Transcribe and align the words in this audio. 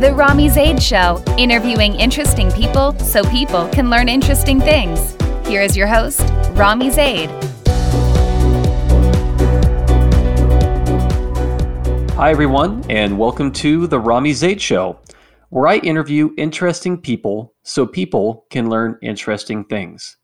The 0.00 0.14
Romy 0.14 0.48
Zeid 0.48 0.82
Show, 0.82 1.22
interviewing 1.36 1.94
interesting 1.94 2.50
people 2.52 2.98
so 3.00 3.22
people 3.24 3.68
can 3.68 3.90
learn 3.90 4.08
interesting 4.08 4.58
things. 4.58 5.14
Here 5.46 5.60
is 5.60 5.76
your 5.76 5.86
host, 5.86 6.22
Romy 6.52 6.88
Zeid. 6.88 7.28
Hi, 12.12 12.30
everyone, 12.30 12.82
and 12.88 13.18
welcome 13.18 13.52
to 13.52 13.86
The 13.86 14.00
Romy 14.00 14.32
Zeid 14.32 14.58
Show, 14.58 14.98
where 15.50 15.68
I 15.68 15.76
interview 15.76 16.30
interesting 16.38 16.96
people 16.96 17.52
so 17.62 17.86
people 17.86 18.46
can 18.48 18.70
learn 18.70 18.98
interesting 19.02 19.66
things. 19.66 20.16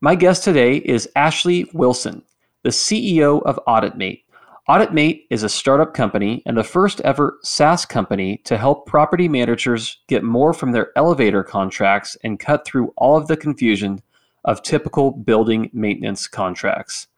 My 0.00 0.14
guest 0.14 0.44
today 0.44 0.76
is 0.76 1.08
Ashleigh 1.16 1.66
Wilson, 1.74 2.22
the 2.62 2.70
CEO 2.70 3.42
of 3.42 3.58
AuditMate. 3.66 4.22
AuditMate 4.70 5.26
is 5.30 5.42
a 5.42 5.48
startup 5.48 5.94
company 5.94 6.44
and 6.46 6.56
the 6.56 6.62
first 6.62 7.00
ever 7.00 7.40
SaaS 7.42 7.84
company 7.84 8.36
to 8.44 8.56
help 8.56 8.86
property 8.86 9.28
managers 9.28 9.98
get 10.06 10.22
more 10.22 10.52
from 10.52 10.70
their 10.70 10.92
elevator 10.94 11.42
contracts 11.42 12.16
and 12.22 12.38
cut 12.38 12.64
through 12.64 12.94
all 12.96 13.16
of 13.16 13.26
the 13.26 13.36
confusion 13.36 14.00
of 14.44 14.62
typical 14.62 15.10
building 15.10 15.70
maintenance 15.72 16.28
contracts. 16.28 17.08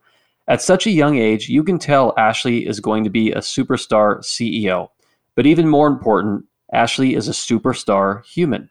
At 0.48 0.62
such 0.62 0.86
a 0.86 0.90
young 0.90 1.18
age, 1.18 1.50
you 1.50 1.62
can 1.62 1.78
tell 1.78 2.14
Ashleigh 2.14 2.66
is 2.66 2.80
going 2.80 3.04
to 3.04 3.10
be 3.10 3.32
a 3.32 3.40
superstar 3.40 4.20
CEO. 4.20 4.88
But 5.34 5.44
even 5.44 5.68
more 5.68 5.88
important, 5.88 6.46
Ashleigh 6.72 7.14
is 7.14 7.28
a 7.28 7.32
superstar 7.32 8.24
human. 8.24 8.70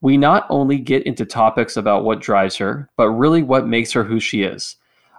We 0.00 0.16
not 0.16 0.46
only 0.48 0.78
get 0.78 1.02
into 1.08 1.26
topics 1.26 1.76
about 1.76 2.04
what 2.04 2.20
drives 2.20 2.56
her, 2.58 2.88
but 2.96 3.10
really 3.10 3.42
what 3.42 3.66
makes 3.66 3.90
her 3.94 4.04
who 4.04 4.20
she 4.20 4.44
is. 4.44 4.76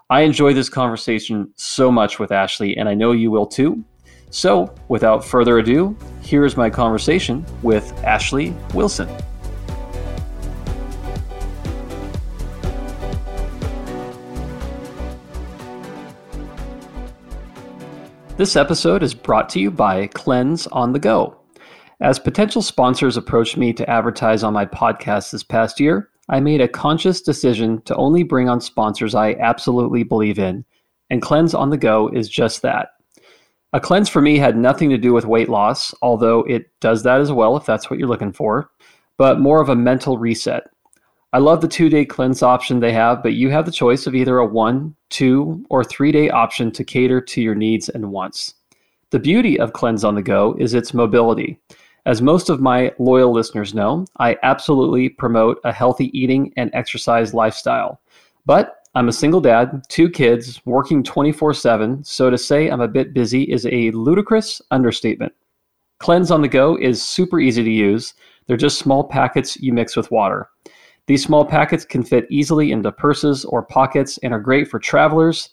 I 0.10 0.22
enjoy 0.22 0.54
this 0.54 0.70
conversation 0.70 1.52
so 1.58 1.92
much 1.92 2.18
with 2.18 2.30
Ashleigh, 2.30 2.76
and 2.78 2.88
I 2.88 2.94
know 2.94 3.12
you 3.12 3.30
will 3.30 3.46
too. 3.46 3.84
So, 4.30 4.74
without 4.88 5.26
further 5.26 5.58
ado, 5.58 5.98
here 6.22 6.46
is 6.46 6.56
my 6.56 6.70
conversation 6.70 7.46
with 7.62 7.92
Ashleigh 8.06 8.56
Wilson. 8.74 9.10
This 18.38 18.56
episode 18.56 19.04
is 19.04 19.14
brought 19.14 19.50
to 19.50 19.60
you 19.60 19.70
by 19.70 20.08
Cleanse 20.08 20.68
on 20.68 20.94
the 20.94 21.00
Go. 21.00 21.38
As 22.00 22.18
potential 22.18 22.62
sponsors 22.62 23.18
approached 23.18 23.58
me 23.58 23.74
to 23.74 23.90
advertise 23.90 24.42
on 24.42 24.54
my 24.54 24.66
podcast 24.66 25.32
this 25.32 25.44
past 25.44 25.82
year, 25.82 26.12
I 26.30 26.40
made 26.40 26.62
a 26.62 26.68
conscious 26.68 27.22
decision 27.22 27.82
to 27.84 27.96
only 27.96 28.24
bring 28.24 28.50
on 28.50 28.62
sponsors 28.62 29.16
I 29.16 29.34
absolutely 29.36 30.04
believe 30.04 30.40
in, 30.40 30.66
and 31.10 31.22
Cleanse 31.22 31.54
on 31.54 31.70
the 31.70 31.78
Go 31.78 32.10
is 32.10 32.28
just 32.28 32.62
that. 32.62 32.90
A 33.74 33.80
cleanse 33.80 34.08
for 34.08 34.22
me 34.22 34.38
had 34.38 34.58
nothing 34.58 34.90
to 34.90 34.98
do 34.98 35.14
with 35.14 35.26
weight 35.26 35.50
loss, 35.50 35.94
although 36.02 36.40
it 36.44 36.72
does 36.80 37.04
that 37.04 37.20
as 37.20 37.32
well 37.32 37.58
if 37.58 37.66
that's 37.66 37.90
what 37.90 38.00
you're 38.00 38.08
looking 38.08 38.32
for, 38.32 38.70
but 39.18 39.40
more 39.40 39.62
of 39.62 39.70
a 39.70 39.76
mental 39.76 40.18
reset. 40.18 40.64
I 41.34 41.40
love 41.40 41.60
the 41.60 41.68
two 41.68 41.90
day 41.90 42.06
cleanse 42.06 42.42
option 42.42 42.80
they 42.80 42.94
have, 42.94 43.22
but 43.22 43.34
you 43.34 43.50
have 43.50 43.66
the 43.66 43.72
choice 43.72 44.08
of 44.08 44.16
either 44.16 44.38
a 44.38 44.46
one, 44.46 44.96
two, 45.10 45.66
or 45.70 45.84
three 45.84 46.12
day 46.12 46.30
option 46.30 46.72
to 46.72 46.84
cater 46.84 47.20
to 47.20 47.42
your 47.42 47.56
needs 47.56 47.90
and 47.90 48.12
wants. 48.12 48.54
The 49.10 49.20
beauty 49.20 49.60
of 49.60 49.74
Cleanse 49.74 50.04
on 50.04 50.16
the 50.16 50.22
Go 50.22 50.56
is 50.60 50.74
its 50.74 50.94
mobility. 50.94 51.60
As 52.08 52.22
most 52.22 52.50
of 52.50 52.62
my 52.62 52.94
loyal 53.00 53.34
listeners 53.34 53.74
know, 53.74 54.06
I 54.18 54.38
absolutely 54.42 55.10
promote 55.10 55.60
a 55.66 55.74
healthy 55.74 56.10
eating 56.18 56.54
and 56.56 56.72
exercise 56.74 57.34
lifestyle. 57.34 58.00
But 58.46 58.78
I'm 58.96 59.10
a 59.10 59.12
single 59.12 59.42
dad, 59.42 59.84
two 59.90 60.10
kids, 60.10 60.66
working 60.66 61.04
24 61.04 61.54
7, 61.54 62.02
so 62.06 62.30
to 62.30 62.38
say 62.38 62.70
I'm 62.70 62.80
a 62.80 62.88
bit 62.88 63.14
busy 63.14 63.44
is 63.44 63.66
a 63.66 63.92
ludicrous 63.92 64.62
understatement. 64.72 65.34
Cleanse 66.00 66.32
on 66.32 66.42
the 66.42 66.48
Go 66.48 66.78
is 66.78 67.04
super 67.04 67.42
easy 67.42 67.62
to 67.62 67.70
use. 67.70 68.14
They're 68.46 68.56
just 68.56 68.80
small 68.80 69.04
packets 69.04 69.58
you 69.58 69.74
mix 69.74 69.98
with 69.98 70.10
water. 70.10 70.48
These 71.08 71.26
small 71.26 71.44
packets 71.44 71.84
can 71.84 72.04
fit 72.04 72.26
easily 72.30 72.72
into 72.72 72.90
purses 72.90 73.44
or 73.44 73.64
pockets 73.64 74.18
and 74.20 74.34
are 74.34 74.40
great 74.40 74.70
for 74.70 74.80
travelers, 74.80 75.50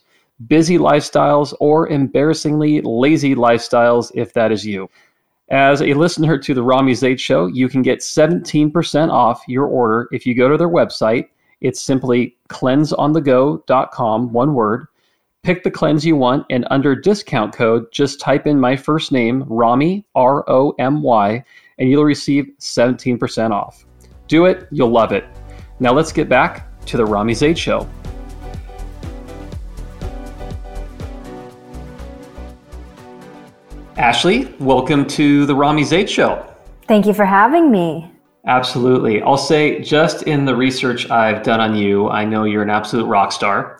busy 0.47 0.79
lifestyles, 0.79 1.53
or 1.59 1.89
embarrassingly 1.89 2.81
lazy 2.83 3.35
lifestyles 3.35 4.13
if 4.15 4.33
that 4.35 4.53
is 4.53 4.65
you. 4.65 4.89
As 5.55 5.83
a 5.83 5.95
listener 5.95 6.37
to 6.37 6.53
the 6.53 6.65
Romy 6.65 6.95
Zeid 6.95 7.21
Show, 7.21 7.47
you 7.47 7.69
can 7.69 7.81
get 7.81 8.01
17% 8.01 9.09
off 9.09 9.45
your 9.47 9.67
order 9.67 10.09
if 10.11 10.27
you 10.27 10.35
go 10.35 10.49
to 10.49 10.57
their 10.57 10.69
website. 10.69 11.29
It's 11.61 11.81
simply 11.81 12.37
cleanseonthego.com, 12.49 14.33
one 14.33 14.55
word. 14.55 14.89
Pick 15.45 15.63
the 15.63 15.71
cleanse 15.71 16.05
you 16.05 16.17
want, 16.17 16.45
and 16.51 16.67
under 16.73 16.97
discount 16.97 17.55
code, 17.55 17.87
just 17.93 18.19
type 18.19 18.49
in 18.49 18.59
my 18.59 18.75
first 18.75 19.13
name, 19.13 19.45
Romy, 19.47 20.05
R 20.17 20.45
O 20.51 20.75
M 20.81 21.03
Y, 21.03 21.45
and 21.79 21.89
you'll 21.89 22.03
receive 22.03 22.47
17% 22.59 23.53
off. 23.53 23.87
Do 24.27 24.47
it, 24.47 24.67
you'll 24.73 24.91
love 24.91 25.13
it. 25.13 25.25
Now 25.79 25.93
let's 25.93 26.11
get 26.11 26.29
back 26.29 26.85
to 26.87 26.97
the 26.97 27.07
Romy 27.07 27.33
Zeid 27.33 27.57
Show. 27.57 27.89
Ashleigh, 34.05 34.55
welcome 34.61 35.07
to 35.07 35.47
the 35.47 35.55
Romy 35.55 35.83
Zeid 35.83 36.11
Show. 36.11 36.47
Thank 36.87 37.07
you 37.07 37.15
for 37.15 37.25
having 37.25 37.71
me. 37.71 38.13
Absolutely. 38.47 39.23
I'll 39.23 39.39
say, 39.39 39.81
just 39.81 40.25
in 40.25 40.45
the 40.45 40.55
research 40.55 41.11
I've 41.11 41.43
done 41.43 41.59
on 41.59 41.75
you, 41.75 42.11
I 42.11 42.27
know 42.27 42.45
you're 42.45 42.63
an 42.63 42.69
absolute 42.69 43.07
rock 43.07 43.33
star. 43.33 43.79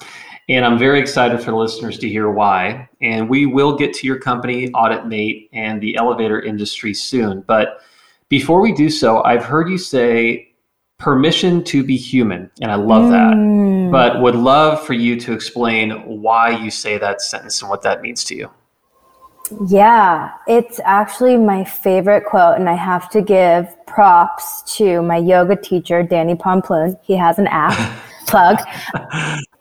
And 0.49 0.65
I'm 0.65 0.79
very 0.79 0.99
excited 0.99 1.41
for 1.41 1.51
the 1.51 1.59
listeners 1.59 1.99
to 1.99 2.09
hear 2.09 2.31
why. 2.31 2.89
And 3.03 3.29
we 3.29 3.45
will 3.45 3.77
get 3.77 3.93
to 3.97 4.07
your 4.07 4.19
company, 4.19 4.71
AuditMate, 4.71 5.51
and 5.53 5.79
the 5.79 5.95
elevator 5.97 6.41
industry 6.41 6.95
soon. 6.95 7.43
But 7.43 7.83
before 8.31 8.63
we 8.63 8.73
do 8.73 8.89
so, 8.89 9.23
I've 9.25 9.45
heard 9.45 9.69
you 9.69 9.77
say 9.77 10.55
permission 10.99 11.63
to 11.65 11.85
be 11.85 11.99
human. 11.99 12.51
And 12.63 12.73
I 12.73 12.77
love 12.77 13.11
mm. 13.11 13.91
that. 13.91 13.91
But 13.93 14.23
would 14.23 14.37
love 14.37 14.87
for 14.87 14.95
you 14.95 15.21
to 15.21 15.35
explain 15.35 15.91
why 16.23 16.49
you 16.49 16.71
say 16.71 16.97
that 16.97 17.21
sentence 17.21 17.61
and 17.61 17.69
what 17.69 17.83
that 17.83 18.01
means 18.01 18.25
to 18.25 18.35
you. 18.35 18.51
Yeah, 19.67 20.33
it's 20.47 20.81
actually 20.85 21.37
my 21.37 21.65
favorite 21.65 22.25
quote, 22.25 22.59
and 22.59 22.69
I 22.69 22.75
have 22.75 23.11
to 23.11 23.21
give 23.21 23.67
props 23.87 24.63
to 24.77 25.03
my 25.03 25.19
yoga 25.19 25.55
teacher, 25.55 26.03
Danny 26.03 26.35
Pomploon. 26.35 26.97
He 27.03 27.15
has 27.17 27.39
an 27.39 27.47
app 27.49 27.77
plug. 28.27 28.59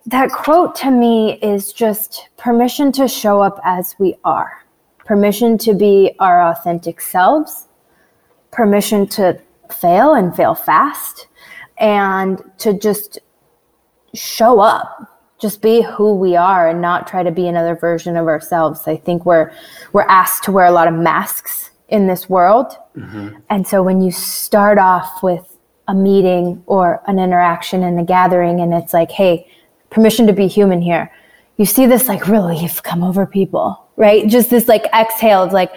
That 0.06 0.30
quote 0.32 0.74
to 0.76 0.90
me 0.90 1.38
is 1.42 1.72
just 1.72 2.28
permission 2.38 2.92
to 2.92 3.06
show 3.08 3.42
up 3.42 3.60
as 3.62 3.94
we 3.98 4.14
are, 4.24 4.64
permission 4.98 5.58
to 5.58 5.74
be 5.74 6.14
our 6.18 6.42
authentic 6.42 7.00
selves, 7.00 7.68
permission 8.50 9.06
to 9.08 9.38
fail 9.70 10.14
and 10.14 10.34
fail 10.34 10.54
fast, 10.54 11.28
and 11.78 12.42
to 12.58 12.78
just 12.78 13.18
show 14.14 14.60
up 14.60 15.13
just 15.44 15.60
be 15.60 15.82
who 15.82 16.14
we 16.14 16.36
are 16.36 16.66
and 16.70 16.80
not 16.80 17.06
try 17.06 17.22
to 17.22 17.30
be 17.30 17.46
another 17.46 17.74
version 17.74 18.16
of 18.16 18.28
ourselves. 18.28 18.88
I 18.88 18.96
think 18.96 19.26
we're 19.26 19.52
we're 19.92 20.08
asked 20.08 20.44
to 20.44 20.52
wear 20.52 20.64
a 20.64 20.70
lot 20.70 20.88
of 20.88 20.94
masks 20.94 21.70
in 21.90 22.06
this 22.06 22.30
world. 22.30 22.78
Mm-hmm. 22.96 23.36
And 23.50 23.68
so 23.68 23.82
when 23.82 24.00
you 24.00 24.10
start 24.10 24.78
off 24.78 25.22
with 25.22 25.58
a 25.86 25.94
meeting 25.94 26.62
or 26.64 27.02
an 27.06 27.18
interaction 27.18 27.82
in 27.82 27.98
a 27.98 28.04
gathering 28.04 28.58
and 28.60 28.72
it's 28.72 28.94
like, 28.94 29.10
hey, 29.10 29.46
permission 29.90 30.26
to 30.28 30.32
be 30.32 30.46
human 30.46 30.80
here. 30.80 31.12
You 31.58 31.66
see 31.66 31.84
this 31.84 32.08
like 32.08 32.26
relief 32.26 32.82
come 32.82 33.02
over 33.02 33.26
people, 33.26 33.86
right? 33.96 34.26
Just 34.26 34.48
this 34.48 34.66
like 34.66 34.86
exhale 34.94 35.42
of 35.42 35.52
like, 35.52 35.72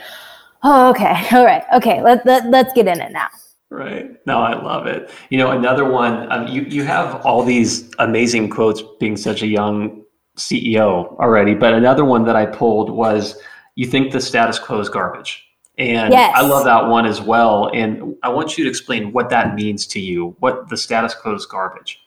oh, 0.64 0.92
okay, 0.92 1.28
all 1.34 1.44
right, 1.44 1.66
okay, 1.76 2.02
let, 2.02 2.26
let, 2.26 2.50
let's 2.50 2.72
get 2.72 2.88
in 2.88 3.02
it 3.02 3.12
now. 3.12 3.28
Right. 3.70 4.16
No, 4.26 4.40
I 4.40 4.62
love 4.62 4.88
it. 4.88 5.12
You 5.30 5.38
know, 5.38 5.52
another 5.52 5.84
one, 5.90 6.32
um, 6.32 6.48
you, 6.48 6.62
you 6.64 6.84
have 6.84 7.26
all 7.26 7.44
these 7.44 7.92
amazing 8.00 8.50
quotes 8.50 8.82
being 9.00 9.18
such 9.18 9.42
a 9.42 9.48
young 9.48 10.04
CEO 10.38 11.18
already, 11.18 11.54
but 11.54 11.74
another 11.74 12.06
one 12.06 12.24
that 12.26 12.36
I 12.36 12.46
pulled 12.46 12.90
was 12.90 13.38
you 13.76 13.86
think 13.86 14.14
the 14.14 14.22
status 14.22 14.58
quo 14.58 14.80
is 14.80 14.88
garbage. 14.88 15.44
And 15.78 16.14
yes. 16.14 16.34
I 16.36 16.42
love 16.42 16.64
that 16.64 16.88
one 16.88 17.06
as 17.06 17.22
well. 17.22 17.70
And 17.74 18.16
I 18.24 18.30
want 18.30 18.58
you 18.58 18.64
to 18.64 18.70
explain 18.70 19.12
what 19.12 19.30
that 19.30 19.54
means 19.54 19.86
to 19.88 20.00
you, 20.00 20.36
what 20.40 20.70
the 20.70 20.78
status 20.78 21.14
quo 21.14 21.36
is 21.36 21.46
garbage. 21.46 22.00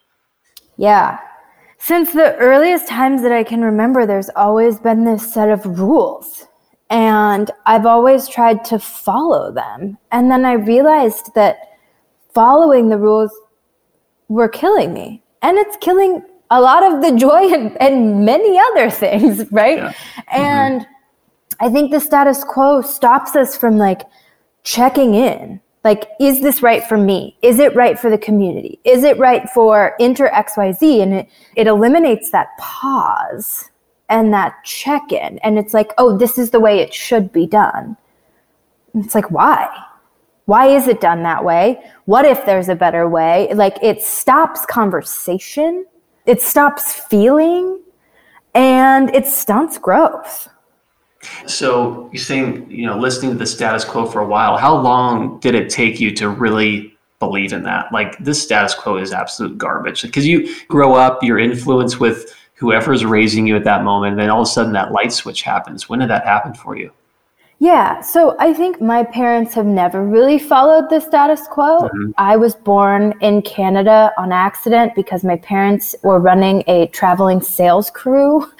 Yeah. 0.76 1.18
Since 1.78 2.12
the 2.12 2.36
earliest 2.36 2.88
times 2.88 3.22
that 3.22 3.32
I 3.32 3.44
can 3.44 3.60
remember, 3.60 4.06
there's 4.06 4.30
always 4.34 4.80
been 4.80 5.04
this 5.04 5.32
set 5.32 5.50
of 5.50 5.78
rules 5.78 6.46
and 6.90 7.52
I've 7.66 7.86
always 7.86 8.28
tried 8.28 8.64
to 8.66 8.78
follow 8.80 9.52
them. 9.52 9.96
And 10.10 10.30
then 10.30 10.44
I 10.44 10.54
realized 10.54 11.34
that 11.36 11.78
following 12.34 12.88
the 12.88 12.98
rules 12.98 13.30
were 14.28 14.48
killing 14.48 14.92
me. 14.92 15.22
And 15.40 15.56
it's 15.56 15.76
killing 15.76 16.22
a 16.50 16.60
lot 16.60 16.82
of 16.82 17.00
the 17.00 17.12
joy 17.16 17.52
and, 17.52 17.80
and 17.80 18.24
many 18.24 18.58
other 18.58 18.90
things, 18.90 19.46
right? 19.52 19.78
Yeah. 19.78 19.92
And 20.32 20.80
mm-hmm. 20.82 21.64
I 21.64 21.70
think 21.70 21.92
the 21.92 22.00
status 22.00 22.42
quo 22.42 22.82
stops 22.82 23.36
us 23.36 23.56
from 23.56 23.78
like 23.78 24.02
checking 24.64 25.14
in. 25.14 25.60
Like, 25.82 26.08
is 26.20 26.42
this 26.42 26.60
right 26.60 26.84
for 26.84 26.98
me? 26.98 27.38
Is 27.40 27.58
it 27.58 27.74
right 27.74 27.98
for 27.98 28.10
the 28.10 28.18
community? 28.18 28.80
Is 28.84 29.02
it 29.02 29.16
right 29.18 29.48
for 29.48 29.94
inter 29.98 30.28
XYZ? 30.30 31.02
And 31.02 31.14
it, 31.14 31.28
it 31.56 31.66
eliminates 31.66 32.30
that 32.32 32.48
pause 32.58 33.69
and 34.10 34.34
that 34.34 34.62
check 34.64 35.12
in. 35.12 35.38
And 35.38 35.58
it's 35.58 35.72
like, 35.72 35.92
oh, 35.96 36.18
this 36.18 36.36
is 36.36 36.50
the 36.50 36.60
way 36.60 36.80
it 36.80 36.92
should 36.92 37.32
be 37.32 37.46
done. 37.46 37.96
It's 38.94 39.14
like, 39.14 39.30
why? 39.30 39.68
Why 40.46 40.66
is 40.66 40.88
it 40.88 41.00
done 41.00 41.22
that 41.22 41.44
way? 41.44 41.80
What 42.06 42.24
if 42.24 42.44
there's 42.44 42.68
a 42.68 42.74
better 42.74 43.08
way? 43.08 43.54
Like 43.54 43.78
it 43.82 44.02
stops 44.02 44.66
conversation, 44.66 45.86
it 46.26 46.42
stops 46.42 46.92
feeling, 46.92 47.80
and 48.52 49.14
it 49.14 49.26
stunts 49.26 49.78
growth. 49.78 50.48
So 51.46 52.10
you're 52.12 52.22
saying, 52.22 52.68
you 52.68 52.86
know, 52.86 52.98
listening 52.98 53.32
to 53.32 53.38
the 53.38 53.46
status 53.46 53.84
quo 53.84 54.06
for 54.06 54.20
a 54.22 54.26
while, 54.26 54.56
how 54.56 54.76
long 54.76 55.38
did 55.38 55.54
it 55.54 55.70
take 55.70 56.00
you 56.00 56.10
to 56.16 56.28
really 56.28 56.96
believe 57.20 57.52
in 57.52 57.62
that? 57.62 57.92
Like 57.92 58.18
this 58.18 58.42
status 58.42 58.74
quo 58.74 58.96
is 58.96 59.12
absolute 59.12 59.56
garbage. 59.56 60.02
Because 60.02 60.26
you 60.26 60.52
grow 60.66 60.94
up, 60.94 61.22
you're 61.22 61.38
influenced 61.38 62.00
with 62.00 62.34
whoever's 62.60 63.06
raising 63.06 63.46
you 63.46 63.56
at 63.56 63.64
that 63.64 63.84
moment, 63.84 64.12
and 64.12 64.20
then 64.20 64.28
all 64.28 64.42
of 64.42 64.46
a 64.46 64.50
sudden 64.50 64.74
that 64.74 64.92
light 64.92 65.12
switch 65.12 65.40
happens. 65.42 65.88
When 65.88 66.00
did 66.00 66.10
that 66.10 66.26
happen 66.26 66.52
for 66.52 66.76
you? 66.76 66.92
Yeah, 67.58 68.00
so 68.00 68.36
I 68.38 68.54
think 68.54 68.80
my 68.80 69.02
parents 69.02 69.52
have 69.54 69.66
never 69.66 70.02
really 70.02 70.38
followed 70.38 70.88
the 70.88 70.98
status 70.98 71.46
quo. 71.46 71.80
Mm-hmm. 71.80 72.10
I 72.16 72.36
was 72.36 72.54
born 72.54 73.12
in 73.20 73.42
Canada 73.42 74.12
on 74.16 74.32
accident 74.32 74.94
because 74.94 75.24
my 75.24 75.36
parents 75.36 75.94
were 76.02 76.18
running 76.18 76.64
a 76.66 76.86
traveling 76.88 77.42
sales 77.42 77.90
crew 77.90 78.50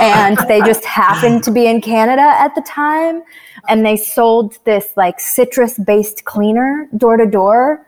and 0.00 0.38
they 0.48 0.60
just 0.60 0.84
happened 0.86 1.44
to 1.44 1.50
be 1.50 1.66
in 1.66 1.82
Canada 1.82 2.22
at 2.22 2.54
the 2.54 2.62
time. 2.62 3.22
And 3.68 3.84
they 3.84 3.96
sold 3.96 4.58
this 4.64 4.88
like 4.96 5.20
citrus 5.20 5.78
based 5.78 6.24
cleaner 6.24 6.88
door 6.96 7.18
to 7.18 7.26
door. 7.26 7.86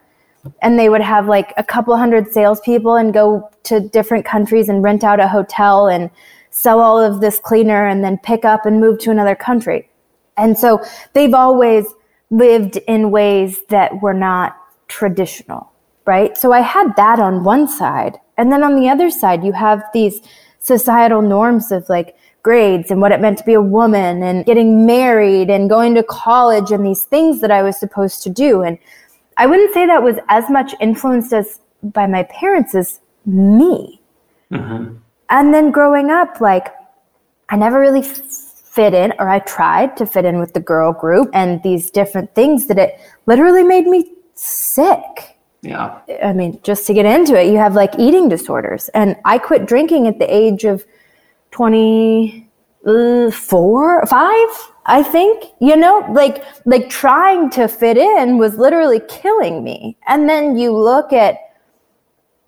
And 0.63 0.79
they 0.79 0.89
would 0.89 1.01
have 1.01 1.27
like 1.27 1.53
a 1.57 1.65
couple 1.65 1.97
hundred 1.97 2.33
salespeople 2.33 2.97
and 2.97 3.13
go 3.13 3.51
to 3.65 3.81
different 3.81 4.25
countries 4.25 4.69
and 4.69 4.83
rent 4.83 5.05
out 5.05 5.21
a 5.21 5.29
hotel 5.29 5.89
and 5.89 6.11
sell 6.51 6.81
all 6.81 6.99
of 7.01 7.21
this 7.21 7.39
cleaner 7.39 7.87
and 7.87 8.03
then 8.03 8.19
pick 8.19 8.45
up 8.45 8.65
and 8.65 8.81
move 8.81 8.99
to 9.01 9.11
another 9.11 9.35
country. 9.35 9.89
And 10.37 10.57
so 10.57 10.83
they've 11.13 11.35
always 11.35 11.87
lived 12.31 12.77
in 12.89 13.11
ways 13.11 13.61
that 13.69 14.01
were 14.01 14.15
not 14.15 14.57
traditional, 14.87 15.71
right? 16.07 16.37
So 16.37 16.53
I 16.53 16.61
had 16.61 16.95
that 16.97 17.19
on 17.19 17.45
one 17.45 17.69
side. 17.69 18.19
And 18.37 18.53
then 18.53 18.63
on 18.63 18.77
the 18.77 18.89
other 18.89 19.11
side, 19.11 19.45
you 19.45 19.53
have 19.53 19.83
these 19.93 20.21
societal 20.61 21.23
norms 21.23 21.73
of 21.73 21.89
like 21.89 22.17
grades 22.43 22.91
and 22.91 23.01
what 23.01 23.13
it 23.13 23.21
meant 23.21 23.39
to 23.39 23.45
be 23.45 23.55
a 23.55 23.61
woman 23.61 24.23
and 24.23 24.47
getting 24.47 24.87
married 24.87 25.51
and 25.51 25.69
going 25.69 25.95
to 25.95 26.03
college 26.03 26.71
and 26.71 26.87
these 26.87 27.03
things 27.03 27.41
that 27.41 27.51
I 27.51 27.63
was 27.63 27.79
supposed 27.79 28.23
to 28.23 28.31
do. 28.31 28.63
And 28.63 28.79
I 29.39 29.47
wouldn't 29.47 29.73
say 29.73 29.87
that 29.87 30.03
was 30.03 30.17
as 30.29 30.51
much 30.51 30.75
influenced 30.81 31.33
as 31.33 31.61
by 31.83 32.07
my 32.07 32.25
parents 32.25 32.75
as 32.75 33.01
me. 33.25 34.03
Mm-hmm. 34.53 34.97
And 35.31 35.55
then 35.55 35.71
growing 35.71 36.11
up, 36.11 36.41
like, 36.41 36.75
I 37.49 37.57
never 37.57 37.81
really 37.81 38.03
fit 38.03 38.93
in, 38.95 39.13
or 39.19 39.29
I 39.29 39.41
tried 39.41 39.97
to 39.99 40.07
fit 40.07 40.25
in 40.25 40.39
with 40.39 40.55
the 40.55 40.61
girl 40.61 40.93
group 40.93 41.29
and 41.33 41.63
these 41.63 41.91
different 41.91 42.35
things 42.35 42.67
that 42.67 42.79
it 42.79 42.99
literally 43.27 43.63
made 43.63 43.87
me 43.87 44.13
sick. 44.35 45.39
Yeah. 45.63 45.99
I 46.23 46.33
mean, 46.33 46.61
just 46.63 46.87
to 46.87 46.95
get 46.95 47.07
into 47.07 47.41
it, 47.41 47.49
you 47.49 47.59
have 47.59 47.75
like 47.75 47.99
eating 47.99 48.29
disorders. 48.29 48.89
And 48.91 49.17
I 49.25 49.39
quit 49.39 49.67
drinking 49.67 50.07
at 50.07 50.19
the 50.19 50.33
age 50.33 50.65
of 50.65 50.85
24, 51.51 54.07
5, 54.07 54.49
I 54.89 55.03
think. 55.03 55.45
You 55.61 55.77
know, 55.77 56.05
like 56.13 56.45
like 56.65 56.89
trying 56.89 57.51
to 57.51 57.69
fit 57.69 57.97
in 57.97 58.39
was 58.39 58.57
literally 58.57 59.01
killing 59.09 59.63
me. 59.63 59.97
And 60.09 60.29
then 60.29 60.57
you 60.57 60.77
look 60.77 61.13
at 61.13 61.37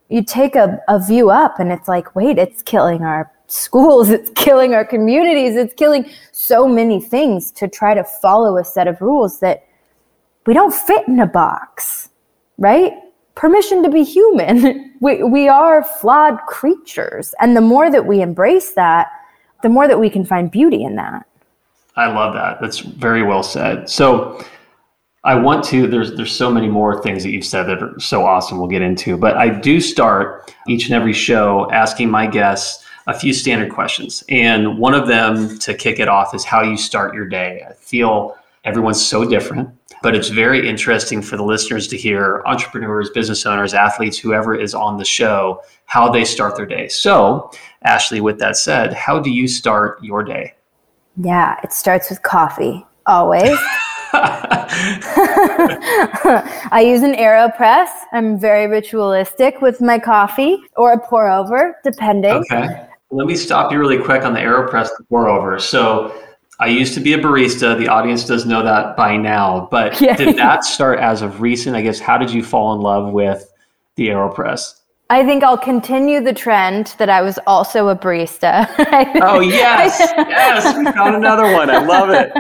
you 0.09 0.25
take 0.25 0.57
a, 0.57 0.81
a 0.89 0.99
view 0.99 1.31
up 1.31 1.61
and 1.61 1.71
it's 1.71 1.87
like, 1.87 2.17
wait, 2.17 2.37
it's 2.37 2.63
killing 2.63 3.03
our 3.03 3.31
schools, 3.47 4.11
it's 4.17 4.31
killing 4.31 4.75
our 4.75 4.85
communities, 4.85 5.57
it's 5.57 5.75
killing 5.75 6.11
so 6.33 6.67
many 6.69 7.01
things 7.01 7.51
to 7.53 7.69
try 7.69 7.95
to 7.95 8.05
follow 8.05 8.59
a 8.59 8.65
set 8.65 8.89
of 8.89 9.01
rules 9.01 9.41
that 9.41 9.65
we 10.47 10.55
don't 10.55 10.75
fit 10.75 11.07
in 11.07 11.21
a 11.21 11.27
box, 11.27 12.09
right? 12.59 12.95
Permission 13.35 13.83
to 13.83 13.89
be 13.89 14.03
human. 14.03 14.87
We, 15.03 15.23
we 15.23 15.49
are 15.49 15.83
flawed 15.83 16.41
creatures. 16.47 17.35
And 17.41 17.57
the 17.57 17.63
more 17.63 17.91
that 17.91 18.05
we 18.05 18.21
embrace 18.21 18.73
that, 18.73 19.07
the 19.63 19.71
more 19.71 19.89
that 19.89 19.99
we 19.99 20.11
can 20.11 20.27
find 20.27 20.51
beauty 20.51 20.85
in 20.85 20.97
that. 20.97 21.25
I 21.97 22.07
love 22.07 22.35
that. 22.35 22.61
That's 22.61 22.79
very 22.79 23.23
well 23.23 23.43
said. 23.43 23.91
So, 23.91 24.45
I 25.23 25.35
want 25.35 25.65
to. 25.65 25.87
There's 25.87 26.15
there's 26.15 26.35
so 26.35 26.51
many 26.51 26.67
more 26.67 27.03
things 27.03 27.23
that 27.25 27.31
you've 27.31 27.45
said 27.45 27.65
that 27.65 27.83
are 27.83 28.01
so 28.01 28.25
awesome. 28.25 28.59
We'll 28.59 28.69
get 28.69 28.81
into, 28.81 29.19
but 29.19 29.37
I 29.37 29.51
do 29.51 29.79
start 29.79 30.55
each 30.67 30.87
and 30.87 30.95
every 30.95 31.13
show 31.13 31.71
asking 31.71 32.11
my 32.11 32.27
guests 32.27 32.87
a 33.07 33.19
few 33.19 33.35
standard 33.35 33.71
questions. 33.73 34.25
And 34.29 34.79
one 34.79 34.95
of 34.95 35.09
them 35.09 35.59
to 35.59 35.75
kick 35.75 35.99
it 35.99 36.09
off 36.09 36.35
is 36.35 36.45
how 36.45 36.63
you 36.63 36.77
start 36.77 37.15
your 37.15 37.27
day. 37.27 37.63
I 37.69 37.73
feel 37.75 38.37
everyone's 38.65 39.05
so 39.05 39.29
different, 39.29 39.69
but 40.03 40.15
it's 40.15 40.29
very 40.29 40.67
interesting 40.67 41.21
for 41.21 41.37
the 41.37 41.43
listeners 41.43 41.87
to 41.89 41.97
hear 41.97 42.43
entrepreneurs, 42.47 43.11
business 43.11 43.45
owners, 43.45 43.75
athletes, 43.75 44.19
whoever 44.19 44.55
is 44.55 44.75
on 44.75 44.97
the 44.97 45.05
show, 45.05 45.61
how 45.85 46.09
they 46.11 46.25
start 46.25 46.57
their 46.57 46.67
day. 46.67 46.89
So, 46.89 47.51
Ashleigh, 47.85 48.21
with 48.21 48.39
that 48.39 48.57
said, 48.57 48.95
how 48.95 49.19
do 49.19 49.31
you 49.31 49.49
start 49.49 50.03
your 50.03 50.23
day? 50.23 50.55
Yeah, 51.23 51.59
it 51.63 51.73
starts 51.73 52.09
with 52.09 52.23
coffee, 52.23 52.85
always. 53.07 53.59
I 56.73 56.83
use 56.85 57.03
an 57.03 57.15
AeroPress. 57.15 57.89
I'm 58.13 58.39
very 58.39 58.67
ritualistic 58.67 59.61
with 59.61 59.81
my 59.81 59.99
coffee 59.99 60.59
or 60.77 60.93
a 60.93 60.99
pour 60.99 61.31
over, 61.31 61.77
depending. 61.85 62.33
Okay. 62.33 62.87
Let 63.11 63.27
me 63.27 63.37
stop 63.37 63.71
you 63.71 63.79
really 63.79 64.03
quick 64.03 64.25
on 64.25 64.33
the 64.33 64.41
AeroPress 64.41 64.89
pour 65.09 65.29
over. 65.29 65.59
So 65.59 66.13
I 66.59 66.67
used 66.69 66.95
to 66.95 67.01
be 67.01 67.13
a 67.13 67.19
barista. 67.19 67.79
The 67.79 67.89
audience 67.89 68.25
does 68.25 68.47
know 68.47 68.63
that 68.63 68.97
by 68.97 69.17
now, 69.17 69.69
but 69.71 70.01
yeah. 70.03 70.17
did 70.17 70.37
that 70.37 70.65
start 70.65 70.99
as 70.99 71.23
of 71.23 71.41
recent? 71.41 71.77
I 71.77 71.83
guess, 71.83 72.01
how 72.01 72.19
did 72.19 72.31
you 72.31 72.43
fall 72.43 72.75
in 72.75 72.81
love 72.81 73.13
with 73.13 73.53
the 73.97 74.09
AeroPress? 74.09 74.80
I 75.11 75.25
think 75.25 75.43
I'll 75.43 75.59
continue 75.59 76.21
the 76.21 76.33
trend 76.33 76.95
that 76.99 77.11
I 77.11 77.21
was 77.21 77.37
also 77.45 77.89
a 77.89 77.97
barista. 77.97 78.69
oh 79.21 79.41
yes, 79.41 79.99
yes, 79.99 80.79
we 80.79 80.85
found 80.85 81.17
another 81.17 81.53
one. 81.53 81.69
I 81.69 81.85
love 81.85 82.11
it. 82.11 82.31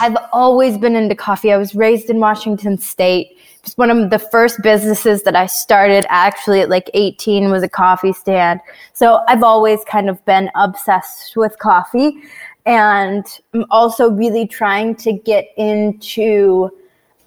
I've 0.00 0.16
always 0.32 0.78
been 0.78 0.96
into 0.96 1.14
coffee. 1.14 1.52
I 1.52 1.58
was 1.58 1.74
raised 1.74 2.08
in 2.08 2.20
Washington 2.20 2.78
State 2.78 3.36
Just 3.62 3.76
one 3.76 3.90
of 3.90 4.08
the 4.08 4.18
first 4.18 4.62
businesses 4.62 5.24
that 5.24 5.36
I 5.36 5.44
started 5.44 6.06
actually 6.08 6.62
at 6.62 6.70
like 6.70 6.88
18 6.94 7.50
was 7.50 7.62
a 7.62 7.68
coffee 7.68 8.14
stand. 8.14 8.60
So 8.94 9.22
I've 9.28 9.42
always 9.42 9.84
kind 9.84 10.08
of 10.08 10.24
been 10.24 10.50
obsessed 10.54 11.36
with 11.36 11.58
coffee. 11.58 12.16
And 12.64 13.26
I'm 13.52 13.66
also 13.70 14.10
really 14.10 14.46
trying 14.46 14.94
to 14.96 15.12
get 15.12 15.48
into 15.58 16.70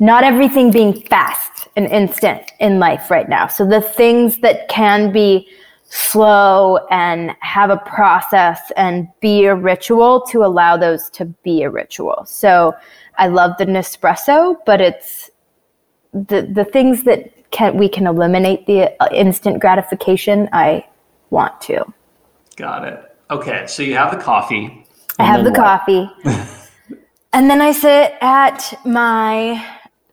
not 0.01 0.25
everything 0.25 0.69
being 0.71 1.01
fast 1.03 1.69
and 1.77 1.85
instant 1.87 2.51
in 2.59 2.79
life 2.79 3.09
right 3.09 3.29
now. 3.29 3.47
So 3.47 3.65
the 3.65 3.79
things 3.79 4.39
that 4.39 4.67
can 4.67 5.13
be 5.13 5.47
slow 5.83 6.79
and 6.89 7.31
have 7.39 7.69
a 7.69 7.77
process 7.77 8.59
and 8.75 9.07
be 9.21 9.45
a 9.45 9.55
ritual 9.55 10.21
to 10.31 10.43
allow 10.43 10.75
those 10.75 11.09
to 11.11 11.25
be 11.43 11.63
a 11.63 11.69
ritual. 11.69 12.25
So 12.25 12.75
I 13.17 13.27
love 13.27 13.51
the 13.57 13.65
Nespresso, 13.65 14.57
but 14.65 14.81
it's 14.81 15.29
the 16.13 16.49
the 16.53 16.65
things 16.65 17.03
that 17.03 17.31
can 17.51 17.77
we 17.77 17.87
can 17.87 18.07
eliminate 18.07 18.65
the 18.65 18.91
uh, 19.01 19.07
instant 19.13 19.59
gratification 19.59 20.49
i 20.51 20.85
want 21.29 21.59
to 21.61 21.83
got 22.55 22.85
it 22.85 23.15
okay 23.29 23.65
so 23.67 23.83
you 23.83 23.95
have 23.95 24.11
the 24.11 24.21
coffee 24.21 24.85
i 25.19 25.23
have 25.23 25.43
the 25.43 25.51
what? 25.51 25.59
coffee 25.59 26.09
and 27.33 27.49
then 27.49 27.61
i 27.61 27.71
sit 27.71 28.13
at 28.21 28.73
my 28.85 29.63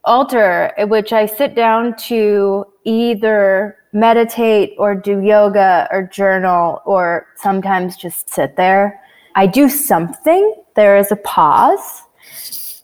altar 0.08 0.72
at 0.78 0.88
which 0.88 1.12
i 1.12 1.26
sit 1.26 1.54
down 1.54 1.94
to 1.96 2.64
either 2.84 3.76
meditate 3.92 4.74
or 4.78 4.94
do 4.94 5.20
yoga 5.20 5.88
or 5.90 6.02
journal 6.02 6.80
or 6.84 7.26
sometimes 7.36 7.96
just 7.96 8.30
sit 8.30 8.56
there. 8.56 9.00
I 9.34 9.46
do 9.46 9.68
something 9.68 10.54
there 10.74 10.96
is 10.96 11.10
a 11.10 11.16
pause. 11.16 12.02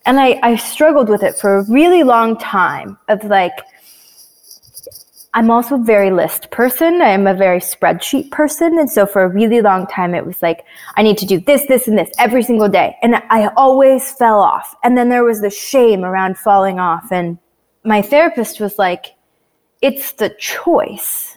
And 0.07 0.21
I, 0.21 0.38
I 0.43 0.57
struggled 0.57 1.09
with 1.09 1.23
it 1.23 1.37
for 1.37 1.57
a 1.57 1.64
really 1.71 2.02
long 2.02 2.37
time 2.37 2.99
of 3.09 3.25
like 3.25 3.59
i'm 5.34 5.50
also 5.50 5.74
a 5.74 5.84
very 5.84 6.10
list 6.10 6.50
person. 6.50 7.02
I'm 7.02 7.26
a 7.26 7.34
very 7.34 7.60
spreadsheet 7.60 8.30
person. 8.30 8.78
And 8.78 8.90
so 8.90 9.04
for 9.04 9.22
a 9.22 9.28
really 9.28 9.60
long 9.60 9.86
time 9.86 10.14
it 10.14 10.24
was 10.24 10.40
like 10.40 10.64
i 10.96 11.02
need 11.02 11.18
to 11.18 11.26
do 11.26 11.40
this 11.40 11.66
this 11.68 11.86
and 11.88 11.98
this 11.98 12.10
every 12.18 12.42
single 12.42 12.68
day. 12.68 12.96
And 13.02 13.16
i 13.30 13.48
always 13.56 14.12
fell 14.12 14.40
off. 14.40 14.74
And 14.82 14.96
then 14.96 15.08
there 15.08 15.24
was 15.24 15.40
the 15.40 15.50
shame 15.50 16.04
around 16.04 16.38
falling 16.38 16.78
off. 16.78 17.12
And 17.12 17.38
my 17.84 18.00
therapist 18.00 18.60
was 18.60 18.78
like 18.78 19.14
it's 19.82 20.12
the 20.12 20.30
choice 20.38 21.36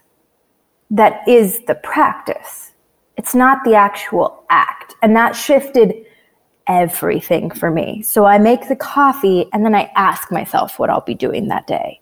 that 0.91 1.27
is 1.27 1.59
the 1.65 1.75
practice. 1.75 2.71
It's 3.17 3.35
not 3.35 3.63
the 3.65 3.73
actual 3.73 4.45
act. 4.49 4.95
And 5.01 5.15
that 5.15 5.35
shifted 5.35 6.05
everything 6.67 7.49
for 7.49 7.71
me. 7.71 8.01
So 8.03 8.25
I 8.25 8.37
make 8.37 8.67
the 8.67 8.75
coffee 8.75 9.47
and 9.51 9.65
then 9.65 9.73
I 9.73 9.91
ask 9.95 10.31
myself 10.31 10.79
what 10.79 10.89
I'll 10.89 11.01
be 11.01 11.15
doing 11.15 11.47
that 11.47 11.67
day 11.67 11.99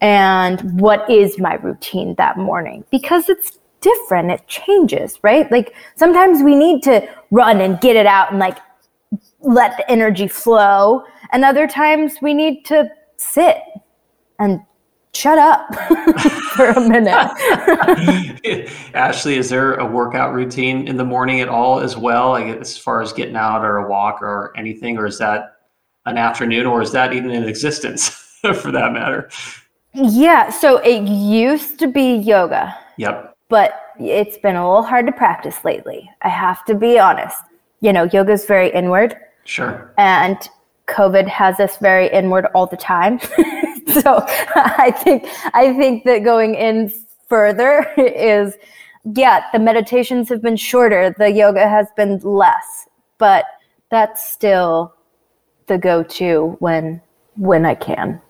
and 0.00 0.80
what 0.80 1.08
is 1.10 1.38
my 1.38 1.54
routine 1.54 2.14
that 2.16 2.36
morning 2.36 2.84
because 2.90 3.28
it's 3.28 3.58
different, 3.80 4.30
it 4.30 4.46
changes, 4.46 5.18
right? 5.22 5.50
Like 5.50 5.74
sometimes 5.96 6.42
we 6.42 6.54
need 6.54 6.82
to 6.84 7.08
run 7.30 7.60
and 7.60 7.80
get 7.80 7.96
it 7.96 8.06
out 8.06 8.30
and 8.30 8.38
like 8.38 8.58
let 9.40 9.76
the 9.76 9.90
energy 9.90 10.28
flow. 10.28 11.04
And 11.32 11.44
other 11.44 11.66
times 11.66 12.16
we 12.20 12.34
need 12.34 12.64
to 12.66 12.88
sit 13.16 13.58
and 14.38 14.60
shut 15.14 15.38
up 15.38 15.74
for 16.54 16.70
a 16.70 16.80
minute. 16.80 17.14
Ashleigh, 18.94 19.36
is 19.36 19.48
there 19.48 19.74
a 19.74 19.86
workout 19.86 20.32
routine 20.32 20.86
in 20.86 20.96
the 20.96 21.04
morning 21.04 21.40
at 21.40 21.48
all 21.48 21.80
as 21.80 21.96
well, 21.96 22.30
like 22.30 22.46
as 22.60 22.78
far 22.78 23.02
as 23.02 23.12
getting 23.12 23.36
out 23.36 23.64
or 23.64 23.78
a 23.78 23.88
walk 23.88 24.22
or 24.22 24.52
anything, 24.56 24.96
or 24.96 25.06
is 25.06 25.18
that 25.18 25.56
an 26.06 26.16
afternoon, 26.18 26.66
or 26.66 26.80
is 26.82 26.92
that 26.92 27.12
even 27.12 27.30
in 27.30 27.44
existence 27.44 28.08
for 28.40 28.70
that 28.70 28.92
matter? 28.92 29.28
Yeah, 29.94 30.50
so 30.50 30.78
it 30.78 31.02
used 31.08 31.78
to 31.80 31.88
be 31.88 32.16
yoga. 32.16 32.76
Yep. 32.96 33.36
But 33.48 33.80
it's 33.98 34.38
been 34.38 34.56
a 34.56 34.66
little 34.66 34.82
hard 34.82 35.06
to 35.06 35.12
practice 35.12 35.64
lately. 35.64 36.10
I 36.22 36.28
have 36.28 36.64
to 36.66 36.74
be 36.74 36.98
honest. 36.98 37.38
You 37.80 37.92
know, 37.92 38.04
yoga 38.04 38.32
is 38.32 38.44
very 38.44 38.70
inward. 38.70 39.16
Sure. 39.44 39.92
And 39.96 40.36
COVID 40.86 41.26
has 41.28 41.60
us 41.60 41.78
very 41.78 42.08
inward 42.08 42.46
all 42.54 42.66
the 42.66 42.76
time. 42.76 43.18
so 44.00 44.24
I 44.54 44.92
think 45.02 45.26
I 45.54 45.74
think 45.74 46.04
that 46.04 46.24
going 46.24 46.54
in 46.54 46.92
further 47.28 47.86
is 47.96 48.54
yeah, 49.14 49.44
the 49.52 49.58
meditations 49.58 50.28
have 50.28 50.42
been 50.42 50.56
shorter, 50.56 51.14
the 51.18 51.30
yoga 51.30 51.68
has 51.68 51.86
been 51.96 52.18
less, 52.18 52.88
but 53.16 53.44
that's 53.90 54.28
still 54.28 54.94
the 55.66 55.78
go-to 55.78 56.56
when 56.58 57.00
when 57.36 57.64
I 57.64 57.74
can. 57.74 58.20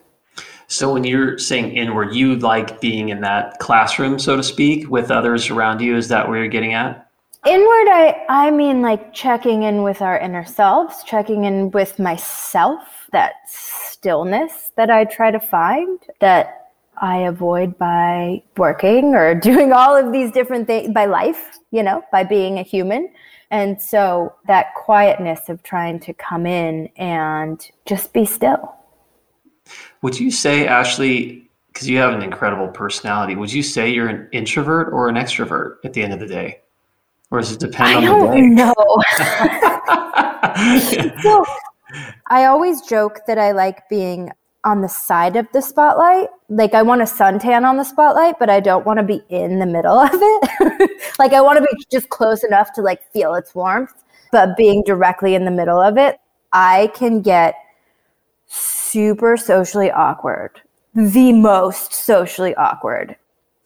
So 0.69 0.93
when 0.93 1.03
you're 1.03 1.39
saying 1.39 1.75
inward, 1.75 2.15
you 2.15 2.37
like 2.37 2.79
being 2.79 3.09
in 3.09 3.23
that 3.23 3.59
classroom, 3.59 4.19
so 4.19 4.37
to 4.37 4.43
speak, 4.43 4.89
with 4.91 5.11
others 5.11 5.49
around 5.49 5.81
you. 5.81 5.97
Is 5.97 6.09
that 6.09 6.29
where 6.29 6.39
you're 6.39 6.49
getting 6.49 6.75
at? 6.75 7.11
Inward, 7.47 7.89
I 7.89 8.27
I 8.29 8.51
mean 8.51 8.83
like 8.83 9.15
checking 9.15 9.63
in 9.63 9.83
with 9.83 10.03
our 10.03 10.19
inner 10.19 10.45
selves, 10.45 11.03
checking 11.05 11.45
in 11.45 11.71
with 11.71 11.99
myself, 11.99 13.09
that 13.13 13.35
stillness 13.47 14.71
that 14.77 14.91
I 14.91 15.05
try 15.05 15.31
to 15.31 15.41
find 15.41 15.99
that 16.21 16.73
I 17.01 17.19
avoid 17.19 17.79
by 17.79 18.43
working 18.59 19.15
or 19.15 19.35
doing 19.51 19.73
all 19.73 19.97
of 19.97 20.13
these 20.13 20.31
different 20.33 20.67
things 20.67 20.93
by 20.93 21.07
life, 21.07 21.59
you 21.71 21.83
know, 21.83 22.03
by 22.13 22.25
being 22.25 22.59
a 22.59 22.63
human. 22.63 23.11
And 23.51 23.81
so 23.81 24.35
that 24.47 24.75
quietness 24.75 25.49
of 25.49 25.63
trying 25.63 26.01
to 26.01 26.13
come 26.13 26.45
in 26.45 26.91
and 26.97 27.67
just 27.87 28.13
be 28.13 28.27
still. 28.27 28.78
Would 30.03 30.19
you 30.19 30.31
say, 30.31 30.67
Ashleigh, 30.67 31.43
because 31.69 31.89
you 31.89 31.99
have 31.99 32.15
an 32.15 32.23
incredible 32.23 32.69
personality, 32.69 33.37
would 33.37 33.53
you 33.53 33.63
say 33.63 33.91
you're 33.91 34.09
an 34.09 34.29
introvert 34.33 34.93
or 34.93 35.09
an 35.09 35.17
extrovert 35.17 35.77
at 35.85 35.93
the 35.93 36.03
end 36.03 36.13
of 36.13 36.21
the 36.21 36.27
day? 36.27 36.61
Or 37.31 37.41
does 37.41 37.53
it 37.53 37.61
depend 37.61 38.05
I 38.05 38.09
on 38.09 38.21
the 38.21 38.27
day? 38.27 38.41
don't 38.41 38.55
know. 38.55 38.75
so 41.23 41.45
I 42.27 42.45
always 42.45 42.83
joke 42.83 43.21
that 43.27 43.39
I 43.39 43.53
like 43.53 43.89
being 43.89 44.31
on 44.65 44.83
the 44.83 44.89
side 44.89 45.37
of 45.37 45.47
the 45.53 45.63
spotlight. 45.63 46.29
Like 46.49 46.75
I 46.75 46.83
want 46.83 47.03
a 47.03 47.05
suntan 47.05 47.65
on 47.65 47.77
the 47.77 47.85
spotlight, 47.85 48.39
but 48.39 48.51
I 48.51 48.61
don't 48.61 48.85
want 48.85 48.99
to 48.99 49.05
be 49.05 49.23
in 49.29 49.59
the 49.59 49.67
middle 49.67 49.99
of 49.99 50.11
it. 50.13 51.03
like 51.19 51.33
I 51.33 51.41
want 51.41 51.59
to 51.59 51.63
be 51.63 51.85
just 51.91 52.09
close 52.09 52.45
enough 52.45 52.73
to 52.75 52.83
like 52.83 53.01
feel 53.13 53.35
its 53.35 53.55
warmth, 53.55 54.05
but 54.33 54.57
being 54.57 54.83
directly 54.85 55.35
in 55.35 55.45
the 55.45 55.51
middle 55.51 55.81
of 55.81 55.97
it, 55.97 56.19
I 56.53 56.91
can 56.95 57.21
get 57.21 57.55
super 58.91 59.37
socially 59.37 59.91
awkward. 59.91 60.61
The 60.95 61.33
most 61.33 61.93
socially 61.93 62.55
awkward. 62.57 63.17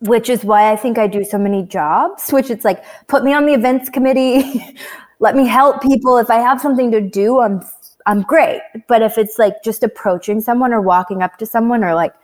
Which 0.01 0.29
is 0.29 0.45
why 0.45 0.73
I 0.73 0.77
think 0.77 0.99
I 0.99 1.07
do 1.07 1.25
so 1.25 1.39
many 1.39 1.63
jobs, 1.63 2.31
which 2.31 2.51
it's 2.51 2.65
like 2.65 2.85
put 3.07 3.23
me 3.23 3.33
on 3.33 3.47
the 3.47 3.55
events 3.55 3.89
committee, 3.89 4.77
let 5.21 5.37
me 5.37 5.47
help 5.47 5.81
people. 5.81 6.19
If 6.19 6.29
I 6.29 6.39
have 6.39 6.61
something 6.61 6.91
to 6.91 7.01
do, 7.01 7.41
I'm 7.41 7.63
I'm 8.07 8.23
great. 8.23 8.61
But 8.89 9.03
if 9.03 9.17
it's 9.17 9.39
like 9.39 9.63
just 9.63 9.83
approaching 9.83 10.41
someone 10.41 10.73
or 10.73 10.81
walking 10.81 11.23
up 11.23 11.39
to 11.39 11.47
someone 11.47 11.85
or 11.85 11.95
like 11.95 12.15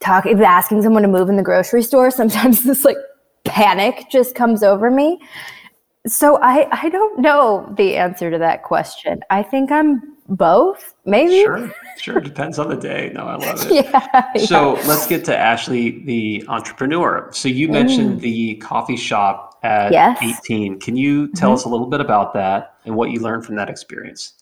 talking, 0.00 0.40
asking 0.42 0.82
someone 0.82 1.02
to 1.02 1.08
move 1.08 1.28
in 1.28 1.36
the 1.36 1.42
grocery 1.42 1.82
store, 1.82 2.10
sometimes 2.22 2.62
this 2.62 2.84
like 2.84 2.98
panic 3.44 4.04
just 4.10 4.34
comes 4.34 4.62
over 4.62 4.90
me. 4.90 5.20
So 6.06 6.38
I, 6.42 6.68
I 6.72 6.88
don't 6.88 7.20
know 7.20 7.72
the 7.76 7.96
answer 7.96 8.30
to 8.30 8.38
that 8.38 8.64
question. 8.64 9.20
I 9.30 9.42
think 9.42 9.70
I'm 9.70 10.16
both, 10.28 10.94
maybe. 11.04 11.42
Sure, 11.42 11.72
sure. 11.96 12.20
Depends 12.20 12.58
on 12.58 12.68
the 12.68 12.76
day. 12.76 13.12
No, 13.14 13.24
I 13.24 13.36
love 13.36 13.66
it. 13.70 13.86
yeah, 13.86 14.32
so 14.44 14.76
yeah. 14.76 14.86
let's 14.88 15.06
get 15.06 15.24
to 15.26 15.32
Ashleigh, 15.32 16.04
the 16.04 16.44
entrepreneur. 16.48 17.28
So 17.32 17.48
you 17.48 17.68
mentioned 17.68 18.18
mm. 18.18 18.22
the 18.22 18.54
coffee 18.56 18.96
shop 18.96 19.52
at 19.62 19.92
yes. 19.92 20.18
18. 20.20 20.80
Can 20.80 20.96
you 20.96 21.28
tell 21.32 21.50
mm-hmm. 21.50 21.54
us 21.54 21.64
a 21.64 21.68
little 21.68 21.86
bit 21.86 22.00
about 22.00 22.34
that 22.34 22.76
and 22.84 22.96
what 22.96 23.10
you 23.10 23.20
learned 23.20 23.44
from 23.44 23.56
that 23.56 23.68
experience? 23.68 24.34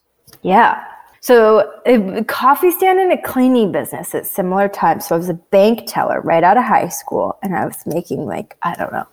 Yeah. 0.42 0.84
So, 1.22 1.70
a 1.84 2.24
coffee 2.24 2.70
stand 2.70 2.98
and 2.98 3.12
a 3.12 3.20
cleaning 3.20 3.72
business 3.72 4.14
at 4.14 4.26
similar 4.26 4.70
times. 4.70 5.06
So, 5.06 5.14
I 5.14 5.18
was 5.18 5.28
a 5.28 5.34
bank 5.34 5.82
teller 5.86 6.22
right 6.22 6.42
out 6.42 6.56
of 6.56 6.64
high 6.64 6.88
school, 6.88 7.38
and 7.42 7.54
I 7.54 7.66
was 7.66 7.76
making 7.84 8.24
like, 8.24 8.56
I 8.62 8.74
don't 8.74 8.90
know, 8.90 9.06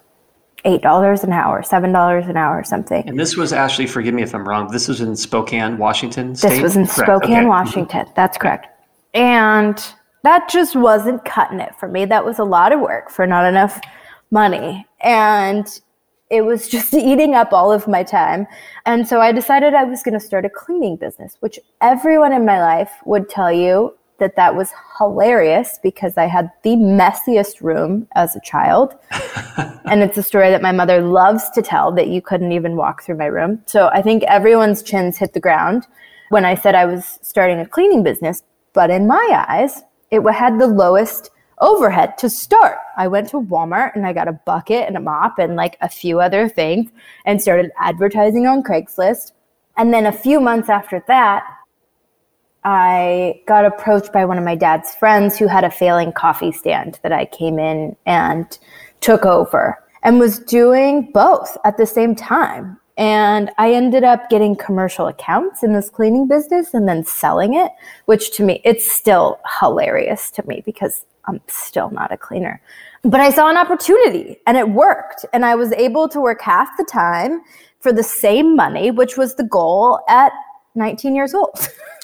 $8 0.68 1.24
an 1.24 1.32
hour, 1.32 1.64
$7 1.64 2.30
an 2.30 2.38
hour, 2.38 2.64
something. 2.64 3.08
And 3.08 3.18
this 3.18 3.38
was 3.38 3.54
actually, 3.54 3.88
forgive 3.88 4.14
me 4.14 4.22
if 4.22 4.36
I'm 4.36 4.48
wrong, 4.48 4.68
this 4.70 4.88
was 4.88 5.00
in 5.00 5.16
Spokane, 5.16 5.78
Washington 5.78 6.36
State? 6.36 6.50
This 6.50 6.62
was 6.62 6.76
in 6.76 6.86
correct. 6.86 7.10
Spokane, 7.10 7.38
okay. 7.38 7.46
Washington. 7.46 8.06
That's 8.16 8.38
correct. 8.38 8.68
And 9.14 9.82
that 10.24 10.50
just 10.50 10.76
wasn't 10.76 11.24
cutting 11.24 11.62
it 11.62 11.74
for 11.80 11.88
me. 11.88 12.04
That 12.04 12.26
was 12.26 12.38
a 12.38 12.44
lot 12.44 12.74
of 12.74 12.82
work 12.82 13.10
for 13.10 13.26
not 13.26 13.46
enough 13.46 13.80
money. 14.30 14.86
And 15.00 15.68
it 16.30 16.42
was 16.42 16.68
just 16.76 16.94
eating 16.94 17.34
up 17.34 17.54
all 17.54 17.72
of 17.72 17.88
my 17.88 18.04
time. 18.04 18.46
And 18.86 19.08
so 19.08 19.22
I 19.22 19.32
decided 19.32 19.74
I 19.74 19.86
was 19.86 20.04
going 20.04 20.20
to 20.20 20.20
start 20.20 20.44
a 20.44 20.50
cleaning 20.50 20.98
business, 20.98 21.38
which 21.40 21.60
everyone 21.82 22.34
in 22.34 22.46
my 22.46 22.60
life 22.60 22.92
would 23.06 23.30
tell 23.30 23.52
you 23.52 23.96
that 24.20 24.36
that 24.36 24.56
was 24.56 24.72
hilarious 24.98 25.80
because 25.82 26.18
I 26.18 26.26
had 26.26 26.52
the 26.64 26.76
messiest 26.76 27.62
room 27.62 28.08
as 28.16 28.36
a 28.36 28.42
child. 28.42 28.96
and 29.86 30.02
it's 30.02 30.18
a 30.18 30.24
story 30.24 30.50
that 30.50 30.62
my 30.62 30.72
mother 30.72 31.02
loves 31.02 31.50
to 31.52 31.62
tell 31.62 31.92
that 31.94 32.08
you 32.08 32.22
couldn't 32.22 32.52
even 32.52 32.76
walk 32.76 33.04
through 33.04 33.18
my 33.18 33.26
room. 33.26 33.62
So 33.66 33.88
I 33.88 34.02
think 34.02 34.24
everyone's 34.24 34.82
chins 34.82 35.18
hit 35.18 35.34
the 35.34 35.40
ground 35.40 35.86
when 36.30 36.46
I 36.46 36.56
said 36.56 36.76
I 36.76 36.86
was 36.86 37.20
starting 37.22 37.60
a 37.60 37.68
cleaning 37.68 38.04
business. 38.04 38.44
But 38.74 38.90
in 38.90 39.08
my 39.08 39.46
eyes, 39.48 39.84
it 40.12 40.22
had 40.32 40.60
the 40.60 40.68
lowest 40.68 41.32
overhead 41.60 42.18
to 42.20 42.30
start. 42.30 42.78
I 42.98 43.08
went 43.08 43.30
to 43.30 43.42
Walmart 43.42 43.96
and 43.96 44.06
I 44.06 44.14
got 44.14 44.28
a 44.28 44.40
bucket 44.46 44.88
and 44.88 44.96
a 44.96 45.00
mop 45.00 45.40
and 45.40 45.56
like 45.56 45.78
a 45.82 45.90
few 45.90 46.20
other 46.20 46.48
things 46.48 46.92
and 47.26 47.42
started 47.42 47.72
advertising 47.80 48.46
on 48.46 48.64
Craigslist. 48.64 49.32
And 49.78 49.94
then 49.94 50.06
a 50.06 50.12
few 50.12 50.40
months 50.40 50.70
after 50.70 51.04
that, 51.08 51.46
I 52.70 53.42
got 53.48 53.64
approached 53.64 54.12
by 54.12 54.26
one 54.26 54.38
of 54.38 54.44
my 54.44 54.56
dad's 54.56 54.94
friends 54.94 55.38
who 55.38 55.48
had 55.48 55.64
a 55.64 55.72
failing 55.72 56.12
coffee 56.12 56.52
stand 56.52 57.00
that 57.02 57.14
I 57.14 57.24
came 57.24 57.60
in 57.60 57.96
and 58.06 58.60
took 59.00 59.26
over 59.26 59.82
and 60.04 60.20
was 60.20 60.40
doing 60.40 61.10
both 61.14 61.58
at 61.64 61.78
the 61.78 61.86
same 61.86 62.14
time. 62.14 62.78
And 62.98 63.52
I 63.58 63.72
ended 63.72 64.04
up 64.04 64.30
getting 64.30 64.54
commercial 64.54 65.08
accounts 65.08 65.64
in 65.64 65.72
this 65.72 65.90
cleaning 65.90 66.28
business 66.28 66.74
and 66.74 66.90
then 66.90 67.06
selling 67.06 67.54
it, 67.54 67.72
which 68.04 68.32
to 68.32 68.44
me, 68.44 68.60
it's 68.66 68.92
still 68.92 69.40
hilarious 69.62 70.30
to 70.32 70.46
me 70.46 70.62
because 70.66 71.06
I'm 71.24 71.40
still 71.48 71.90
not 71.92 72.12
a 72.12 72.18
cleaner. 72.18 72.62
But 73.04 73.22
I 73.22 73.30
saw 73.30 73.50
an 73.50 73.56
opportunity 73.56 74.40
and 74.46 74.58
it 74.58 74.72
worked. 74.72 75.26
And 75.32 75.46
I 75.46 75.56
was 75.56 75.72
able 75.72 76.10
to 76.10 76.20
work 76.20 76.42
half 76.42 76.68
the 76.78 76.84
time 76.84 77.44
for 77.80 77.94
the 77.94 78.04
same 78.04 78.58
money, 78.58 78.92
which 78.92 79.16
was 79.16 79.36
the 79.36 79.46
goal 79.46 80.02
at 80.10 80.34
19 80.76 81.16
years 81.16 81.34
old. 81.34 81.70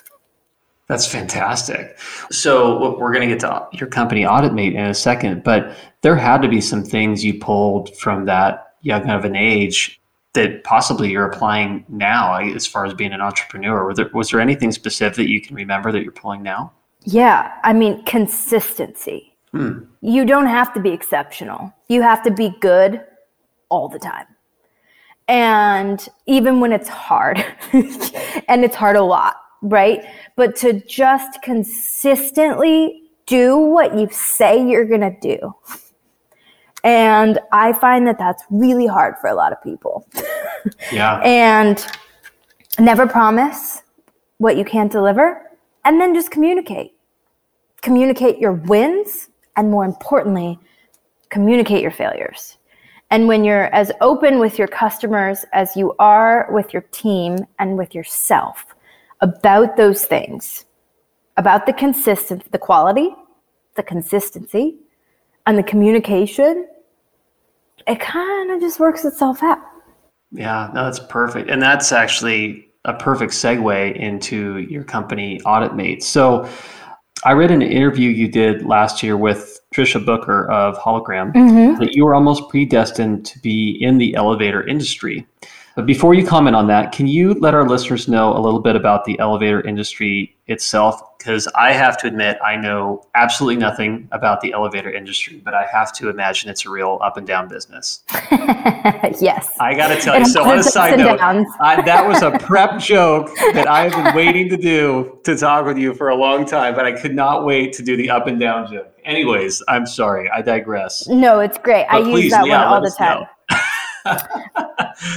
That's 0.87 1.07
fantastic. 1.07 1.97
So 2.29 2.97
we're 2.99 3.13
going 3.13 3.27
to 3.27 3.33
get 3.33 3.39
to 3.41 3.67
your 3.71 3.87
company 3.87 4.23
AuditMate 4.23 4.73
in 4.73 4.85
a 4.85 4.93
second, 4.93 5.43
but 5.43 5.75
there 6.01 6.15
had 6.15 6.41
to 6.41 6.49
be 6.49 6.59
some 6.59 6.83
things 6.83 7.23
you 7.23 7.39
pulled 7.39 7.95
from 7.97 8.25
that 8.25 8.73
young 8.81 9.09
of 9.09 9.23
an 9.23 9.35
age 9.35 10.01
that 10.33 10.63
possibly 10.63 11.11
you're 11.11 11.25
applying 11.25 11.85
now 11.87 12.35
as 12.37 12.67
far 12.67 12.85
as 12.85 12.93
being 12.93 13.13
an 13.13 13.21
entrepreneur. 13.21 13.87
Was 13.87 13.97
there, 13.97 14.09
was 14.13 14.31
there 14.31 14.41
anything 14.41 14.71
specific 14.71 15.15
that 15.17 15.29
you 15.29 15.39
can 15.39 15.55
remember 15.55 15.91
that 15.91 16.03
you're 16.03 16.11
pulling 16.11 16.43
now? 16.43 16.73
Yeah, 17.03 17.53
I 17.63 17.73
mean, 17.73 18.03
consistency. 18.03 19.35
Hmm. 19.51 19.83
You 20.01 20.25
don't 20.25 20.47
have 20.47 20.73
to 20.73 20.79
be 20.79 20.89
exceptional, 20.89 21.73
you 21.87 22.01
have 22.01 22.23
to 22.23 22.31
be 22.31 22.55
good 22.59 23.01
all 23.69 23.87
the 23.87 23.99
time. 23.99 24.25
And 25.27 26.05
even 26.25 26.59
when 26.59 26.73
it's 26.73 26.89
hard, 26.89 27.37
and 27.73 28.65
it's 28.65 28.75
hard 28.75 28.95
a 28.95 29.03
lot, 29.03 29.37
right? 29.63 30.05
But 30.35 30.55
to 30.57 30.81
just 30.81 31.41
consistently 31.41 33.03
do 33.25 33.57
what 33.57 33.97
you 33.97 34.07
say 34.11 34.67
you're 34.67 34.85
going 34.85 35.01
to 35.01 35.15
do. 35.21 35.53
And 36.83 37.39
I 37.53 37.71
find 37.71 38.05
that 38.07 38.19
that's 38.19 38.43
really 38.49 38.85
hard 38.85 39.15
for 39.19 39.29
a 39.29 39.35
lot 39.35 39.53
of 39.53 39.63
people. 39.63 40.05
Yeah. 40.91 41.19
and 41.23 41.85
never 42.77 43.07
promise 43.07 43.81
what 44.37 44.57
you 44.57 44.65
can't 44.65 44.91
deliver 44.91 45.49
and 45.85 45.99
then 45.99 46.13
just 46.13 46.29
communicate. 46.29 46.93
Communicate 47.81 48.37
your 48.37 48.53
wins 48.53 49.29
and 49.55 49.71
more 49.71 49.85
importantly, 49.85 50.59
communicate 51.29 51.81
your 51.81 51.91
failures. 51.91 52.57
And 53.11 53.27
when 53.27 53.43
you're 53.43 53.73
as 53.73 53.91
open 54.01 54.39
with 54.39 54.57
your 54.57 54.67
customers 54.67 55.45
as 55.53 55.77
you 55.77 55.93
are 55.99 56.47
with 56.51 56.73
your 56.73 56.81
team 56.91 57.37
and 57.59 57.77
with 57.77 57.93
yourself 57.93 58.72
about 59.23 59.77
those 59.77 60.05
things, 60.05 60.65
about 61.37 61.65
the 61.65 61.73
consistent, 61.73 62.51
the 62.51 62.59
quality, 62.59 63.09
the 63.75 63.83
consistency, 63.83 64.75
and 65.47 65.57
the 65.57 65.63
communication, 65.63 66.67
it 67.87 67.99
kind 67.99 68.51
of 68.51 68.61
just 68.61 68.79
works 68.79 69.05
itself 69.05 69.41
out. 69.41 69.59
Yeah, 70.31 70.69
no, 70.73 70.83
that's 70.83 70.99
perfect. 70.99 71.49
And 71.49 71.61
that's 71.61 71.91
actually 71.91 72.69
a 72.85 72.93
perfect 72.93 73.31
segue 73.31 73.95
into 73.95 74.57
your 74.57 74.83
company, 74.83 75.39
Audit 75.41 75.73
Mates. 75.73 76.05
So 76.05 76.47
I 77.23 77.31
read 77.31 77.51
an 77.51 77.61
interview 77.61 78.09
you 78.09 78.27
did 78.27 78.65
last 78.65 79.01
year 79.01 79.15
with 79.15 79.61
Trisha 79.73 80.05
Booker 80.05 80.51
of 80.51 80.77
Hologram 80.77 81.33
mm-hmm. 81.33 81.79
that 81.79 81.95
you 81.95 82.03
were 82.03 82.13
almost 82.13 82.49
predestined 82.49 83.25
to 83.27 83.39
be 83.39 83.77
in 83.81 83.97
the 83.97 84.15
elevator 84.15 84.67
industry. 84.67 85.25
But 85.75 85.87
before 85.87 86.13
you 86.13 86.25
comment 86.25 86.55
on 86.55 86.67
that, 86.67 86.91
can 86.91 87.07
you 87.07 87.33
let 87.35 87.55
our 87.55 87.67
listeners 87.67 88.07
know 88.07 88.37
a 88.37 88.39
little 88.39 88.59
bit 88.59 88.75
about 88.75 89.05
the 89.05 89.17
elevator 89.17 89.59
industry 89.61 90.37
itself? 90.45 91.01
Because 91.17 91.47
I 91.55 91.71
have 91.71 91.97
to 91.99 92.07
admit, 92.07 92.37
I 92.43 92.57
know 92.57 93.03
absolutely 93.15 93.59
nothing 93.59 94.07
about 94.11 94.41
the 94.41 94.53
elevator 94.53 94.91
industry, 94.91 95.41
but 95.43 95.55
I 95.55 95.65
have 95.65 95.91
to 95.93 96.09
imagine 96.09 96.51
it's 96.51 96.65
a 96.65 96.69
real 96.69 96.99
up 97.01 97.17
and 97.17 97.25
down 97.25 97.47
business. 97.47 98.03
yes. 99.19 99.55
I 99.59 99.73
got 99.73 99.87
to 99.87 99.99
tell 99.99 100.19
you. 100.19 100.25
So, 100.25 100.43
on 100.43 100.59
a 100.59 100.63
side 100.63 100.99
note, 100.99 101.19
I, 101.59 101.81
that 101.81 102.07
was 102.07 102.21
a 102.21 102.37
prep 102.37 102.77
joke 102.79 103.31
that 103.53 103.67
I 103.67 103.89
have 103.89 103.93
been 103.93 104.15
waiting 104.15 104.49
to 104.49 104.57
do 104.57 105.19
to 105.23 105.35
talk 105.35 105.65
with 105.65 105.79
you 105.79 105.95
for 105.95 106.09
a 106.09 106.15
long 106.15 106.45
time, 106.45 106.75
but 106.75 106.85
I 106.85 106.91
could 106.91 107.15
not 107.15 107.45
wait 107.45 107.73
to 107.73 107.83
do 107.83 107.97
the 107.97 108.11
up 108.11 108.27
and 108.27 108.39
down 108.39 108.71
joke. 108.71 108.93
Anyways, 109.05 109.63
I'm 109.67 109.87
sorry. 109.87 110.29
I 110.29 110.43
digress. 110.43 111.07
No, 111.07 111.39
it's 111.39 111.57
great. 111.57 111.87
But 111.89 112.01
I 112.01 112.03
please, 112.03 112.23
use 112.25 112.33
that 112.33 112.45
yeah, 112.45 112.69
one 112.69 112.73
all 112.73 112.81
the 112.81 112.91
time. 112.91 113.25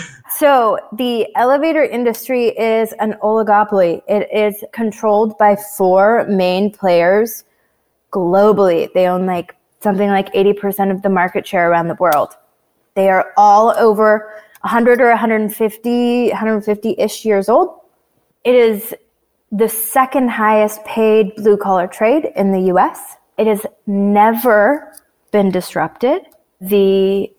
so 0.39 0.79
the 0.93 1.27
elevator 1.37 1.83
industry 1.83 2.49
is 2.59 2.93
an 3.01 3.17
oligopoly. 3.23 4.03
It 4.09 4.29
is 4.33 4.65
controlled 4.73 5.37
by 5.39 5.57
four 5.77 6.27
main 6.29 6.71
players 6.71 7.45
globally. 8.13 8.93
They 8.93 9.07
own 9.07 9.27
like 9.27 9.55
something 9.81 10.09
like 10.09 10.33
80% 10.33 10.91
of 10.91 11.03
the 11.03 11.09
market 11.09 11.47
share 11.47 11.71
around 11.71 11.89
the 11.89 11.97
world. 11.97 12.35
They 12.95 13.09
are 13.09 13.33
all 13.37 13.75
over 13.79 14.43
100 14.63 15.01
or 15.01 15.09
150, 15.09 16.31
150-ish 16.31 17.25
years 17.25 17.49
old. 17.49 17.81
It 18.45 18.55
is 18.55 18.95
the 19.53 19.69
second 19.69 20.29
highest 20.29 20.85
paid 20.85 21.35
blue 21.37 21.57
collar 21.57 21.87
trade 21.87 22.33
in 22.37 22.53
the 22.53 22.73
US. 22.75 23.17
It 23.39 23.47
has 23.47 23.65
never 23.87 24.93
been 25.31 25.51
disrupted. 25.51 26.23
The 26.61 27.31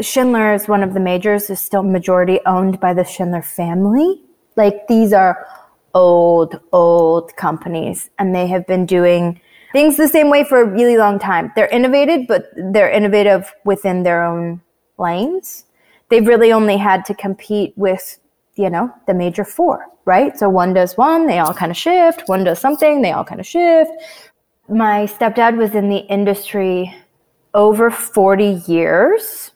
Schindler 0.00 0.54
is 0.54 0.68
one 0.68 0.82
of 0.82 0.94
the 0.94 1.00
majors, 1.00 1.50
is 1.50 1.60
still 1.60 1.82
majority 1.82 2.38
owned 2.46 2.78
by 2.78 2.94
the 2.94 3.04
Schindler 3.04 3.42
family. 3.42 4.22
Like 4.56 4.86
these 4.86 5.12
are 5.12 5.46
old, 5.94 6.60
old 6.72 7.34
companies, 7.36 8.10
and 8.18 8.34
they 8.34 8.46
have 8.46 8.66
been 8.66 8.86
doing 8.86 9.40
things 9.72 9.96
the 9.96 10.08
same 10.08 10.30
way 10.30 10.44
for 10.44 10.60
a 10.60 10.64
really 10.64 10.96
long 10.96 11.18
time. 11.18 11.52
They're 11.56 11.68
innovative, 11.68 12.26
but 12.28 12.50
they're 12.56 12.90
innovative 12.90 13.52
within 13.64 14.02
their 14.02 14.24
own 14.24 14.60
lanes. 14.98 15.64
They've 16.08 16.26
really 16.26 16.52
only 16.52 16.76
had 16.76 17.04
to 17.06 17.14
compete 17.14 17.74
with, 17.76 18.18
you 18.54 18.70
know, 18.70 18.92
the 19.06 19.14
major 19.14 19.44
four, 19.44 19.86
right? 20.04 20.38
So 20.38 20.48
one 20.48 20.74
does 20.74 20.96
one, 20.96 21.26
they 21.26 21.38
all 21.38 21.54
kind 21.54 21.70
of 21.70 21.76
shift. 21.76 22.22
One 22.26 22.44
does 22.44 22.60
something, 22.60 23.02
they 23.02 23.12
all 23.12 23.24
kind 23.24 23.40
of 23.40 23.46
shift. 23.46 23.90
My 24.68 25.06
stepdad 25.06 25.56
was 25.56 25.74
in 25.74 25.88
the 25.88 25.98
industry 25.98 26.94
over 27.54 27.90
40 27.90 28.62
years 28.66 29.52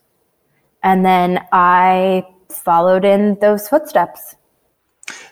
and 0.83 1.05
then 1.05 1.45
I 1.53 2.27
followed 2.49 3.05
in 3.05 3.39
those 3.41 3.69
footsteps. 3.69 4.37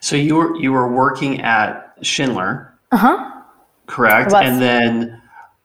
So 0.00 0.16
you 0.16 0.36
were 0.36 0.56
you 0.56 0.72
were 0.72 0.92
working 0.92 1.40
at 1.42 1.94
Schindler, 2.02 2.78
uh 2.92 2.96
huh, 2.96 3.42
correct? 3.86 4.32
And 4.32 4.60
then 4.60 5.20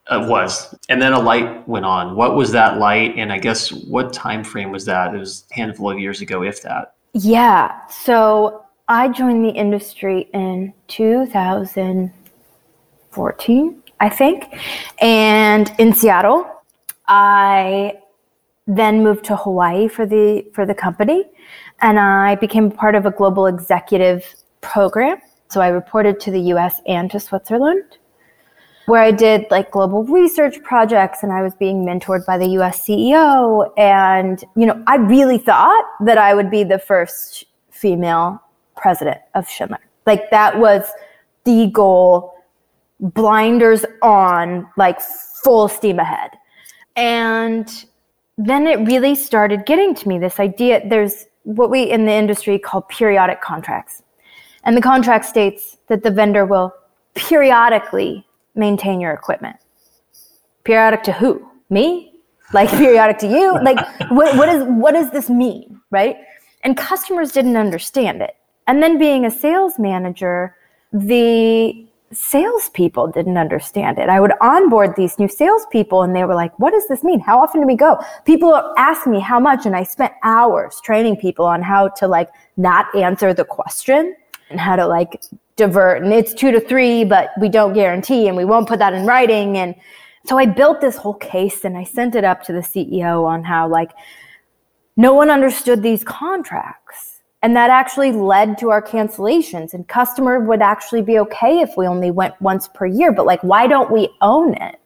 it 0.08 0.14
uh, 0.14 0.28
was, 0.28 0.72
and 0.88 1.02
then 1.02 1.12
a 1.12 1.18
light 1.18 1.68
went 1.68 1.84
on. 1.84 2.14
What 2.14 2.36
was 2.36 2.52
that 2.52 2.78
light? 2.78 3.14
And 3.16 3.32
I 3.32 3.38
guess 3.38 3.72
what 3.72 4.12
time 4.12 4.44
frame 4.44 4.70
was 4.70 4.84
that? 4.84 5.12
It 5.14 5.18
was 5.18 5.46
a 5.50 5.54
handful 5.54 5.90
of 5.90 5.98
years 5.98 6.20
ago, 6.20 6.44
if 6.44 6.62
that. 6.62 6.94
Yeah. 7.12 7.84
So 7.88 8.64
I 8.88 9.08
joined 9.08 9.44
the 9.44 9.50
industry 9.50 10.30
in 10.32 10.72
2014, 10.88 13.82
I 13.98 14.08
think, 14.08 14.60
and 15.00 15.72
in 15.78 15.92
Seattle, 15.92 16.48
I 17.08 17.94
then 18.66 19.02
moved 19.02 19.24
to 19.26 19.36
Hawaii 19.36 19.88
for 19.88 20.06
the 20.06 20.44
for 20.52 20.66
the 20.66 20.74
company, 20.74 21.24
and 21.80 21.98
I 21.98 22.34
became 22.36 22.70
part 22.70 22.94
of 22.94 23.06
a 23.06 23.10
global 23.10 23.46
executive 23.46 24.24
program. 24.60 25.18
So 25.48 25.60
I 25.60 25.68
reported 25.68 26.18
to 26.20 26.30
the 26.30 26.40
U.S. 26.52 26.80
and 26.86 27.10
to 27.12 27.20
Switzerland, 27.20 27.98
where 28.86 29.00
I 29.00 29.12
did 29.12 29.46
like 29.50 29.70
global 29.70 30.02
research 30.04 30.60
projects, 30.62 31.22
and 31.22 31.32
I 31.32 31.42
was 31.42 31.54
being 31.54 31.84
mentored 31.84 32.26
by 32.26 32.38
the 32.38 32.48
U.S. 32.58 32.80
CEO. 32.80 33.70
And 33.78 34.42
you 34.56 34.66
know, 34.66 34.82
I 34.86 34.96
really 34.96 35.38
thought 35.38 35.84
that 36.04 36.18
I 36.18 36.34
would 36.34 36.50
be 36.50 36.64
the 36.64 36.78
first 36.78 37.44
female 37.70 38.42
president 38.76 39.18
of 39.34 39.48
Schindler. 39.48 39.78
Like 40.06 40.30
that 40.30 40.58
was 40.58 40.90
the 41.44 41.68
goal, 41.72 42.34
blinders 42.98 43.84
on, 44.02 44.68
like 44.76 45.00
full 45.00 45.68
steam 45.68 45.98
ahead. 45.98 46.30
And 46.96 47.68
then 48.38 48.66
it 48.66 48.78
really 48.86 49.14
started 49.14 49.66
getting 49.66 49.94
to 49.94 50.08
me 50.08 50.18
this 50.18 50.38
idea 50.38 50.86
there's 50.88 51.26
what 51.44 51.70
we 51.70 51.84
in 51.84 52.06
the 52.06 52.12
industry 52.12 52.58
call 52.58 52.82
periodic 52.82 53.40
contracts. 53.40 54.02
And 54.64 54.76
the 54.76 54.82
contract 54.82 55.24
states 55.24 55.78
that 55.86 56.02
the 56.02 56.10
vendor 56.10 56.44
will 56.44 56.74
periodically 57.14 58.26
maintain 58.54 59.00
your 59.00 59.12
equipment. 59.12 59.56
Periodic 60.64 61.04
to 61.04 61.12
who? 61.12 61.48
Me? 61.70 62.12
Like 62.52 62.68
periodic 62.82 63.18
to 63.18 63.28
you? 63.28 63.52
Like 63.62 63.78
what, 64.10 64.36
what 64.36 64.48
is 64.48 64.64
what 64.64 64.92
does 64.92 65.10
this 65.12 65.30
mean? 65.30 65.80
Right? 65.90 66.16
And 66.64 66.76
customers 66.76 67.30
didn't 67.32 67.56
understand 67.56 68.20
it. 68.20 68.36
And 68.66 68.82
then 68.82 68.98
being 68.98 69.24
a 69.24 69.30
sales 69.30 69.78
manager, 69.78 70.56
the 70.92 71.85
salespeople 72.12 73.08
didn't 73.08 73.36
understand 73.36 73.98
it. 73.98 74.08
I 74.08 74.20
would 74.20 74.32
onboard 74.40 74.94
these 74.96 75.18
new 75.18 75.28
salespeople 75.28 76.02
and 76.02 76.14
they 76.14 76.24
were 76.24 76.34
like, 76.34 76.56
what 76.58 76.70
does 76.70 76.86
this 76.88 77.02
mean? 77.02 77.20
How 77.20 77.42
often 77.42 77.60
do 77.60 77.66
we 77.66 77.76
go? 77.76 77.98
People 78.24 78.72
ask 78.76 79.06
me 79.06 79.20
how 79.20 79.40
much 79.40 79.66
and 79.66 79.74
I 79.74 79.82
spent 79.82 80.12
hours 80.22 80.80
training 80.82 81.16
people 81.16 81.44
on 81.44 81.62
how 81.62 81.88
to 81.88 82.06
like 82.06 82.30
not 82.56 82.94
answer 82.94 83.34
the 83.34 83.44
question 83.44 84.14
and 84.50 84.60
how 84.60 84.76
to 84.76 84.86
like 84.86 85.22
divert. 85.56 86.02
And 86.02 86.12
it's 86.12 86.32
two 86.32 86.52
to 86.52 86.60
three, 86.60 87.04
but 87.04 87.30
we 87.40 87.48
don't 87.48 87.72
guarantee 87.72 88.28
and 88.28 88.36
we 88.36 88.44
won't 88.44 88.68
put 88.68 88.78
that 88.78 88.94
in 88.94 89.04
writing. 89.04 89.58
And 89.58 89.74
so 90.24 90.38
I 90.38 90.46
built 90.46 90.80
this 90.80 90.96
whole 90.96 91.14
case 91.14 91.64
and 91.64 91.76
I 91.76 91.84
sent 91.84 92.14
it 92.14 92.24
up 92.24 92.42
to 92.44 92.52
the 92.52 92.60
CEO 92.60 93.24
on 93.24 93.42
how 93.42 93.68
like 93.68 93.90
no 94.96 95.12
one 95.12 95.30
understood 95.30 95.82
these 95.82 96.04
contracts 96.04 97.05
and 97.46 97.54
that 97.54 97.70
actually 97.70 98.10
led 98.10 98.58
to 98.58 98.70
our 98.70 98.82
cancellations. 98.82 99.72
And 99.72 99.86
customer 99.86 100.40
would 100.40 100.60
actually 100.60 101.00
be 101.00 101.20
okay 101.20 101.60
if 101.60 101.76
we 101.76 101.86
only 101.86 102.10
went 102.10 102.34
once 102.42 102.66
per 102.66 102.86
year, 102.86 103.12
but 103.12 103.24
like, 103.24 103.40
why 103.44 103.68
don't 103.68 103.88
we 103.88 104.08
own 104.20 104.54
it? 104.54 104.80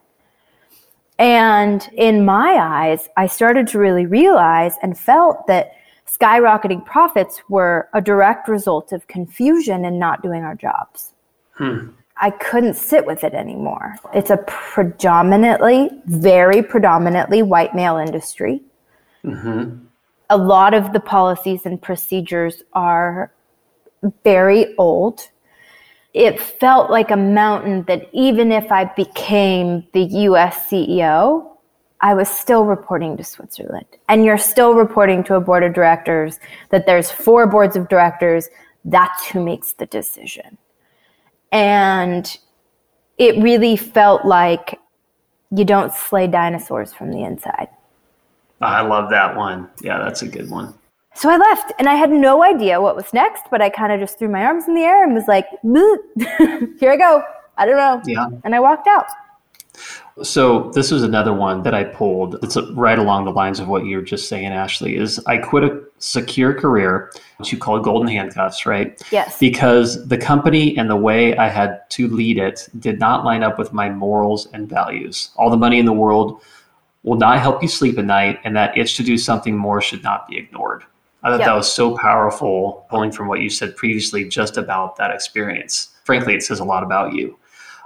And 1.19 1.89
in 1.95 2.23
my 2.23 2.59
eyes, 2.61 3.09
I 3.17 3.29
started 3.29 3.67
to 3.69 3.79
really 3.79 4.05
realize 4.05 4.75
and 4.83 4.99
felt 4.99 5.47
that 5.47 5.73
skyrocketing 6.07 6.85
profits 6.85 7.41
were 7.49 7.89
a 7.95 8.03
direct 8.03 8.47
result 8.47 8.93
of 8.93 9.07
confusion 9.07 9.87
and 9.87 9.99
not 9.99 10.23
doing 10.23 10.43
our 10.43 10.55
jobs. 10.55 11.15
Hmm. 11.53 11.93
I 12.19 12.29
couldn't 12.29 12.75
sit 12.75 13.07
with 13.07 13.25
it 13.25 13.33
anymore. 13.33 13.97
It's 14.13 14.29
a 14.29 14.37
predominantly, 14.47 15.89
very 16.05 16.63
predominantly 16.63 17.41
white 17.41 17.75
male 17.75 17.97
industry. 17.97 18.61
Mm-hmm 19.25 19.87
a 20.31 20.39
lot 20.39 20.73
of 20.75 20.93
the 20.93 21.01
policies 21.01 21.67
and 21.67 21.83
procedures 21.83 22.63
are 22.73 23.33
very 24.25 24.75
old. 24.77 25.29
It 26.15 26.41
felt 26.41 26.91
like 26.91 27.11
a 27.11 27.17
mountain 27.17 27.83
that 27.85 28.09
even 28.13 28.51
if 28.53 28.73
I 28.73 28.85
became 28.85 29.87
the 29.93 30.05
US 30.05 30.71
CEO, 30.71 31.49
I 32.01 32.15
was 32.15 32.29
still 32.29 32.65
reporting 32.65 33.17
to 33.17 33.25
Switzerland. 33.25 33.87
And 34.09 34.25
you're 34.25 34.39
still 34.39 34.75
reporting 34.75 35.23
to 35.25 35.35
a 35.35 35.41
board 35.41 35.63
of 35.63 35.75
directors 35.75 36.39
that 36.71 36.87
there's 36.87 37.11
four 37.11 37.47
boards 37.47 37.77
of 37.77 37.89
directors. 37.89 38.49
That's 38.85 39.27
who 39.27 39.45
makes 39.45 39.75
the 39.75 39.87
decision. 39.87 40.57
And 41.53 42.39
it 43.19 43.37
really 43.43 43.77
felt 43.77 44.25
like 44.25 44.81
you 45.51 45.65
don't 45.65 45.93
slay 45.93 46.27
dinosaurs 46.27 46.95
from 46.95 47.11
the 47.11 47.23
inside. 47.23 47.69
Oh, 48.61 48.67
I 48.67 48.83
love 48.83 49.11
that 49.11 49.37
one. 49.37 49.69
Yeah, 49.81 49.99
that's 49.99 50.23
a 50.23 50.29
good 50.29 50.51
one. 50.51 50.75
So 51.15 51.29
I 51.29 51.37
left 51.37 51.73
and 51.79 51.89
I 51.89 51.95
had 51.95 52.11
no 52.11 52.43
idea 52.43 52.81
what 52.81 52.95
was 52.95 53.13
next, 53.13 53.45
but 53.51 53.61
I 53.61 53.69
kind 53.69 53.93
of 53.93 54.01
just 54.01 54.19
threw 54.19 54.29
my 54.29 54.45
arms 54.45 54.69
in 54.69 54.75
the 54.75 54.83
air 54.83 55.03
and 55.05 55.15
was 55.15 55.27
like, 55.27 55.47
here 56.79 56.93
I 56.93 56.97
go. 56.97 57.23
I 57.59 57.67
don't 57.67 57.77
know. 57.77 58.01
Yeah. 58.07 58.29
And 58.45 58.55
I 58.55 58.61
walked 58.61 58.87
out. 58.87 59.07
So 60.23 60.71
this 60.71 60.91
was 60.91 61.03
another 61.03 61.33
one 61.33 61.63
that 61.63 61.75
I 61.75 61.85
pulled. 61.85 62.37
It's 62.43 62.57
right 62.73 62.99
along 62.99 63.25
the 63.25 63.31
lines 63.33 63.59
of 63.59 63.69
what 63.69 63.87
you 63.87 63.97
were 63.97 64.03
just 64.03 64.29
saying, 64.29 64.51
Ashleigh. 64.51 64.99
Is 64.99 65.19
I 65.27 65.39
quit 65.39 65.65
a 65.65 65.83
secure 65.99 66.53
career, 66.53 67.13
which 67.39 67.53
you 67.53 67.59
call 67.59 67.81
golden 67.81 68.09
handcuffs, 68.09 68.67
right? 68.67 69.01
Yes. 69.11 69.39
Because 69.39 70.07
the 70.09 70.19
company 70.19 70.77
and 70.77 70.91
the 70.91 70.97
way 70.97 71.37
I 71.37 71.49
had 71.49 71.89
to 71.91 72.09
lead 72.09 72.39
it 72.39 72.69
did 72.79 72.99
not 72.99 73.25
line 73.25 73.43
up 73.43 73.59
with 73.59 73.73
my 73.73 73.89
morals 73.89 74.47
and 74.53 74.69
values. 74.69 75.31
All 75.37 75.49
the 75.49 75.57
money 75.57 75.79
in 75.79 75.87
the 75.87 75.93
world 75.93 76.43
will 77.03 77.17
not 77.17 77.41
help 77.41 77.63
you 77.63 77.69
sleep 77.69 77.99
at 77.99 78.05
night, 78.05 78.41
and 78.45 78.55
that 78.57 78.77
itch 78.77 78.97
to 78.97 79.03
do 79.03 79.17
something 79.17 79.57
more 79.57 79.81
should 79.81 80.03
not 80.03 80.29
be 80.29 80.37
ignored. 80.37 80.85
I 81.23 81.31
thought 81.31 81.41
yep. 81.41 81.47
that 81.47 81.57
was 81.57 81.73
so 81.73 81.97
powerful, 81.97 82.87
pulling 82.89 83.13
from 83.13 83.29
what 83.29 83.41
you 83.41 83.51
said 83.51 83.77
previously 83.77 84.27
just 84.27 84.57
about 84.57 84.97
that 84.97 85.11
experience. 85.11 85.95
Frankly, 86.05 86.35
it 86.35 86.43
says 86.43 86.61
a 86.61 86.65
lot 86.65 86.83
about 86.83 87.13
you. 87.13 87.39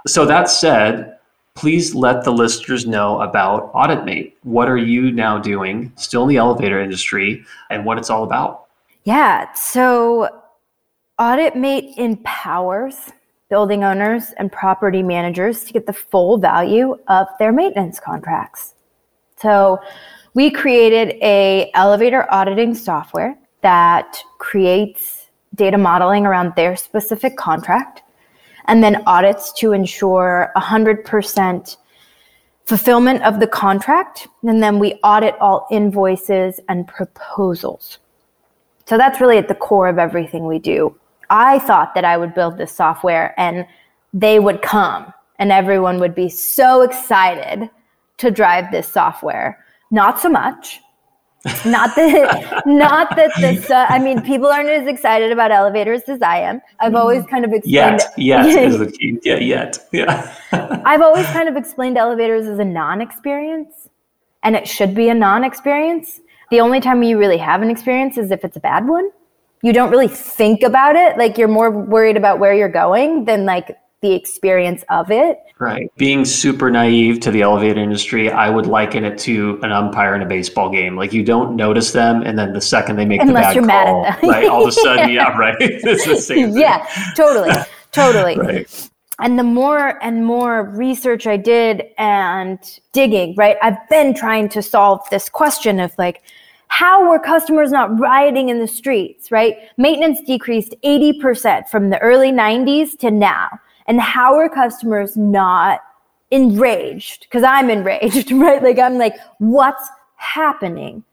So, 0.07 0.25
that 0.25 0.49
said, 0.49 1.17
please 1.55 1.95
let 1.95 2.23
the 2.23 2.31
listeners 2.31 2.85
know 2.85 3.21
about 3.21 3.73
AuditMate. 3.73 4.33
What 4.43 4.69
are 4.69 4.77
you 4.77 5.11
now 5.11 5.37
doing, 5.37 5.91
still 5.95 6.23
in 6.23 6.29
the 6.29 6.37
elevator 6.37 6.79
industry, 6.79 7.45
and 7.69 7.85
what 7.85 7.97
it's 7.97 8.09
all 8.09 8.23
about? 8.23 8.67
Yeah. 9.03 9.51
So, 9.53 10.29
AuditMate 11.19 11.97
empowers 11.97 13.11
building 13.49 13.83
owners 13.83 14.31
and 14.37 14.51
property 14.51 15.03
managers 15.03 15.63
to 15.63 15.73
get 15.73 15.85
the 15.85 15.93
full 15.93 16.37
value 16.37 16.97
of 17.07 17.27
their 17.39 17.51
maintenance 17.51 17.99
contracts. 17.99 18.74
So, 19.45 19.79
we 20.33 20.49
created 20.49 21.19
a 21.21 21.69
elevator 21.75 22.25
auditing 22.33 22.73
software 22.73 23.37
that 23.61 24.17
creates 24.39 25.27
data 25.53 25.77
modeling 25.77 26.25
around 26.25 26.53
their 26.55 26.75
specific 26.75 27.37
contract 27.37 28.01
and 28.65 28.83
then 28.83 29.03
audits 29.05 29.53
to 29.59 29.73
ensure 29.73 30.51
100% 30.57 31.77
fulfillment 32.65 33.21
of 33.21 33.39
the 33.39 33.45
contract. 33.45 34.27
And 34.41 34.63
then 34.63 34.79
we 34.79 34.95
audit 35.03 35.35
all 35.39 35.67
invoices 35.69 36.59
and 36.67 36.87
proposals. 36.87 37.99
So 38.87 38.97
that's 38.97 39.21
really 39.21 39.37
at 39.37 39.47
the 39.47 39.53
core 39.53 39.89
of 39.89 39.99
everything 39.99 40.47
we 40.47 40.57
do. 40.57 40.95
I 41.29 41.59
thought 41.59 41.93
that 41.93 42.03
i 42.03 42.17
would 42.17 42.33
build 42.33 42.57
this 42.57 42.71
software 42.71 43.39
and 43.39 43.67
they 44.11 44.39
would 44.39 44.63
come 44.63 45.13
and 45.37 45.51
everyone 45.51 45.99
would 45.99 46.15
be 46.15 46.29
so 46.29 46.81
excited 46.81 47.69
to 48.17 48.31
drive 48.31 48.71
this 48.71 48.91
software. 48.91 49.63
Not 49.91 50.19
so 50.19 50.29
much. 50.29 50.81
not 51.63 51.95
that 51.95 52.63
not 52.65 53.15
that 53.15 53.31
this 53.39 53.69
uh, 53.79 53.85
i 53.89 53.99
mean 53.99 54.19
people 54.19 54.47
aren't 54.47 54.67
as 54.67 54.87
excited 54.87 55.31
about 55.31 55.51
elevators 55.51 56.01
as 56.07 56.19
i 56.23 56.37
am. 56.37 56.59
I've 56.79 56.95
always 56.95 57.23
kind 57.27 57.45
of 57.45 57.51
explained 57.53 58.01
yet 58.17 58.17
yet 58.17 58.43
the 58.79 59.19
yeah 59.23 59.37
yet 59.37 59.77
yeah. 59.91 60.35
I've 60.51 61.01
always 61.01 61.27
kind 61.27 61.47
of 61.47 61.55
explained 61.55 61.99
elevators 61.99 62.47
as 62.47 62.57
a 62.57 62.65
non-experience 62.65 63.89
and 64.45 64.55
it 64.55 64.67
should 64.67 64.93
be 64.95 65.09
a 65.09 65.13
non-experience. 65.13 66.21
The 66.51 66.61
only 66.61 66.79
time 66.79 67.01
you 67.03 67.17
really 67.17 67.37
have 67.37 67.61
an 67.63 67.69
experience 67.69 68.17
is 68.17 68.31
if 68.31 68.45
it's 68.45 68.55
a 68.55 68.59
bad 68.59 68.87
one. 68.87 69.09
You 69.63 69.73
don't 69.73 69.89
really 69.89 70.07
think 70.07 70.61
about 70.61 70.95
it. 70.95 71.17
Like 71.17 71.37
you're 71.37 71.47
more 71.47 71.71
worried 71.71 72.15
about 72.15 72.37
where 72.39 72.53
you're 72.53 72.69
going 72.69 73.25
than 73.25 73.45
like 73.45 73.75
the 74.01 74.13
experience 74.13 74.83
of 74.89 75.11
it. 75.11 75.39
Right. 75.57 75.91
Being 75.97 76.25
super 76.25 76.69
naive 76.69 77.19
to 77.21 77.31
the 77.31 77.41
elevator 77.41 77.79
industry, 77.79 78.29
I 78.29 78.49
would 78.49 78.67
liken 78.67 79.05
it 79.05 79.17
to 79.19 79.59
an 79.63 79.71
umpire 79.71 80.15
in 80.15 80.21
a 80.21 80.25
baseball 80.25 80.69
game. 80.69 80.95
Like 80.95 81.13
you 81.13 81.23
don't 81.23 81.55
notice 81.55 81.91
them, 81.91 82.21
and 82.23 82.37
then 82.37 82.53
the 82.53 82.61
second 82.61 82.97
they 82.97 83.05
make 83.05 83.21
Unless 83.21 83.55
the 83.55 83.61
bad 83.61 83.67
you're 83.67 83.67
call, 83.67 84.03
mad 84.03 84.13
at 84.13 84.21
them. 84.21 84.29
right? 84.29 84.47
All 84.49 84.63
of 84.63 84.69
a 84.69 84.71
sudden, 84.71 85.09
yeah, 85.11 85.29
yeah 85.29 85.37
right. 85.37 85.55
it's 85.59 86.05
the 86.05 86.17
same. 86.17 86.51
Thing. 86.51 86.61
Yeah, 86.61 86.85
totally, 87.15 87.51
totally. 87.91 88.37
right. 88.37 88.89
And 89.19 89.39
the 89.39 89.43
more 89.43 90.03
and 90.03 90.25
more 90.25 90.63
research 90.63 91.25
I 91.25 91.37
did 91.37 91.83
and 91.97 92.59
digging, 92.91 93.33
right, 93.37 93.55
I've 93.61 93.77
been 93.89 94.13
trying 94.13 94.49
to 94.49 94.61
solve 94.61 94.99
this 95.09 95.29
question 95.29 95.79
of 95.79 95.93
like, 95.97 96.21
how 96.67 97.09
were 97.09 97.19
customers 97.19 97.71
not 97.71 97.97
rioting 97.97 98.49
in 98.49 98.59
the 98.59 98.67
streets, 98.67 99.31
right? 99.31 99.55
Maintenance 99.77 100.19
decreased 100.27 100.75
80% 100.83 101.69
from 101.69 101.89
the 101.91 101.99
early 101.99 102.33
90s 102.33 102.97
to 102.99 103.09
now. 103.09 103.47
And 103.87 104.01
how 104.01 104.35
are 104.35 104.49
customers 104.49 105.15
not 105.15 105.81
enraged? 106.31 107.21
Because 107.21 107.43
I'm 107.43 107.69
enraged, 107.69 108.31
right? 108.31 108.61
Like, 108.61 108.79
I'm 108.79 108.97
like, 108.97 109.15
what's 109.39 109.87
happening? 110.15 111.03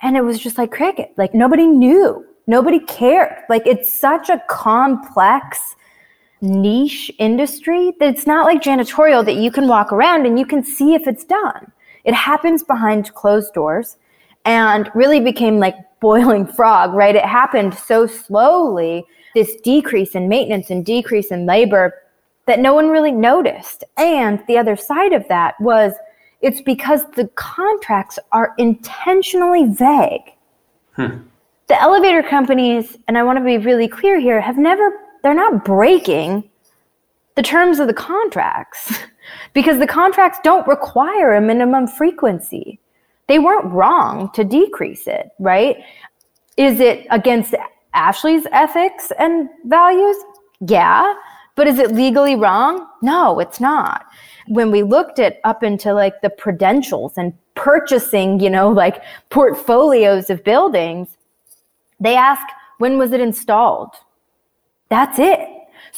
And 0.00 0.16
it 0.16 0.22
was 0.22 0.38
just 0.38 0.58
like 0.58 0.70
cricket. 0.70 1.12
Like, 1.16 1.34
nobody 1.34 1.66
knew, 1.66 2.24
nobody 2.46 2.80
cared. 2.80 3.36
Like, 3.48 3.66
it's 3.66 3.92
such 3.92 4.30
a 4.30 4.42
complex, 4.48 5.76
niche 6.40 7.10
industry 7.18 7.92
that 7.98 8.08
it's 8.08 8.26
not 8.26 8.46
like 8.46 8.62
janitorial 8.62 9.24
that 9.24 9.36
you 9.36 9.50
can 9.50 9.66
walk 9.66 9.92
around 9.92 10.24
and 10.24 10.38
you 10.38 10.46
can 10.46 10.62
see 10.62 10.94
if 10.94 11.06
it's 11.06 11.24
done. 11.24 11.72
It 12.04 12.14
happens 12.14 12.62
behind 12.62 13.12
closed 13.14 13.52
doors 13.54 13.96
and 14.48 14.90
really 14.94 15.20
became 15.20 15.58
like 15.58 15.76
boiling 16.00 16.46
frog, 16.56 16.94
right? 16.94 17.14
It 17.14 17.24
happened 17.24 17.74
so 17.74 18.06
slowly 18.06 19.04
this 19.34 19.54
decrease 19.60 20.14
in 20.14 20.28
maintenance 20.28 20.70
and 20.70 20.84
decrease 20.84 21.30
in 21.30 21.46
labor 21.46 21.92
that 22.46 22.58
no 22.58 22.72
one 22.72 22.88
really 22.88 23.12
noticed. 23.12 23.84
And 23.98 24.42
the 24.48 24.56
other 24.56 24.74
side 24.74 25.12
of 25.12 25.28
that 25.28 25.60
was 25.60 25.92
it's 26.40 26.62
because 26.62 27.02
the 27.14 27.28
contracts 27.34 28.18
are 28.32 28.54
intentionally 28.56 29.66
vague. 29.66 30.32
Hmm. 30.92 31.18
The 31.66 31.80
elevator 31.80 32.22
companies, 32.22 32.96
and 33.06 33.18
I 33.18 33.22
want 33.24 33.38
to 33.38 33.44
be 33.44 33.58
really 33.58 33.86
clear 33.86 34.18
here, 34.18 34.40
have 34.40 34.56
never, 34.56 34.90
they're 35.22 35.34
not 35.34 35.64
breaking 35.64 36.48
the 37.34 37.42
terms 37.42 37.80
of 37.80 37.86
the 37.86 37.92
contracts 37.92 38.98
because 39.52 39.78
the 39.78 39.86
contracts 39.86 40.38
don't 40.42 40.66
require 40.66 41.34
a 41.34 41.40
minimum 41.40 41.86
frequency. 41.86 42.80
They 43.28 43.38
weren't 43.38 43.72
wrong 43.72 44.30
to 44.32 44.42
decrease 44.42 45.06
it, 45.06 45.30
right? 45.38 45.76
Is 46.56 46.80
it 46.80 47.06
against 47.10 47.54
Ashleigh's 47.94 48.46
ethics 48.52 49.12
and 49.18 49.48
values? 49.66 50.16
Yeah. 50.60 51.14
But 51.54 51.66
is 51.66 51.78
it 51.78 51.92
legally 51.92 52.36
wrong? 52.36 52.86
No, 53.02 53.38
it's 53.40 53.60
not. 53.60 54.06
When 54.46 54.70
we 54.70 54.82
looked 54.82 55.18
at 55.18 55.40
up 55.44 55.62
into 55.62 55.92
like 55.92 56.20
the 56.22 56.30
prudentials 56.30 57.12
and 57.16 57.32
purchasing, 57.54 58.40
you 58.40 58.48
know, 58.48 58.70
like 58.70 59.02
portfolios 59.30 60.30
of 60.30 60.42
buildings, 60.44 61.16
they 62.00 62.16
ask, 62.16 62.46
when 62.78 62.96
was 62.96 63.12
it 63.12 63.20
installed? 63.20 63.94
That's 64.88 65.18
it. 65.18 65.48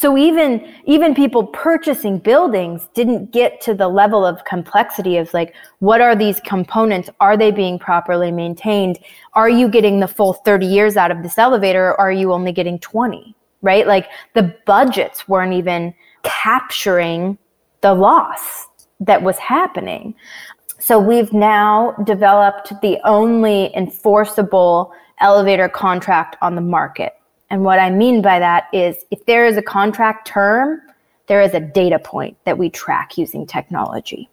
So 0.01 0.17
even 0.17 0.67
even 0.87 1.15
people 1.15 1.45
purchasing 1.49 2.21
buildings 2.21 2.89
didn't 2.95 3.33
get 3.33 3.61
to 3.61 3.75
the 3.75 3.87
level 3.87 4.25
of 4.25 4.43
complexity 4.47 5.19
of 5.19 5.35
like 5.35 5.55
what 5.81 6.01
are 6.01 6.17
these 6.17 6.41
components? 6.41 7.11
Are 7.21 7.37
they 7.37 7.51
being 7.51 7.79
properly 7.79 8.33
maintained? 8.33 8.99
Are 9.35 9.51
you 9.51 9.69
getting 9.69 10.01
the 10.01 10.09
full 10.09 10.33
30 10.33 10.65
years 10.65 10.97
out 10.97 11.11
of 11.11 11.23
this 11.23 11.37
elevator 11.37 11.89
or 11.89 12.01
are 12.01 12.13
you 12.13 12.33
only 12.33 12.51
getting 12.51 12.79
20? 12.79 13.37
Right? 13.61 13.87
Like 13.87 14.09
the 14.33 14.57
budgets 14.65 15.29
weren't 15.29 15.53
even 15.53 15.93
capturing 16.23 17.37
the 17.83 17.93
loss 17.93 18.69
that 19.01 19.23
was 19.23 19.37
happening. 19.37 20.15
So 20.79 20.99
we've 20.99 21.35
now 21.35 21.93
developed 22.05 22.73
the 22.81 22.99
only 23.05 23.71
enforceable 23.77 24.95
elevator 25.21 25.69
contract 25.69 26.37
on 26.41 26.55
the 26.55 26.63
market. 26.63 27.20
And 27.51 27.65
what 27.65 27.79
I 27.79 27.91
mean 27.91 28.23
by 28.23 28.39
that 28.39 28.69
is 28.73 29.05
if 29.11 29.27
there 29.27 29.45
is 29.45 29.57
a 29.57 29.63
contract 29.63 30.27
term, 30.27 30.81
there 31.27 31.41
is 31.41 31.55
a 31.55 31.61
data 31.61 31.99
point 31.99 32.37
that 32.45 32.57
we 32.57 32.71
track 32.71 33.19
using 33.19 33.47
technology. 33.47 34.29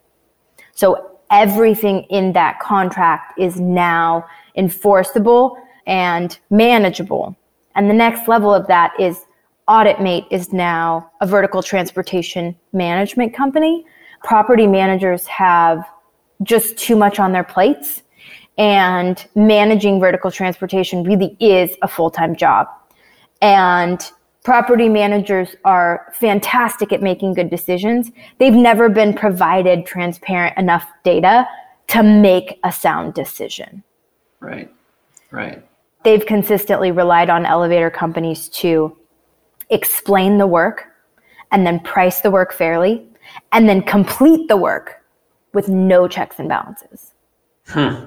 So 0.74 1.20
everything 1.32 2.04
in 2.04 2.34
that 2.34 2.60
contract 2.60 3.40
is 3.40 3.60
now 3.60 4.26
enforceable 4.56 5.58
and 5.86 6.38
manageable. 6.50 7.36
And 7.76 7.90
the 7.90 7.94
next 7.94 8.28
level 8.28 8.54
of 8.54 8.68
that 8.68 8.94
is 9.00 9.26
AuditMate 9.68 10.28
is 10.32 10.54
now 10.54 11.12
a 11.20 11.28
vertical 11.28 11.62
transportation 11.62 12.56
management 12.72 13.34
company. 13.34 13.86
Property 14.24 14.66
managers 14.66 15.26
have 15.28 15.84
just 16.44 16.78
too 16.78 16.96
much 16.96 17.20
on 17.20 17.32
their 17.32 17.44
plates, 17.44 18.04
and 18.58 19.28
managing 19.36 20.00
vertical 20.00 20.32
transportation 20.32 21.04
really 21.04 21.36
is 21.40 21.76
a 21.82 21.88
full 21.88 22.10
time 22.10 22.36
job. 22.36 22.68
And 23.42 24.02
property 24.44 24.90
managers 24.90 25.56
are 25.66 26.12
fantastic 26.14 26.94
at 26.94 27.02
making 27.02 27.34
good 27.34 27.50
decisions. 27.50 28.12
They've 28.38 28.54
never 28.54 28.90
been 28.90 29.14
provided 29.14 29.86
transparent 29.86 30.58
enough 30.58 30.88
data 31.04 31.48
to 31.88 32.04
make 32.04 32.60
a 32.64 32.72
sound 32.72 33.14
decision. 33.14 33.84
Right, 34.40 34.72
right. 35.32 35.66
They've 36.04 36.26
consistently 36.26 36.92
relied 36.92 37.30
on 37.30 37.46
elevator 37.46 37.90
companies 37.90 38.50
to 38.50 38.96
explain 39.70 40.38
the 40.38 40.48
work 40.48 40.86
and 41.52 41.66
then 41.66 41.80
price 41.82 42.22
the 42.22 42.32
work 42.32 42.54
fairly 42.54 43.06
and 43.52 43.68
then 43.68 43.82
complete 43.82 44.48
the 44.48 44.58
work 44.58 45.04
with 45.54 45.68
no 45.68 46.08
checks 46.08 46.40
and 46.40 46.48
balances. 46.48 47.14
Hmm. 47.68 48.06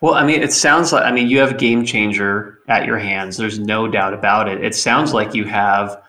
Well, 0.00 0.14
I 0.14 0.24
mean, 0.24 0.42
it 0.42 0.52
sounds 0.52 0.92
like, 0.92 1.04
I 1.04 1.12
mean, 1.12 1.28
you 1.28 1.38
have 1.40 1.58
game 1.58 1.84
changer 1.84 2.58
at 2.68 2.86
your 2.86 2.98
hands. 2.98 3.36
There's 3.36 3.58
no 3.58 3.88
doubt 3.88 4.14
about 4.14 4.48
it. 4.48 4.64
It 4.64 4.74
sounds 4.74 5.12
like 5.12 5.34
you 5.34 5.44
have 5.44 6.02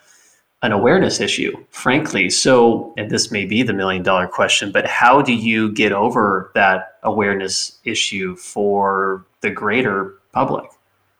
an 0.61 0.71
awareness 0.71 1.19
issue, 1.19 1.53
frankly. 1.69 2.29
So, 2.29 2.93
and 2.97 3.09
this 3.09 3.31
may 3.31 3.45
be 3.45 3.63
the 3.63 3.73
million 3.73 4.03
dollar 4.03 4.27
question, 4.27 4.71
but 4.71 4.85
how 4.85 5.21
do 5.21 5.33
you 5.33 5.71
get 5.71 5.91
over 5.91 6.51
that 6.55 6.99
awareness 7.03 7.79
issue 7.85 8.35
for 8.35 9.25
the 9.41 9.49
greater 9.49 10.19
public. 10.33 10.69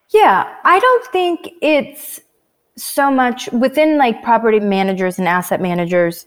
Yeah, 0.10 0.56
I 0.64 0.80
don't 0.80 1.06
think 1.08 1.50
it's 1.62 2.20
so 2.78 3.12
much 3.12 3.50
within 3.52 3.98
like 3.98 4.24
property 4.24 4.60
managers 4.60 5.20
and 5.20 5.28
asset 5.28 5.62
managers. 5.62 6.26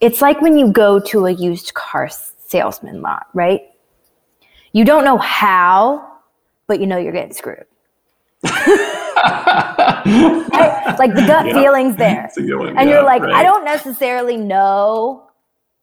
It's 0.00 0.20
like 0.20 0.40
when 0.40 0.58
you 0.58 0.72
go 0.72 0.98
to 0.98 1.26
a 1.26 1.30
used 1.30 1.74
car 1.74 2.08
salesman 2.46 3.02
lot, 3.02 3.26
right? 3.34 3.62
You 4.74 4.84
don't 4.84 5.04
know 5.04 5.18
how, 5.18 6.18
but 6.66 6.80
you 6.80 6.86
know 6.86 6.98
you're 6.98 7.12
getting 7.12 7.32
screwed. 7.32 7.64
right? 8.44 8.66
Like 10.98 11.14
the 11.14 11.24
gut 11.26 11.46
yeah. 11.46 11.54
feeling's 11.54 11.96
there. 11.96 12.28
and 12.36 12.48
yeah, 12.48 12.82
you're 12.82 13.04
like, 13.04 13.22
right. 13.22 13.34
I 13.34 13.42
don't 13.44 13.64
necessarily 13.64 14.36
know 14.36 15.28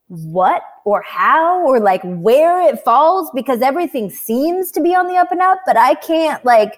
what 0.10 0.62
or 0.84 1.01
how 1.04 1.65
or 1.65 1.80
like 1.80 2.01
where 2.04 2.62
it 2.67 2.82
falls 2.82 3.32
because 3.34 3.62
everything 3.62 4.10
seems 4.10 4.71
to 4.71 4.82
be 4.82 4.93
on 4.93 5.08
the 5.08 5.15
up 5.15 5.32
and 5.32 5.41
up, 5.41 5.60
but 5.65 5.77
I 5.77 5.95
can't 5.95 6.43
like 6.43 6.77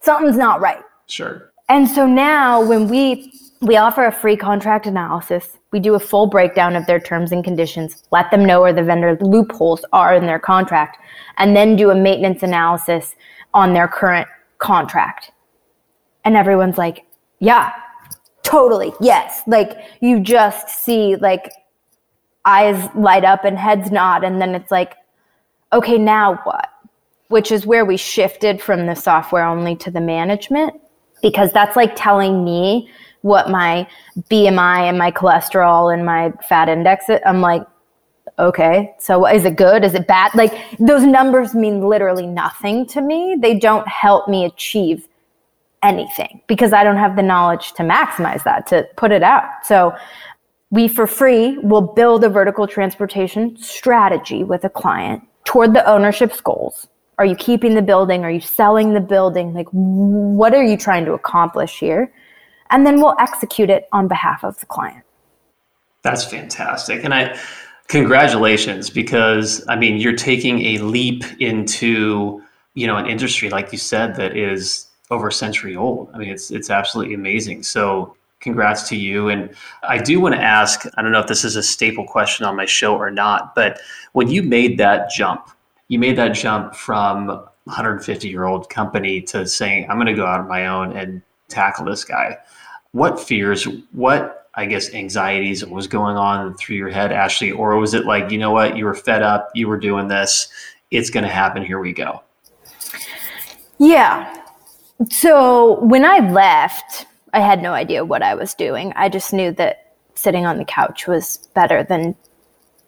something's 0.00 0.36
not 0.36 0.60
right. 0.60 0.84
Sure. 1.08 1.50
And 1.68 1.88
so 1.88 2.06
now 2.06 2.64
when 2.64 2.86
we 2.86 3.32
we 3.60 3.76
offer 3.76 4.06
a 4.06 4.12
free 4.12 4.36
contract 4.36 4.86
analysis, 4.86 5.58
we 5.72 5.80
do 5.80 5.94
a 5.94 6.00
full 6.00 6.26
breakdown 6.26 6.76
of 6.76 6.86
their 6.86 7.00
terms 7.00 7.32
and 7.32 7.42
conditions, 7.42 8.04
let 8.12 8.30
them 8.30 8.44
know 8.44 8.60
where 8.60 8.72
the 8.72 8.82
vendor 8.82 9.18
loopholes 9.20 9.84
are 9.92 10.14
in 10.14 10.26
their 10.26 10.38
contract, 10.38 10.98
and 11.38 11.56
then 11.56 11.76
do 11.76 11.90
a 11.90 11.94
maintenance 11.94 12.42
analysis 12.42 13.16
on 13.54 13.74
their 13.74 13.88
current 13.88 14.28
contract. 14.58 15.32
And 16.24 16.36
everyone's 16.36 16.78
like, 16.78 17.04
yeah, 17.40 17.72
totally. 18.42 18.92
Yes. 19.00 19.42
Like 19.46 19.78
you 20.00 20.20
just 20.20 20.68
see 20.68 21.16
like 21.16 21.50
eyes 22.44 22.88
light 22.94 23.24
up 23.24 23.44
and 23.44 23.58
heads 23.58 23.90
nod. 23.90 24.24
And 24.24 24.40
then 24.40 24.54
it's 24.54 24.70
like, 24.70 24.94
okay, 25.72 25.98
now 25.98 26.36
what? 26.44 26.68
Which 27.28 27.52
is 27.52 27.66
where 27.66 27.84
we 27.84 27.96
shifted 27.96 28.60
from 28.60 28.86
the 28.86 28.94
software 28.94 29.44
only 29.44 29.76
to 29.76 29.90
the 29.90 30.00
management 30.00 30.80
because 31.22 31.52
that's 31.52 31.76
like 31.76 31.94
telling 31.94 32.44
me 32.44 32.90
what 33.22 33.50
my 33.50 33.88
BMI 34.30 34.88
and 34.88 34.98
my 34.98 35.10
cholesterol 35.10 35.92
and 35.92 36.04
my 36.04 36.32
fat 36.48 36.68
index 36.68 37.08
is. 37.08 37.20
I'm 37.26 37.40
like, 37.40 37.62
okay, 38.38 38.94
so 38.98 39.26
is 39.26 39.44
it 39.44 39.56
good? 39.56 39.84
Is 39.84 39.94
it 39.94 40.06
bad? 40.06 40.34
Like 40.34 40.52
those 40.78 41.02
numbers 41.02 41.54
mean 41.54 41.80
literally 41.82 42.26
nothing 42.26 42.86
to 42.86 43.00
me. 43.00 43.36
They 43.40 43.58
don't 43.58 43.86
help 43.88 44.28
me 44.28 44.44
achieve 44.44 45.08
anything 45.82 46.40
because 46.46 46.72
I 46.72 46.84
don't 46.84 46.96
have 46.96 47.16
the 47.16 47.22
knowledge 47.22 47.72
to 47.74 47.82
maximize 47.82 48.44
that, 48.44 48.66
to 48.68 48.86
put 48.96 49.12
it 49.12 49.22
out. 49.22 49.44
So 49.64 49.94
we 50.70 50.88
for 50.88 51.06
free 51.06 51.58
will 51.58 51.80
build 51.82 52.24
a 52.24 52.28
vertical 52.28 52.66
transportation 52.66 53.56
strategy 53.56 54.44
with 54.44 54.64
a 54.64 54.68
client 54.68 55.22
toward 55.44 55.74
the 55.74 55.88
ownership's 55.88 56.40
goals. 56.40 56.88
Are 57.18 57.24
you 57.24 57.34
keeping 57.34 57.74
the 57.74 57.82
building? 57.82 58.22
Are 58.22 58.30
you 58.30 58.40
selling 58.40 58.94
the 58.94 59.00
building? 59.00 59.52
Like, 59.52 59.66
what 59.72 60.54
are 60.54 60.62
you 60.62 60.76
trying 60.76 61.04
to 61.06 61.14
accomplish 61.14 61.80
here? 61.80 62.12
And 62.70 62.86
then 62.86 63.00
we'll 63.00 63.16
execute 63.18 63.70
it 63.70 63.88
on 63.92 64.08
behalf 64.08 64.44
of 64.44 64.58
the 64.60 64.66
client. 64.66 65.04
That's 66.02 66.24
fantastic. 66.24 67.04
And 67.04 67.12
I, 67.12 67.38
congratulations, 67.88 68.90
because 68.90 69.64
I 69.68 69.76
mean, 69.76 69.98
you're 69.98 70.16
taking 70.16 70.60
a 70.64 70.78
leap 70.78 71.24
into, 71.40 72.42
you 72.74 72.86
know, 72.86 72.96
an 72.96 73.06
industry, 73.06 73.50
like 73.50 73.72
you 73.72 73.78
said, 73.78 74.14
that 74.16 74.36
is 74.36 74.88
over 75.10 75.28
a 75.28 75.32
century 75.32 75.76
old. 75.76 76.10
I 76.14 76.18
mean, 76.18 76.28
it's, 76.28 76.50
it's 76.50 76.70
absolutely 76.70 77.14
amazing. 77.14 77.62
So 77.62 78.14
congrats 78.40 78.88
to 78.88 78.96
you. 78.96 79.28
And 79.28 79.50
I 79.82 79.98
do 79.98 80.20
want 80.20 80.34
to 80.34 80.40
ask 80.40 80.86
I 80.96 81.02
don't 81.02 81.12
know 81.12 81.20
if 81.20 81.26
this 81.26 81.44
is 81.44 81.56
a 81.56 81.62
staple 81.62 82.06
question 82.06 82.46
on 82.46 82.56
my 82.56 82.66
show 82.66 82.94
or 82.96 83.10
not, 83.10 83.54
but 83.54 83.80
when 84.12 84.28
you 84.28 84.42
made 84.42 84.78
that 84.78 85.10
jump, 85.10 85.50
you 85.88 85.98
made 85.98 86.16
that 86.16 86.28
jump 86.34 86.74
from 86.74 87.26
150 87.64 88.28
year 88.28 88.44
old 88.44 88.70
company 88.70 89.20
to 89.22 89.46
saying, 89.46 89.86
I'm 89.88 89.96
going 89.96 90.06
to 90.06 90.14
go 90.14 90.26
out 90.26 90.40
on 90.40 90.48
my 90.48 90.66
own 90.66 90.96
and 90.96 91.22
tackle 91.48 91.84
this 91.84 92.04
guy. 92.04 92.36
What 92.92 93.20
fears, 93.20 93.64
what 93.92 94.48
I 94.54 94.66
guess 94.66 94.92
anxieties 94.92 95.64
was 95.64 95.86
going 95.86 96.16
on 96.16 96.54
through 96.54 96.76
your 96.76 96.88
head, 96.88 97.12
Ashleigh? 97.12 97.56
Or 97.56 97.76
was 97.76 97.94
it 97.94 98.06
like, 98.06 98.30
you 98.30 98.38
know 98.38 98.50
what, 98.50 98.76
you 98.76 98.84
were 98.84 98.94
fed 98.94 99.22
up, 99.22 99.50
you 99.54 99.68
were 99.68 99.78
doing 99.78 100.08
this, 100.08 100.48
it's 100.90 101.10
going 101.10 101.24
to 101.24 101.30
happen, 101.30 101.64
here 101.64 101.78
we 101.78 101.92
go? 101.92 102.22
Yeah. 103.78 104.34
So 105.10 105.80
when 105.80 106.04
I 106.04 106.18
left, 106.30 107.06
I 107.32 107.40
had 107.40 107.62
no 107.62 107.72
idea 107.72 108.04
what 108.04 108.22
I 108.22 108.34
was 108.34 108.54
doing. 108.54 108.92
I 108.96 109.08
just 109.08 109.32
knew 109.32 109.52
that 109.52 109.94
sitting 110.14 110.46
on 110.46 110.58
the 110.58 110.64
couch 110.64 111.06
was 111.06 111.48
better 111.54 111.84
than 111.84 112.16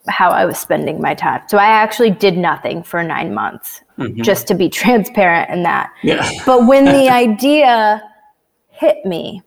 how 0.09 0.31
I 0.31 0.45
was 0.45 0.59
spending 0.59 1.01
my 1.01 1.15
time. 1.15 1.43
So 1.47 1.59
I 1.59 1.67
actually 1.67 2.11
did 2.11 2.37
nothing 2.37 2.83
for 2.83 3.03
nine 3.03 3.33
months, 3.35 3.83
mm-hmm. 3.99 4.23
just 4.23 4.47
to 4.49 4.55
be 4.55 4.69
transparent 4.83 5.51
in 5.51 5.63
that. 5.63 5.93
Yeah. 6.03 6.29
but 6.45 6.67
when 6.67 6.85
the 6.87 7.09
idea 7.13 8.03
hit 8.71 9.05
me, 9.05 9.43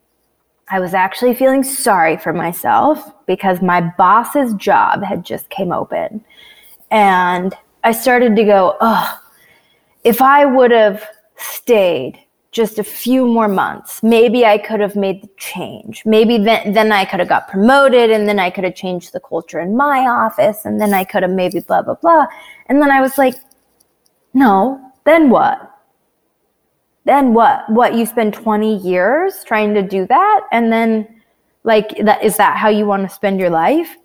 I 0.70 0.80
was 0.80 0.94
actually 0.94 1.36
feeling 1.36 1.64
sorry 1.64 2.18
for 2.18 2.34
myself 2.34 3.14
because 3.26 3.62
my 3.62 3.82
boss's 3.98 4.54
job 4.56 5.04
had 5.04 5.26
just 5.26 5.50
came 5.50 5.72
open. 5.72 6.24
And 6.90 7.54
I 7.84 7.92
started 7.92 8.36
to 8.36 8.44
go, 8.44 8.78
oh, 8.80 9.20
if 10.04 10.22
I 10.22 10.46
would 10.46 10.72
have 10.72 11.06
stayed 11.36 12.20
just 12.52 12.78
a 12.78 12.84
few 12.84 13.26
more 13.26 13.48
months, 13.48 14.02
maybe 14.04 14.46
I 14.46 14.58
could 14.58 14.80
have 14.80 14.96
made 14.96 15.24
the 15.24 15.30
change. 15.38 16.04
Maybe 16.06 16.38
then, 16.38 16.74
then 16.74 16.92
I 16.92 17.04
could 17.04 17.20
have 17.20 17.30
got 17.30 17.48
promoted 17.48 18.12
and 18.12 18.28
then 18.30 18.40
I 18.40 18.50
could 18.50 18.64
have 18.64 18.76
changed 18.76 19.12
the 19.12 19.20
culture 19.20 19.60
in 19.60 19.76
my 19.76 20.00
office 20.08 20.64
and 20.64 20.80
then 20.80 20.94
I 20.94 21.04
could 21.04 21.24
have 21.24 21.32
maybe 21.32 21.60
blah, 21.60 21.82
blah, 21.82 21.96
blah. 21.96 22.28
And 22.68 22.82
then 22.82 22.92
I 22.92 23.02
was 23.02 23.18
like, 23.18 23.36
no, 24.34 24.80
then 25.04 25.30
what? 25.30 25.73
Then 27.06 27.34
what? 27.34 27.70
What, 27.70 27.96
you 27.96 28.06
spend 28.06 28.34
20 28.34 28.78
years 28.78 29.44
trying 29.44 29.74
to 29.74 29.82
do 29.82 30.08
that? 30.08 30.42
And 30.52 30.72
then, 30.72 31.08
like, 31.64 31.98
that 32.04 32.24
is 32.24 32.38
that 32.38 32.58
how 32.58 32.70
you 32.70 32.86
want 32.86 33.08
to 33.08 33.14
spend 33.14 33.40
your 33.40 33.50
life? 33.50 33.98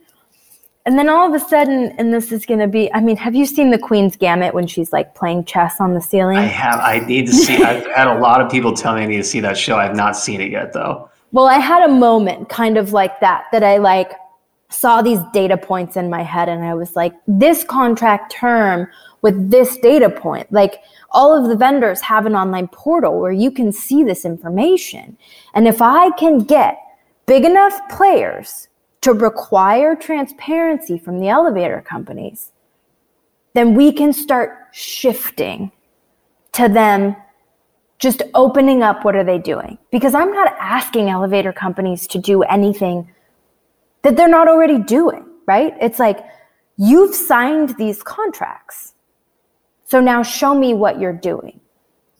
And 0.88 0.98
then 0.98 1.10
all 1.10 1.28
of 1.28 1.34
a 1.34 1.46
sudden, 1.46 1.92
and 1.98 2.14
this 2.14 2.32
is 2.32 2.46
going 2.46 2.60
to 2.60 2.66
be, 2.66 2.90
I 2.94 3.00
mean, 3.00 3.16
have 3.18 3.34
you 3.34 3.44
seen 3.44 3.70
the 3.70 3.78
Queen's 3.78 4.16
Gambit 4.16 4.54
when 4.54 4.66
she's 4.66 4.90
like 4.90 5.14
playing 5.14 5.44
chess 5.44 5.80
on 5.80 5.92
the 5.92 6.00
ceiling? 6.00 6.38
I 6.38 6.44
have. 6.44 6.80
I 6.80 7.06
need 7.06 7.26
to 7.26 7.32
see, 7.34 7.62
I've 7.62 7.86
had 7.88 8.08
a 8.08 8.18
lot 8.18 8.40
of 8.40 8.50
people 8.50 8.72
tell 8.72 8.94
me 8.94 9.02
I 9.02 9.06
need 9.06 9.18
to 9.18 9.22
see 9.24 9.40
that 9.40 9.58
show. 9.58 9.76
I 9.76 9.84
have 9.84 9.94
not 9.94 10.16
seen 10.16 10.40
it 10.40 10.50
yet, 10.50 10.72
though. 10.72 11.10
Well, 11.30 11.46
I 11.46 11.58
had 11.58 11.82
a 11.82 11.92
moment 11.92 12.48
kind 12.48 12.78
of 12.78 12.94
like 12.94 13.20
that, 13.20 13.44
that 13.52 13.62
I 13.62 13.76
like 13.76 14.14
saw 14.70 15.02
these 15.02 15.20
data 15.34 15.58
points 15.58 15.96
in 15.96 16.08
my 16.08 16.22
head 16.22 16.48
and 16.48 16.64
I 16.64 16.72
was 16.74 16.96
like, 16.96 17.12
this 17.26 17.64
contract 17.64 18.32
term 18.32 18.88
with 19.22 19.50
this 19.50 19.76
data 19.78 20.08
point, 20.08 20.50
like 20.52 20.82
all 21.10 21.34
of 21.34 21.48
the 21.48 21.56
vendors 21.56 22.00
have 22.00 22.26
an 22.26 22.34
online 22.34 22.68
portal 22.68 23.18
where 23.18 23.32
you 23.32 23.50
can 23.50 23.72
see 23.72 24.02
this 24.04 24.24
information. 24.24 25.16
And 25.54 25.66
if 25.66 25.82
I 25.82 26.10
can 26.12 26.38
get 26.38 26.78
big 27.26 27.44
enough 27.44 27.78
players 27.90 28.68
to 29.00 29.12
require 29.12 29.94
transparency 29.94 30.98
from 30.98 31.20
the 31.20 31.28
elevator 31.28 31.80
companies, 31.80 32.52
then 33.54 33.74
we 33.74 33.92
can 33.92 34.12
start 34.12 34.68
shifting 34.72 35.72
to 36.52 36.68
them 36.68 37.16
just 37.98 38.22
opening 38.34 38.82
up 38.82 39.04
what 39.04 39.16
are 39.16 39.24
they 39.24 39.38
doing. 39.38 39.78
Because 39.90 40.14
i'm 40.14 40.32
not 40.32 40.54
asking 40.60 41.08
elevator 41.08 41.52
companies 41.52 42.06
to 42.06 42.18
do 42.18 42.42
anything 42.42 43.10
that 44.02 44.16
they're 44.16 44.28
not 44.28 44.48
already 44.48 44.78
doing 44.78 45.28
right? 45.48 45.72
It's 45.80 45.98
like 45.98 46.24
you've 46.76 47.14
signed 47.14 47.74
these 47.78 48.02
contracts 48.02 48.87
so 49.88 50.00
now 50.00 50.22
show 50.22 50.54
me 50.54 50.74
what 50.74 51.00
you're 51.00 51.12
doing 51.12 51.58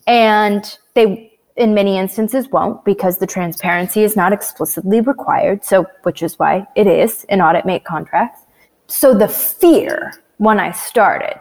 and 0.06 0.78
they 0.94 1.38
in 1.58 1.74
many 1.74 1.98
instances 1.98 2.48
won't 2.48 2.82
because 2.84 3.18
the 3.18 3.26
transparency 3.26 4.04
is 4.04 4.16
not 4.16 4.32
explicitly 4.32 5.00
required. 5.00 5.64
So, 5.64 5.86
which 6.04 6.22
is 6.22 6.38
why 6.38 6.66
it 6.76 6.86
is 6.86 7.24
in 7.24 7.40
AuditMate 7.40 7.84
contracts. 7.84 8.42
So, 8.86 9.12
the 9.12 9.28
fear 9.28 10.14
when 10.38 10.58
I 10.58 10.70
started 10.70 11.38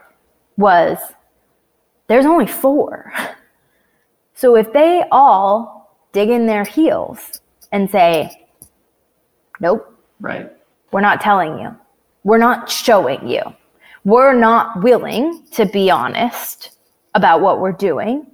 was 0.57 0.97
there's 2.07 2.25
only 2.25 2.47
four. 2.47 3.13
So, 4.33 4.55
if 4.55 4.71
they 4.71 5.03
all 5.11 5.97
dig 6.11 6.29
in 6.29 6.45
their 6.45 6.63
heels 6.63 7.41
and 7.71 7.89
say, 7.89 8.47
nope, 9.59 9.91
right, 10.19 10.51
we're 10.91 11.01
not 11.01 11.21
telling 11.21 11.57
you, 11.57 11.75
we're 12.23 12.37
not 12.37 12.69
showing 12.69 13.27
you, 13.27 13.41
we're 14.07 14.33
not 14.33 14.81
willing 14.81 15.45
to 15.51 15.65
be 15.65 15.91
honest 15.91 16.71
about 17.13 17.41
what 17.41 17.59
we're 17.59 17.73
doing 17.73 18.25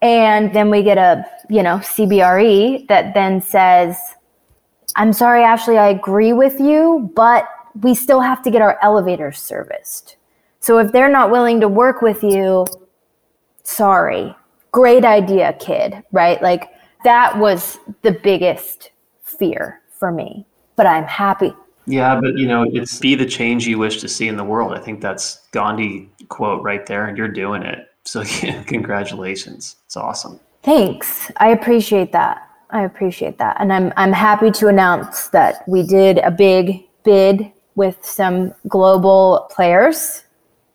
and 0.00 0.54
then 0.54 0.70
we 0.70 0.84
get 0.84 0.96
a, 0.96 1.24
you 1.48 1.64
know, 1.64 1.78
CBRE 1.78 2.86
that 2.86 3.12
then 3.12 3.42
says, 3.42 3.98
I'm 4.94 5.12
sorry, 5.12 5.42
Ashleigh, 5.42 5.76
I 5.76 5.88
agree 5.88 6.32
with 6.32 6.60
you, 6.60 7.10
but 7.16 7.48
we 7.82 7.96
still 7.96 8.20
have 8.20 8.42
to 8.42 8.50
get 8.50 8.62
our 8.62 8.78
elevators 8.80 9.40
serviced. 9.40 10.16
So 10.60 10.78
if 10.78 10.92
they're 10.92 11.10
not 11.10 11.32
willing 11.32 11.60
to 11.60 11.68
work 11.68 12.00
with 12.00 12.22
you, 12.22 12.64
sorry. 13.64 14.36
Great 14.70 15.04
idea, 15.04 15.52
kid, 15.54 16.00
right? 16.12 16.40
Like 16.40 16.70
that 17.02 17.36
was 17.36 17.80
the 18.02 18.12
biggest 18.12 18.92
fear 19.24 19.80
for 19.90 20.12
me, 20.12 20.46
but 20.76 20.86
I'm 20.86 21.04
happy. 21.04 21.52
Yeah, 21.90 22.20
but 22.20 22.38
you 22.38 22.46
know, 22.46 22.64
it's 22.72 22.98
be 22.98 23.14
the 23.14 23.26
change 23.26 23.66
you 23.66 23.78
wish 23.78 24.00
to 24.00 24.08
see 24.08 24.28
in 24.28 24.36
the 24.36 24.44
world. 24.44 24.72
I 24.72 24.80
think 24.80 25.00
that's 25.00 25.46
Gandhi 25.50 26.08
quote 26.28 26.62
right 26.62 26.86
there, 26.86 27.06
and 27.06 27.18
you're 27.18 27.28
doing 27.28 27.62
it. 27.62 27.88
So, 28.04 28.22
yeah, 28.42 28.62
congratulations. 28.62 29.76
It's 29.86 29.96
awesome. 29.96 30.40
Thanks. 30.62 31.30
I 31.38 31.50
appreciate 31.50 32.12
that. 32.12 32.46
I 32.70 32.82
appreciate 32.82 33.38
that. 33.38 33.56
And 33.58 33.72
I'm, 33.72 33.92
I'm 33.96 34.12
happy 34.12 34.50
to 34.52 34.68
announce 34.68 35.28
that 35.28 35.66
we 35.66 35.82
did 35.82 36.18
a 36.18 36.30
big 36.30 36.84
bid 37.02 37.50
with 37.74 38.04
some 38.04 38.54
global 38.68 39.48
players 39.50 40.24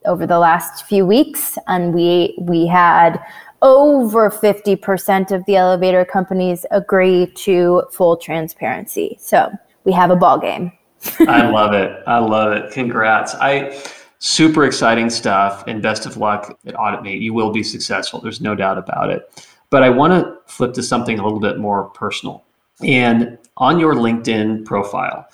over 0.06 0.28
the 0.28 0.40
last 0.40 0.86
few 0.86 1.06
weeks. 1.06 1.58
And 1.68 1.94
we, 1.94 2.38
we 2.42 2.68
had 2.68 3.24
over 3.62 4.30
50% 4.30 5.32
of 5.32 5.46
the 5.46 5.56
elevator 5.56 6.04
companies 6.04 6.66
agree 6.72 7.28
to 7.36 7.84
full 7.92 8.18
transparency. 8.18 9.18
So 9.20 9.52
we 9.86 9.94
have 9.94 10.12
a 10.12 10.16
ball 10.16 10.40
game. 10.40 10.72
I 11.20 11.50
love 11.50 11.74
it. 11.74 12.04
I 12.08 12.20
love 12.20 12.54
it. 12.54 12.72
Congrats. 12.72 13.36
I 13.36 13.82
super 14.20 14.66
exciting 14.66 15.10
stuff 15.10 15.64
and 15.68 15.82
best 15.82 16.06
of 16.06 16.18
luck 16.18 16.58
at 16.66 16.74
AuditMate. 16.76 17.22
You 17.22 17.34
will 17.34 17.52
be 17.52 17.64
successful. 17.64 18.20
There's 18.20 18.42
no 18.42 18.56
doubt 18.56 18.78
about 18.78 19.10
it. 19.10 19.48
But 19.70 19.84
I 19.84 19.90
want 19.90 20.14
to 20.14 20.38
flip 20.52 20.74
to 20.74 20.84
something 20.84 21.20
a 21.20 21.24
little 21.24 21.40
bit 21.40 21.60
more 21.60 21.86
personal. 21.90 22.44
And 22.82 23.38
on 23.58 23.80
your 23.80 23.94
LinkedIn 23.94 24.66
profile, 24.66 25.28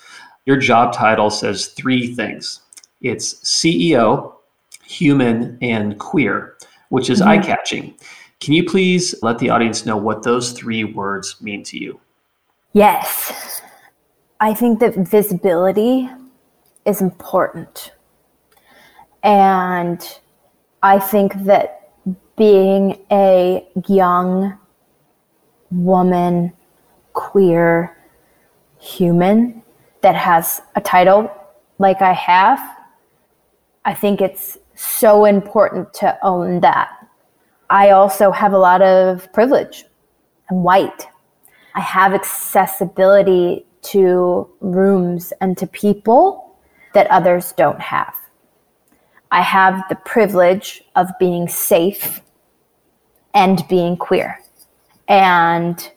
your 0.45 0.57
job 0.57 0.93
title 0.93 1.29
says 1.29 1.67
three 1.67 2.13
things. 2.13 2.62
It's 3.01 3.36
CEO, 3.36 4.34
human, 4.84 5.57
and 5.62 5.97
queer, 5.97 6.57
which 6.89 7.10
is 7.10 7.19
mm-hmm. 7.19 7.29
eye-catching. 7.29 7.95
Can 8.39 8.53
you 8.53 8.63
please 8.63 9.15
let 9.21 9.38
the 9.39 9.49
audience 9.49 9.86
know 9.86 9.97
what 9.97 10.23
those 10.23 10.51
three 10.51 10.84
words 10.84 11.39
mean 11.41 11.63
to 11.63 11.77
you? 11.77 11.99
Yes. 12.73 13.62
I 14.43 14.56
think 14.56 14.80
that 14.80 14.95
visibility 14.95 16.10
is 16.84 16.99
important. 16.99 17.91
And 19.21 20.01
I 20.82 20.97
think 20.97 21.43
that 21.43 21.91
being 22.36 23.06
a 23.12 23.63
young 23.88 24.58
woman, 25.69 26.54
queer 27.13 27.95
human 28.80 29.62
that 30.01 30.15
has 30.15 30.63
a 30.75 30.82
title 30.82 31.30
like 31.77 32.01
I 32.01 32.13
have, 32.13 32.60
I 33.86 33.93
think 33.93 34.21
it's 34.21 34.58
so 34.73 35.25
important 35.25 35.93
to 35.95 36.17
own 36.23 36.62
that. 36.62 36.89
I 37.69 37.91
also 37.91 38.32
have 38.32 38.54
a 38.54 38.58
lot 38.58 38.82
of 38.82 39.32
privilege. 39.34 39.86
I'm 40.49 40.63
white. 40.63 41.06
I 41.75 41.82
have 41.82 42.15
accessibility 42.15 43.67
to 43.84 44.50
rooms 44.60 45.34
and 45.41 45.58
to 45.58 45.67
people 45.67 46.56
that 46.94 47.08
others 47.08 47.54
don't 47.54 47.80
have. 47.80 48.15
I 49.32 49.41
have 49.41 49.84
the 49.89 49.96
privilege 49.96 50.84
of 50.96 51.08
being 51.20 51.48
safe 51.48 52.22
and 53.34 53.65
being 53.70 53.96
queer. 53.96 54.39
And, 55.08 55.89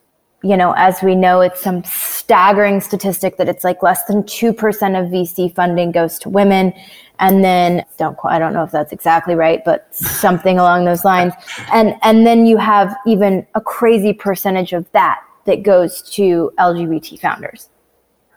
you 0.42 0.57
know, 0.57 0.73
as 0.77 1.03
we 1.03 1.16
know, 1.16 1.40
it's 1.40 1.61
some 1.61 1.83
staggering 1.85 2.81
statistic 2.81 3.37
that 3.38 3.49
it's 3.49 3.64
like 3.64 3.83
less 3.83 4.05
than 4.05 4.23
2% 4.23 4.53
of 4.53 5.11
VC 5.11 5.53
funding 5.55 5.90
goes 5.90 6.18
to 6.20 6.29
women. 6.29 6.73
And 7.18 7.44
then 7.44 7.85
don't 7.97 8.16
I 8.25 8.38
don't 8.38 8.53
know 8.53 8.64
if 8.64 8.73
that's 8.73 8.92
exactly 8.92 9.35
right, 9.35 9.64
but 9.64 9.92
something 9.94 10.59
along 10.59 10.85
those 10.85 11.05
lines. 11.05 11.33
And 11.73 11.94
and 12.03 12.27
then 12.27 12.44
you 12.44 12.57
have 12.57 12.97
even 13.07 13.47
a 13.55 13.61
crazy 13.61 14.12
percentage 14.12 14.73
of 14.73 14.90
that 14.92 15.20
that 15.44 15.62
goes 15.62 16.03
to 16.14 16.51
LGBT 16.59 17.20
founders 17.20 17.68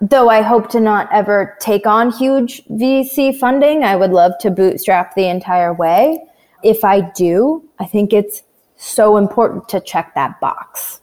though 0.02 0.30
I 0.30 0.42
hope 0.42 0.70
to 0.70 0.80
not 0.80 1.12
ever 1.12 1.58
take 1.60 1.88
on 1.88 2.12
huge 2.12 2.64
VC 2.66 3.38
funding, 3.38 3.84
I 3.84 3.96
would 3.96 4.12
love 4.12 4.34
to 4.42 4.52
bootstrap 4.52 5.16
the 5.16 5.28
entire 5.28 5.74
way. 5.74 6.24
If 6.64 6.84
I 6.84 7.02
do, 7.02 7.68
I 7.80 7.86
think 7.86 8.14
it's 8.14 8.44
so 8.76 9.18
important 9.18 9.68
to 9.70 9.80
check 9.80 10.14
that 10.16 10.40
box, 10.40 11.02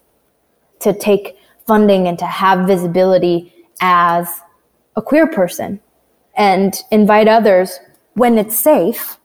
to 0.80 0.92
take 0.92 1.36
funding 1.66 2.06
and 2.06 2.18
to 2.18 2.26
have 2.26 2.66
visibility 2.66 3.52
as 3.80 4.28
a 4.96 5.02
queer 5.02 5.26
person 5.26 5.80
and 6.36 6.82
invite 6.90 7.28
others 7.28 7.78
when 8.14 8.38
it's 8.38 8.58
safe 8.58 9.18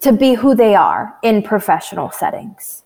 to 0.00 0.12
be 0.12 0.34
who 0.34 0.54
they 0.54 0.74
are 0.74 1.16
in 1.22 1.42
professional 1.42 2.10
settings. 2.10 2.82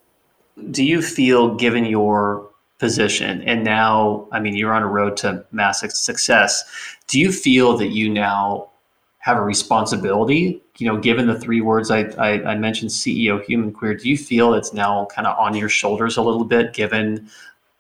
Do 0.71 0.85
you 0.85 1.03
feel, 1.03 1.55
given 1.55 1.85
your 1.85 2.51
position. 2.79 3.43
And 3.43 3.65
now 3.65 4.29
i 4.33 4.41
mean 4.41 4.55
you're 4.57 4.75
on 4.75 4.83
a 4.83 4.89
road 4.89 5.17
to 5.19 5.45
massive 5.53 5.93
success. 5.93 6.65
Do 7.09 7.19
you 7.19 7.33
feel 7.33 7.77
that 7.79 7.89
you 7.89 8.09
now 8.09 8.71
have 9.19 9.39
a 9.39 9.43
responsibility? 9.43 10.63
You 10.79 10.87
know 10.89 10.99
given 10.99 11.27
the 11.27 11.41
three 11.41 11.63
words 11.63 11.91
i 11.91 12.01
i, 12.19 12.43
I 12.45 12.55
mentioned 12.55 12.91
ceo 12.91 13.43
human 13.43 13.73
queer 13.73 13.95
do 13.95 14.11
you 14.11 14.19
feel 14.19 14.53
it's 14.53 14.75
now 14.75 15.07
kind 15.07 15.27
of 15.27 15.39
on 15.39 15.55
your 15.55 15.71
shoulders 15.71 16.19
a 16.19 16.23
little 16.23 16.45
bit 16.45 16.75
given 16.75 17.31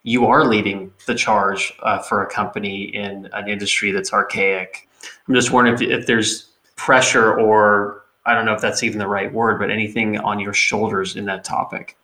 you 0.02 0.24
are 0.24 0.46
leading 0.46 0.92
the 1.06 1.14
charge 1.14 1.74
uh, 1.82 1.98
for 1.98 2.22
a 2.22 2.26
company 2.30 2.84
in 2.84 3.28
an 3.32 3.48
industry 3.48 3.90
that's 3.90 4.12
archaic? 4.12 4.88
I'm 5.26 5.34
just 5.34 5.50
wondering 5.50 5.74
if, 5.74 5.82
if 5.82 6.06
there's 6.06 6.48
pressure 6.76 7.38
or 7.38 8.04
i 8.24 8.34
don't 8.34 8.46
know 8.46 8.54
if 8.54 8.60
that's 8.62 8.82
even 8.82 8.98
the 8.98 9.06
right 9.06 9.32
word 9.32 9.58
but 9.58 9.70
anything 9.70 10.18
on 10.18 10.40
your 10.40 10.54
shoulders 10.54 11.16
in 11.16 11.26
that 11.26 11.44
topic 11.44 11.96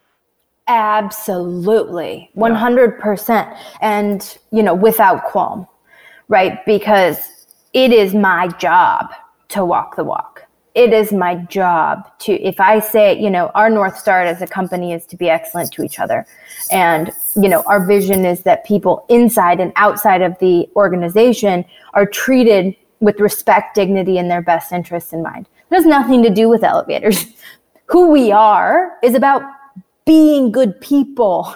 Absolutely. 0.68 2.30
100%. 2.36 3.58
And, 3.80 4.38
you 4.52 4.62
know, 4.62 4.74
without 4.74 5.24
qualm, 5.24 5.66
right? 6.28 6.64
Because 6.64 7.18
it 7.72 7.92
is 7.92 8.14
my 8.14 8.48
job 8.58 9.12
to 9.48 9.64
walk 9.64 9.96
the 9.96 10.04
walk. 10.04 10.44
It 10.74 10.94
is 10.94 11.12
my 11.12 11.34
job 11.34 12.18
to, 12.20 12.32
if 12.32 12.58
I 12.58 12.78
say, 12.80 13.20
you 13.20 13.28
know, 13.28 13.50
our 13.54 13.68
North 13.68 13.98
Star 13.98 14.22
as 14.22 14.40
a 14.40 14.46
company 14.46 14.92
is 14.92 15.04
to 15.06 15.16
be 15.16 15.28
excellent 15.28 15.70
to 15.72 15.82
each 15.82 15.98
other. 15.98 16.26
And, 16.70 17.10
you 17.36 17.48
know, 17.48 17.62
our 17.66 17.84
vision 17.84 18.24
is 18.24 18.42
that 18.44 18.64
people 18.64 19.04
inside 19.10 19.60
and 19.60 19.72
outside 19.76 20.22
of 20.22 20.38
the 20.38 20.66
organization 20.74 21.66
are 21.92 22.06
treated 22.06 22.74
with 23.00 23.20
respect, 23.20 23.74
dignity, 23.74 24.16
and 24.16 24.30
their 24.30 24.40
best 24.40 24.72
interests 24.72 25.12
in 25.12 25.22
mind. 25.22 25.46
It 25.70 25.74
has 25.74 25.84
nothing 25.84 26.22
to 26.22 26.30
do 26.30 26.48
with 26.48 26.64
elevators. 26.64 27.26
Who 27.86 28.10
we 28.10 28.32
are 28.32 28.92
is 29.02 29.14
about 29.14 29.42
being 30.04 30.52
good 30.52 30.80
people. 30.80 31.54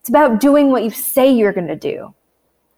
It's 0.00 0.08
about 0.08 0.40
doing 0.40 0.70
what 0.70 0.84
you 0.84 0.90
say 0.90 1.30
you're 1.30 1.52
going 1.52 1.68
to 1.68 1.76
do. 1.76 2.14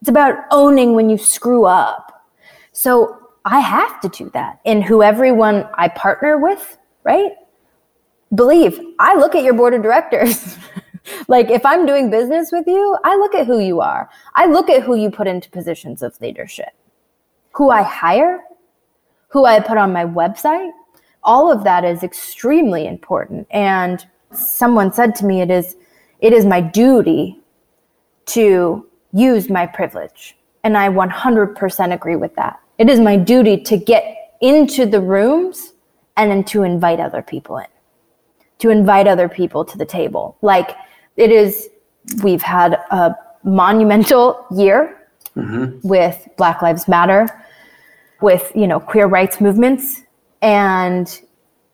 It's 0.00 0.08
about 0.08 0.36
owning 0.50 0.94
when 0.94 1.10
you 1.10 1.18
screw 1.18 1.66
up. 1.66 2.26
So 2.72 3.18
I 3.44 3.60
have 3.60 4.00
to 4.00 4.08
do 4.08 4.30
that 4.34 4.60
in 4.64 4.82
who 4.82 5.02
everyone 5.02 5.68
I 5.74 5.88
partner 5.88 6.38
with, 6.38 6.78
right? 7.04 7.32
Believe, 8.34 8.80
I 8.98 9.16
look 9.16 9.34
at 9.34 9.42
your 9.42 9.54
board 9.54 9.74
of 9.74 9.82
directors. 9.82 10.56
like 11.28 11.50
if 11.50 11.64
I'm 11.66 11.86
doing 11.86 12.10
business 12.10 12.50
with 12.52 12.66
you, 12.66 12.96
I 13.04 13.16
look 13.16 13.34
at 13.34 13.46
who 13.46 13.58
you 13.58 13.80
are. 13.80 14.08
I 14.34 14.46
look 14.46 14.70
at 14.70 14.82
who 14.82 14.94
you 14.94 15.10
put 15.10 15.26
into 15.26 15.50
positions 15.50 16.02
of 16.02 16.20
leadership, 16.20 16.72
who 17.52 17.70
I 17.70 17.82
hire, 17.82 18.40
who 19.28 19.44
I 19.44 19.60
put 19.60 19.78
on 19.78 19.92
my 19.92 20.04
website. 20.04 20.70
All 21.22 21.50
of 21.50 21.64
that 21.64 21.84
is 21.84 22.02
extremely 22.02 22.86
important. 22.86 23.46
And 23.50 24.06
someone 24.32 24.92
said 24.92 25.14
to 25.16 25.26
me 25.26 25.40
it 25.40 25.50
is 25.50 25.76
it 26.20 26.32
is 26.32 26.44
my 26.44 26.60
duty 26.60 27.40
to 28.26 28.86
use 29.12 29.48
my 29.48 29.66
privilege. 29.66 30.36
And 30.62 30.76
i 30.76 30.88
100% 30.88 31.94
agree 31.94 32.16
with 32.16 32.34
that. 32.36 32.60
It 32.78 32.88
is 32.90 33.00
my 33.00 33.16
duty 33.16 33.56
to 33.62 33.76
get 33.76 34.36
into 34.40 34.86
the 34.86 35.00
rooms 35.00 35.72
and 36.16 36.30
then 36.30 36.44
to 36.44 36.62
invite 36.62 37.00
other 37.00 37.22
people 37.22 37.58
in 37.58 37.66
to 38.60 38.68
invite 38.68 39.08
other 39.08 39.28
people 39.28 39.64
to 39.64 39.76
the 39.76 39.84
table. 39.84 40.36
Like 40.42 40.76
it 41.16 41.32
is 41.32 41.68
we've 42.22 42.42
had 42.42 42.74
a 42.74 43.14
monumental 43.42 44.46
year 44.54 45.08
mm-hmm. 45.36 45.86
with 45.86 46.28
black 46.36 46.62
lives 46.62 46.86
matter 46.86 47.28
with 48.20 48.52
you 48.54 48.66
know 48.66 48.78
queer 48.78 49.06
rights 49.06 49.40
movements 49.40 50.02
and 50.42 51.20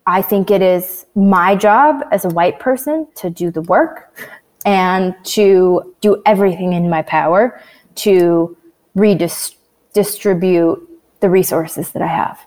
I 0.07 0.23
think 0.23 0.51
it 0.51 0.63
is 0.63 1.07
my 1.15 1.57
job 1.57 2.05
as 2.13 2.25
a 2.25 2.29
white 2.29 2.61
person 2.61 3.09
to 3.17 3.29
do 3.29 3.51
the 3.51 3.63
work 3.63 4.31
and 4.65 5.15
to 5.25 5.95
do 6.01 6.23
everything 6.25 6.73
in 6.73 6.89
my 6.89 7.03
power 7.03 7.61
to 7.97 8.57
redistribute 8.95 10.89
the 11.21 11.29
resources 11.29 11.91
that 11.91 12.03
I 12.03 12.07
have. 12.07 12.39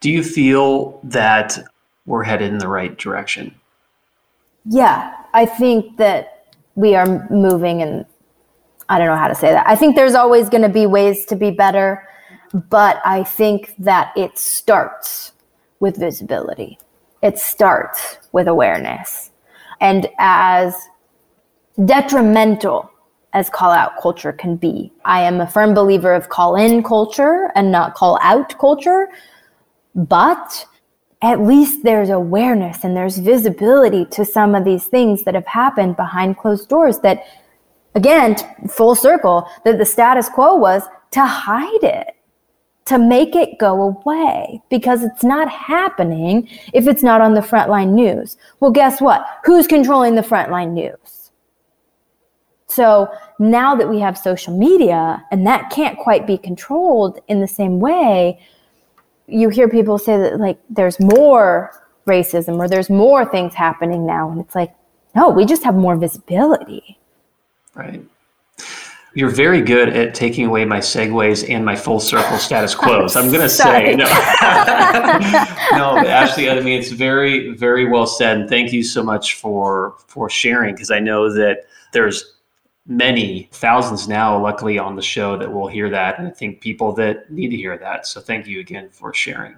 Do 0.00 0.10
you 0.10 0.24
feel 0.24 1.00
that 1.04 1.58
we're 2.06 2.24
headed 2.24 2.52
in 2.52 2.58
the 2.58 2.68
right 2.68 2.96
direction? 2.98 3.54
Yeah, 4.66 5.14
I 5.32 5.46
think 5.46 5.96
that 5.98 6.46
we 6.74 6.94
are 6.94 7.28
moving 7.30 7.82
and 7.82 8.04
I 8.88 8.98
don't 8.98 9.06
know 9.06 9.16
how 9.16 9.28
to 9.28 9.34
say 9.34 9.50
that. 9.50 9.66
I 9.66 9.76
think 9.76 9.94
there's 9.96 10.14
always 10.14 10.48
going 10.48 10.62
to 10.62 10.68
be 10.68 10.86
ways 10.86 11.24
to 11.26 11.36
be 11.36 11.50
better, 11.50 12.06
but 12.52 13.00
I 13.04 13.24
think 13.24 13.74
that 13.78 14.12
it 14.16 14.38
starts 14.38 15.32
with 15.84 15.98
visibility. 15.98 16.78
It 17.22 17.38
starts 17.38 18.16
with 18.32 18.48
awareness. 18.48 19.32
And 19.82 20.08
as 20.18 20.74
detrimental 21.84 22.90
as 23.34 23.50
call 23.50 23.70
out 23.70 24.00
culture 24.00 24.32
can 24.32 24.56
be, 24.56 24.90
I 25.04 25.20
am 25.20 25.42
a 25.42 25.46
firm 25.46 25.74
believer 25.74 26.14
of 26.14 26.30
call 26.30 26.56
in 26.56 26.82
culture 26.82 27.52
and 27.54 27.70
not 27.70 27.94
call 27.94 28.18
out 28.22 28.58
culture. 28.58 29.08
But 29.94 30.66
at 31.20 31.42
least 31.42 31.82
there's 31.82 32.08
awareness 32.08 32.82
and 32.82 32.96
there's 32.96 33.18
visibility 33.18 34.06
to 34.16 34.24
some 34.24 34.54
of 34.54 34.64
these 34.64 34.86
things 34.86 35.24
that 35.24 35.34
have 35.34 35.46
happened 35.46 35.96
behind 35.96 36.38
closed 36.38 36.70
doors 36.70 37.00
that 37.00 37.26
again 37.94 38.36
full 38.70 38.94
circle 38.94 39.46
that 39.66 39.76
the 39.76 39.84
status 39.84 40.30
quo 40.30 40.56
was 40.56 40.82
to 41.10 41.22
hide 41.26 41.84
it 41.84 42.16
to 42.86 42.98
make 42.98 43.34
it 43.34 43.58
go 43.58 43.82
away 43.82 44.60
because 44.68 45.02
it's 45.02 45.24
not 45.24 45.48
happening 45.48 46.48
if 46.72 46.86
it's 46.86 47.02
not 47.02 47.20
on 47.20 47.34
the 47.34 47.40
frontline 47.40 47.92
news. 47.92 48.36
Well 48.60 48.70
guess 48.70 49.00
what? 49.00 49.24
Who's 49.44 49.66
controlling 49.66 50.14
the 50.14 50.22
frontline 50.22 50.72
news? 50.72 51.30
So 52.66 53.08
now 53.38 53.74
that 53.76 53.88
we 53.88 54.00
have 54.00 54.18
social 54.18 54.56
media 54.56 55.24
and 55.30 55.46
that 55.46 55.70
can't 55.70 55.98
quite 55.98 56.26
be 56.26 56.36
controlled 56.36 57.20
in 57.28 57.40
the 57.40 57.48
same 57.48 57.80
way 57.80 58.38
you 59.26 59.48
hear 59.48 59.68
people 59.68 59.96
say 59.96 60.18
that 60.18 60.38
like 60.38 60.58
there's 60.68 61.00
more 61.00 61.82
racism 62.06 62.58
or 62.58 62.68
there's 62.68 62.90
more 62.90 63.24
things 63.24 63.54
happening 63.54 64.04
now 64.04 64.30
and 64.30 64.40
it's 64.40 64.54
like 64.54 64.74
no 65.14 65.30
we 65.30 65.46
just 65.46 65.64
have 65.64 65.74
more 65.74 65.96
visibility. 65.96 66.98
Right 67.74 68.04
you're 69.14 69.30
very 69.30 69.62
good 69.62 69.90
at 69.90 70.14
taking 70.14 70.46
away 70.46 70.64
my 70.64 70.78
segues 70.78 71.48
and 71.48 71.64
my 71.64 71.76
full 71.76 72.00
circle 72.00 72.36
status 72.38 72.74
quos. 72.80 73.16
I'm 73.16 73.28
going 73.28 73.40
to 73.40 73.48
say 73.48 73.94
no. 73.94 74.04
no, 75.72 76.02
Ashleigh. 76.04 76.50
I 76.50 76.60
mean, 76.60 76.80
it's 76.80 76.90
very, 76.90 77.54
very 77.54 77.88
well 77.88 78.06
said. 78.06 78.40
And 78.40 78.48
thank 78.48 78.72
you 78.72 78.82
so 78.82 79.02
much 79.02 79.34
for 79.34 79.94
for 80.08 80.28
sharing 80.28 80.74
because 80.74 80.90
I 80.90 80.98
know 80.98 81.32
that 81.32 81.66
there's 81.92 82.34
many 82.86 83.48
thousands 83.52 84.08
now, 84.08 84.38
luckily, 84.40 84.78
on 84.78 84.96
the 84.96 85.02
show 85.02 85.38
that 85.38 85.50
will 85.50 85.68
hear 85.68 85.88
that. 85.90 86.18
And 86.18 86.28
I 86.28 86.30
think 86.30 86.60
people 86.60 86.92
that 86.94 87.30
need 87.30 87.48
to 87.48 87.56
hear 87.56 87.78
that. 87.78 88.06
So 88.06 88.20
thank 88.20 88.46
you 88.46 88.60
again 88.60 88.90
for 88.90 89.14
sharing. 89.14 89.56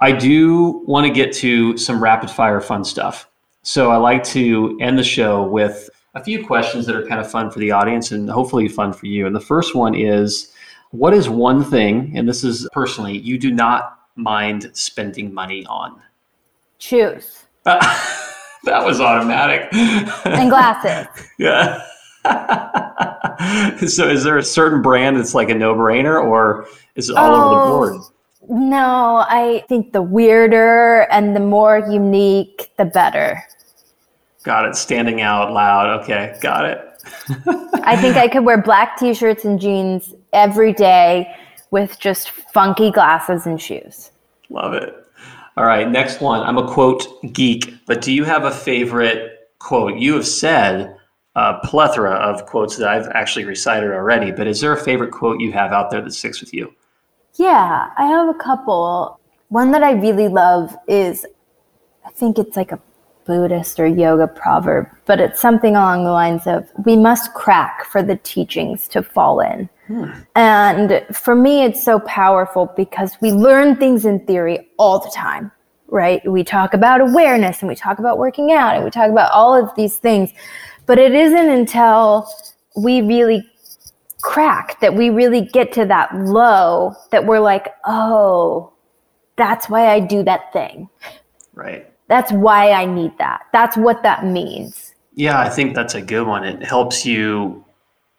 I 0.00 0.12
do 0.12 0.82
want 0.86 1.06
to 1.06 1.12
get 1.12 1.32
to 1.34 1.76
some 1.76 2.02
rapid 2.02 2.30
fire 2.30 2.60
fun 2.60 2.84
stuff. 2.84 3.28
So 3.62 3.92
I 3.92 3.96
like 3.96 4.24
to 4.24 4.76
end 4.80 4.98
the 4.98 5.04
show 5.04 5.44
with 5.44 5.88
a 6.14 6.22
few 6.22 6.46
questions 6.46 6.86
that 6.86 6.94
are 6.94 7.06
kind 7.06 7.20
of 7.20 7.30
fun 7.30 7.50
for 7.50 7.58
the 7.58 7.70
audience 7.70 8.12
and 8.12 8.28
hopefully 8.28 8.68
fun 8.68 8.92
for 8.92 9.06
you. 9.06 9.26
And 9.26 9.34
the 9.34 9.40
first 9.40 9.74
one 9.74 9.94
is 9.94 10.52
what 10.90 11.14
is 11.14 11.28
one 11.28 11.64
thing, 11.64 12.16
and 12.16 12.28
this 12.28 12.44
is 12.44 12.68
personally, 12.72 13.16
you 13.16 13.38
do 13.38 13.50
not 13.50 13.98
mind 14.16 14.70
spending 14.74 15.32
money 15.32 15.64
on? 15.66 16.00
Shoes. 16.78 17.44
that 17.64 18.84
was 18.84 19.00
automatic. 19.00 19.68
and 19.72 20.50
glasses. 20.50 21.06
yeah. 21.38 21.82
so 23.88 24.08
is 24.08 24.22
there 24.22 24.38
a 24.38 24.44
certain 24.44 24.82
brand 24.82 25.16
that's 25.16 25.34
like 25.34 25.48
a 25.48 25.54
no-brainer 25.54 26.22
or 26.22 26.68
is 26.94 27.08
it 27.08 27.16
all 27.16 27.34
oh, 27.34 27.44
over 27.44 27.54
the 27.54 27.60
oh, 27.60 27.78
board? 27.78 28.02
No, 28.48 29.24
I 29.28 29.64
think 29.68 29.92
the 29.92 30.02
weirder 30.02 31.06
and 31.10 31.34
the 31.34 31.40
more 31.40 31.78
unique, 31.78 32.70
the 32.76 32.84
better. 32.84 33.42
Got 34.42 34.66
it. 34.66 34.76
Standing 34.76 35.20
out 35.20 35.52
loud. 35.52 36.02
Okay, 36.02 36.36
got 36.40 36.64
it. 36.64 36.88
I 37.84 37.96
think 37.96 38.16
I 38.16 38.28
could 38.28 38.44
wear 38.44 38.60
black 38.60 38.96
t-shirts 38.96 39.44
and 39.44 39.60
jeans 39.60 40.14
every 40.32 40.72
day 40.72 41.34
with 41.70 41.98
just 41.98 42.30
funky 42.30 42.90
glasses 42.90 43.46
and 43.46 43.60
shoes. 43.60 44.10
Love 44.50 44.74
it. 44.74 44.94
All 45.56 45.64
right, 45.64 45.90
next 45.90 46.20
one. 46.20 46.40
I'm 46.40 46.58
a 46.58 46.66
quote 46.66 47.06
geek, 47.32 47.74
but 47.86 48.00
do 48.00 48.12
you 48.12 48.24
have 48.24 48.44
a 48.44 48.50
favorite 48.50 49.50
quote? 49.58 49.98
You 49.98 50.14
have 50.14 50.26
said 50.26 50.96
a 51.34 51.58
plethora 51.64 52.12
of 52.12 52.46
quotes 52.46 52.76
that 52.76 52.88
I've 52.88 53.08
actually 53.08 53.44
recited 53.44 53.90
already, 53.90 54.30
but 54.30 54.46
is 54.46 54.60
there 54.60 54.72
a 54.72 54.80
favorite 54.80 55.12
quote 55.12 55.40
you 55.40 55.52
have 55.52 55.72
out 55.72 55.90
there 55.90 56.00
that 56.00 56.12
sticks 56.12 56.40
with 56.40 56.52
you? 56.52 56.72
Yeah, 57.34 57.88
I 57.96 58.06
have 58.06 58.28
a 58.28 58.38
couple. 58.38 59.18
One 59.48 59.72
that 59.72 59.82
I 59.82 59.92
really 59.92 60.28
love 60.28 60.76
is 60.88 61.26
I 62.04 62.10
think 62.10 62.38
it's 62.38 62.56
like 62.56 62.72
a 62.72 62.80
Buddhist 63.24 63.78
or 63.80 63.86
yoga 63.86 64.26
proverb, 64.26 64.88
but 65.06 65.20
it's 65.20 65.40
something 65.40 65.76
along 65.76 66.04
the 66.04 66.12
lines 66.12 66.46
of 66.46 66.68
we 66.84 66.96
must 66.96 67.34
crack 67.34 67.84
for 67.84 68.02
the 68.02 68.16
teachings 68.16 68.88
to 68.88 69.02
fall 69.02 69.40
in. 69.40 69.68
Hmm. 69.86 70.10
And 70.36 71.04
for 71.12 71.34
me, 71.34 71.64
it's 71.64 71.84
so 71.84 72.00
powerful 72.00 72.72
because 72.76 73.16
we 73.20 73.32
learn 73.32 73.76
things 73.76 74.04
in 74.04 74.24
theory 74.26 74.68
all 74.78 74.98
the 74.98 75.10
time, 75.10 75.50
right? 75.88 76.26
We 76.30 76.44
talk 76.44 76.74
about 76.74 77.00
awareness 77.00 77.60
and 77.60 77.68
we 77.68 77.74
talk 77.74 77.98
about 77.98 78.18
working 78.18 78.52
out 78.52 78.74
and 78.74 78.84
we 78.84 78.90
talk 78.90 79.10
about 79.10 79.32
all 79.32 79.54
of 79.54 79.74
these 79.76 79.96
things. 79.96 80.30
But 80.86 80.98
it 80.98 81.14
isn't 81.14 81.48
until 81.48 82.28
we 82.76 83.02
really 83.02 83.44
crack 84.22 84.80
that 84.80 84.94
we 84.94 85.10
really 85.10 85.42
get 85.42 85.72
to 85.72 85.84
that 85.86 86.14
low 86.14 86.94
that 87.10 87.26
we're 87.26 87.40
like, 87.40 87.74
oh, 87.84 88.72
that's 89.36 89.68
why 89.68 89.88
I 89.88 90.00
do 90.00 90.22
that 90.22 90.52
thing. 90.52 90.88
Right. 91.54 91.91
That's 92.12 92.30
why 92.30 92.72
I 92.72 92.84
need 92.84 93.16
that. 93.16 93.46
That's 93.54 93.74
what 93.74 94.02
that 94.02 94.26
means. 94.26 94.92
Yeah, 95.14 95.40
I 95.40 95.48
think 95.48 95.74
that's 95.74 95.94
a 95.94 96.02
good 96.02 96.26
one. 96.26 96.44
It 96.44 96.62
helps 96.62 97.06
you 97.06 97.64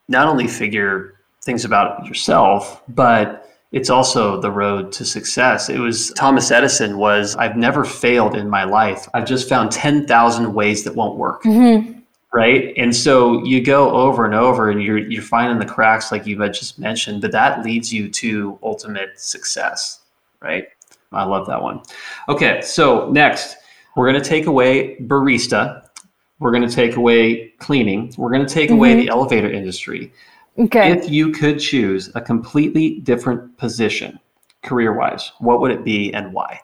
not 0.07 0.27
only 0.27 0.47
figure 0.47 1.19
things 1.43 1.63
about 1.63 2.03
yourself, 2.03 2.81
but 2.89 3.47
it's 3.71 3.91
also 3.91 4.41
the 4.41 4.49
road 4.49 4.91
to 4.93 5.05
success. 5.05 5.69
It 5.69 5.77
was 5.77 6.09
Thomas 6.13 6.49
Edison 6.49 6.97
was 6.97 7.35
I've 7.35 7.55
never 7.55 7.85
failed 7.85 8.35
in 8.35 8.49
my 8.49 8.63
life. 8.63 9.07
I've 9.13 9.27
just 9.27 9.47
found 9.47 9.71
10,000 9.71 10.55
ways 10.55 10.83
that 10.85 10.95
won't 10.95 11.19
work. 11.19 11.43
Mm-hmm 11.43 11.99
right 12.35 12.73
and 12.77 12.95
so 12.95 13.43
you 13.45 13.61
go 13.61 13.91
over 13.91 14.25
and 14.25 14.33
over 14.33 14.71
and 14.71 14.81
you're 14.81 14.97
you're 14.97 15.21
finding 15.21 15.59
the 15.59 15.71
cracks 15.71 16.11
like 16.11 16.25
you 16.25 16.41
had 16.41 16.51
just 16.51 16.79
mentioned 16.79 17.21
but 17.21 17.31
that 17.31 17.63
leads 17.63 17.93
you 17.93 18.09
to 18.09 18.57
ultimate 18.63 19.19
success 19.19 19.99
right 20.41 20.69
i 21.11 21.23
love 21.23 21.45
that 21.45 21.61
one 21.61 21.79
okay 22.27 22.59
so 22.61 23.07
next 23.11 23.57
we're 23.95 24.09
going 24.09 24.21
to 24.21 24.27
take 24.27 24.45
away 24.45 24.97
barista 25.01 25.87
we're 26.39 26.51
going 26.51 26.67
to 26.67 26.73
take 26.73 26.95
away 26.95 27.49
cleaning 27.59 28.13
we're 28.17 28.31
going 28.31 28.45
to 28.45 28.53
take 28.53 28.69
mm-hmm. 28.69 28.77
away 28.77 28.95
the 28.95 29.09
elevator 29.09 29.49
industry 29.49 30.11
okay 30.59 30.91
if 30.91 31.09
you 31.09 31.31
could 31.31 31.59
choose 31.59 32.11
a 32.15 32.21
completely 32.21 32.99
different 33.01 33.57
position 33.57 34.19
career 34.63 34.93
wise 34.93 35.31
what 35.39 35.59
would 35.59 35.71
it 35.71 35.83
be 35.83 36.13
and 36.13 36.33
why 36.33 36.59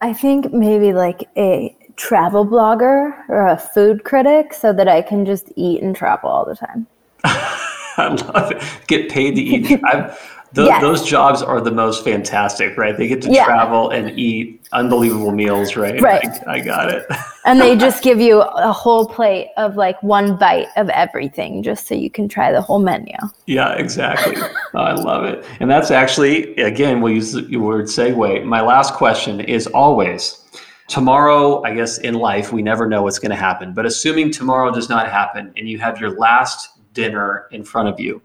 i 0.00 0.12
think 0.12 0.52
maybe 0.52 0.92
like 0.92 1.28
a 1.36 1.76
travel 1.96 2.46
blogger 2.46 3.12
or 3.28 3.48
a 3.48 3.56
food 3.56 4.04
critic 4.04 4.52
so 4.52 4.72
that 4.72 4.88
I 4.88 5.02
can 5.02 5.24
just 5.24 5.52
eat 5.56 5.82
and 5.82 5.94
travel 5.94 6.30
all 6.30 6.44
the 6.44 6.56
time. 6.56 6.86
I 7.24 8.08
love 8.08 8.50
it. 8.52 8.62
Get 8.86 9.08
paid 9.08 9.36
to 9.36 9.42
eat. 9.42 9.80
Th- 10.54 10.68
yes. 10.68 10.80
Those 10.80 11.02
jobs 11.02 11.42
are 11.42 11.60
the 11.60 11.72
most 11.72 12.04
fantastic, 12.04 12.76
right? 12.76 12.96
They 12.96 13.08
get 13.08 13.20
to 13.22 13.30
yeah. 13.30 13.44
travel 13.44 13.90
and 13.90 14.16
eat 14.16 14.64
unbelievable 14.72 15.32
meals, 15.32 15.74
right? 15.74 16.00
Right. 16.00 16.24
I, 16.46 16.54
I 16.54 16.60
got 16.60 16.92
it. 16.92 17.04
and 17.44 17.60
they 17.60 17.76
just 17.76 18.04
give 18.04 18.20
you 18.20 18.40
a 18.40 18.72
whole 18.72 19.06
plate 19.06 19.48
of 19.56 19.76
like 19.76 20.00
one 20.02 20.36
bite 20.36 20.68
of 20.76 20.88
everything 20.90 21.62
just 21.62 21.88
so 21.88 21.94
you 21.96 22.08
can 22.08 22.28
try 22.28 22.52
the 22.52 22.60
whole 22.60 22.78
menu. 22.78 23.16
Yeah, 23.46 23.72
exactly. 23.72 24.36
oh, 24.36 24.48
I 24.78 24.92
love 24.92 25.24
it. 25.24 25.44
And 25.58 25.68
that's 25.68 25.90
actually, 25.90 26.54
again, 26.56 27.00
we'll 27.00 27.14
use 27.14 27.32
the 27.32 27.56
word 27.56 27.86
segue. 27.86 28.44
My 28.44 28.60
last 28.60 28.94
question 28.94 29.40
is 29.40 29.66
always 29.66 30.44
tomorrow, 30.86 31.62
I 31.64 31.74
guess 31.74 31.98
in 31.98 32.14
life, 32.14 32.52
we 32.52 32.62
never 32.62 32.86
know 32.86 33.02
what's 33.02 33.18
going 33.18 33.30
to 33.30 33.36
happen. 33.36 33.74
But 33.74 33.86
assuming 33.86 34.30
tomorrow 34.30 34.70
does 34.70 34.88
not 34.88 35.10
happen 35.10 35.52
and 35.56 35.68
you 35.68 35.78
have 35.78 36.00
your 36.00 36.16
last 36.16 36.70
dinner 36.92 37.48
in 37.50 37.64
front 37.64 37.88
of 37.88 37.98
you, 37.98 38.22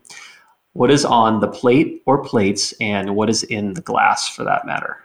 what 0.73 0.91
is 0.91 1.05
on 1.05 1.39
the 1.39 1.47
plate 1.47 2.01
or 2.05 2.23
plates 2.23 2.73
and 2.79 3.15
what 3.15 3.29
is 3.29 3.43
in 3.43 3.73
the 3.73 3.81
glass 3.81 4.29
for 4.29 4.43
that 4.43 4.65
matter? 4.65 4.97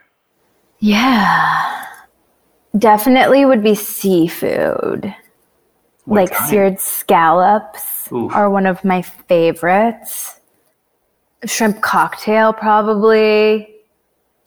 Yeah, 0.79 1.85
definitely 2.77 3.45
would 3.45 3.63
be 3.63 3.75
seafood. 3.75 5.13
What 6.05 6.15
like 6.15 6.31
kind? 6.31 6.49
seared 6.49 6.79
scallops 6.79 8.11
Oof. 8.11 8.31
are 8.33 8.49
one 8.49 8.67
of 8.67 8.83
my 8.83 9.01
favorites. 9.01 10.39
Shrimp 11.45 11.81
cocktail, 11.81 12.53
probably 12.53 13.75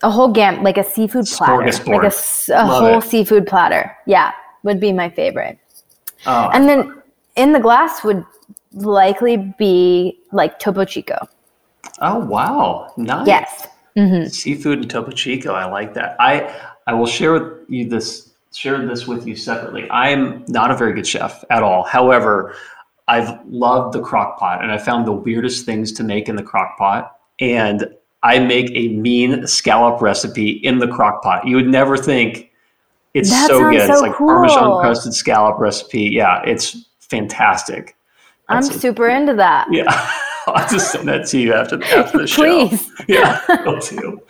a 0.02 0.10
whole 0.10 0.28
gam 0.28 0.62
like 0.62 0.78
a 0.78 0.84
seafood 0.84 1.26
platter, 1.26 1.64
like 1.86 2.12
a, 2.12 2.52
a 2.52 2.66
whole 2.66 2.98
it. 2.98 3.04
seafood 3.04 3.46
platter. 3.46 3.96
Yeah, 4.06 4.32
would 4.62 4.80
be 4.80 4.92
my 4.92 5.10
favorite. 5.10 5.58
Oh. 6.26 6.50
And 6.52 6.68
then 6.68 7.02
in 7.36 7.52
the 7.52 7.60
glass 7.60 8.04
would 8.04 8.24
likely 8.72 9.36
be 9.58 10.17
like 10.32 10.58
Topo 10.58 10.84
Chico. 10.84 11.28
Oh 12.00 12.18
wow, 12.18 12.92
nice. 12.96 13.26
Yes. 13.26 13.68
Mm-hmm. 13.96 14.28
Seafood 14.28 14.80
and 14.80 14.90
Topo 14.90 15.10
Chico. 15.10 15.52
I 15.52 15.64
like 15.64 15.94
that. 15.94 16.16
I 16.20 16.54
I 16.86 16.94
will 16.94 17.06
share 17.06 17.32
with 17.32 17.68
you 17.68 17.88
this 17.88 18.32
share 18.54 18.84
this 18.86 19.06
with 19.06 19.26
you 19.26 19.36
separately. 19.36 19.88
I 19.90 20.08
am 20.08 20.44
not 20.48 20.70
a 20.70 20.76
very 20.76 20.92
good 20.92 21.06
chef 21.06 21.44
at 21.50 21.62
all. 21.62 21.84
However, 21.84 22.54
I've 23.08 23.38
loved 23.46 23.94
the 23.94 24.00
crock 24.00 24.38
pot 24.38 24.62
and 24.62 24.72
I 24.72 24.78
found 24.78 25.06
the 25.06 25.12
weirdest 25.12 25.64
things 25.64 25.92
to 25.92 26.04
make 26.04 26.28
in 26.28 26.36
the 26.36 26.42
crock 26.42 26.76
pot. 26.78 27.16
And 27.40 27.94
I 28.22 28.38
make 28.38 28.70
a 28.72 28.88
mean 28.88 29.46
scallop 29.46 30.02
recipe 30.02 30.50
in 30.50 30.78
the 30.78 30.88
crock 30.88 31.22
pot. 31.22 31.46
You 31.46 31.56
would 31.56 31.68
never 31.68 31.96
think 31.96 32.50
it's 33.14 33.30
that 33.30 33.48
so 33.48 33.70
good. 33.70 33.86
So 33.86 33.92
it's 33.92 34.02
like 34.02 34.14
cool. 34.14 34.28
Parmesan 34.28 34.80
crusted 34.80 35.14
scallop 35.14 35.58
recipe. 35.58 36.02
Yeah, 36.02 36.42
it's 36.44 36.84
fantastic. 37.00 37.96
That's 38.48 38.68
I'm 38.68 38.76
a, 38.76 38.78
super 38.78 39.08
into 39.08 39.34
that. 39.34 39.68
Yeah. 39.70 39.84
I'll 40.46 40.68
just 40.68 40.92
send 40.92 41.08
that 41.08 41.26
to 41.28 41.38
you 41.38 41.52
after, 41.52 41.76
the, 41.76 41.86
after 41.96 42.18
the 42.18 42.26
show. 42.26 42.68
Please. 42.68 42.90
Yeah, 43.08 43.40
will 43.64 43.80
too. 43.80 44.20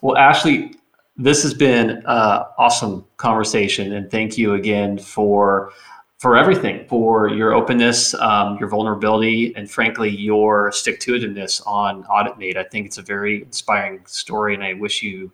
Well, 0.00 0.16
Ashleigh, 0.16 0.74
This 1.16 1.42
has 1.42 1.52
been 1.52 1.90
an 1.90 2.02
awesome 2.06 3.04
conversation, 3.18 3.92
and 3.92 4.10
thank 4.10 4.38
you 4.38 4.54
again 4.54 4.98
for 4.98 5.72
for 6.18 6.34
everything, 6.34 6.86
for 6.88 7.28
your 7.28 7.52
openness, 7.52 8.14
um, 8.14 8.56
your 8.58 8.70
vulnerability, 8.70 9.54
and 9.54 9.70
frankly, 9.70 10.08
your 10.08 10.72
stick 10.72 10.98
to 11.00 11.12
itiveness 11.12 11.62
on 11.66 12.04
AuditMate. 12.04 12.56
I 12.56 12.64
think 12.64 12.86
it's 12.86 12.96
a 12.96 13.02
very 13.02 13.42
inspiring 13.42 14.00
story, 14.06 14.54
and 14.54 14.64
I 14.64 14.72
wish 14.72 15.02
you 15.02 15.30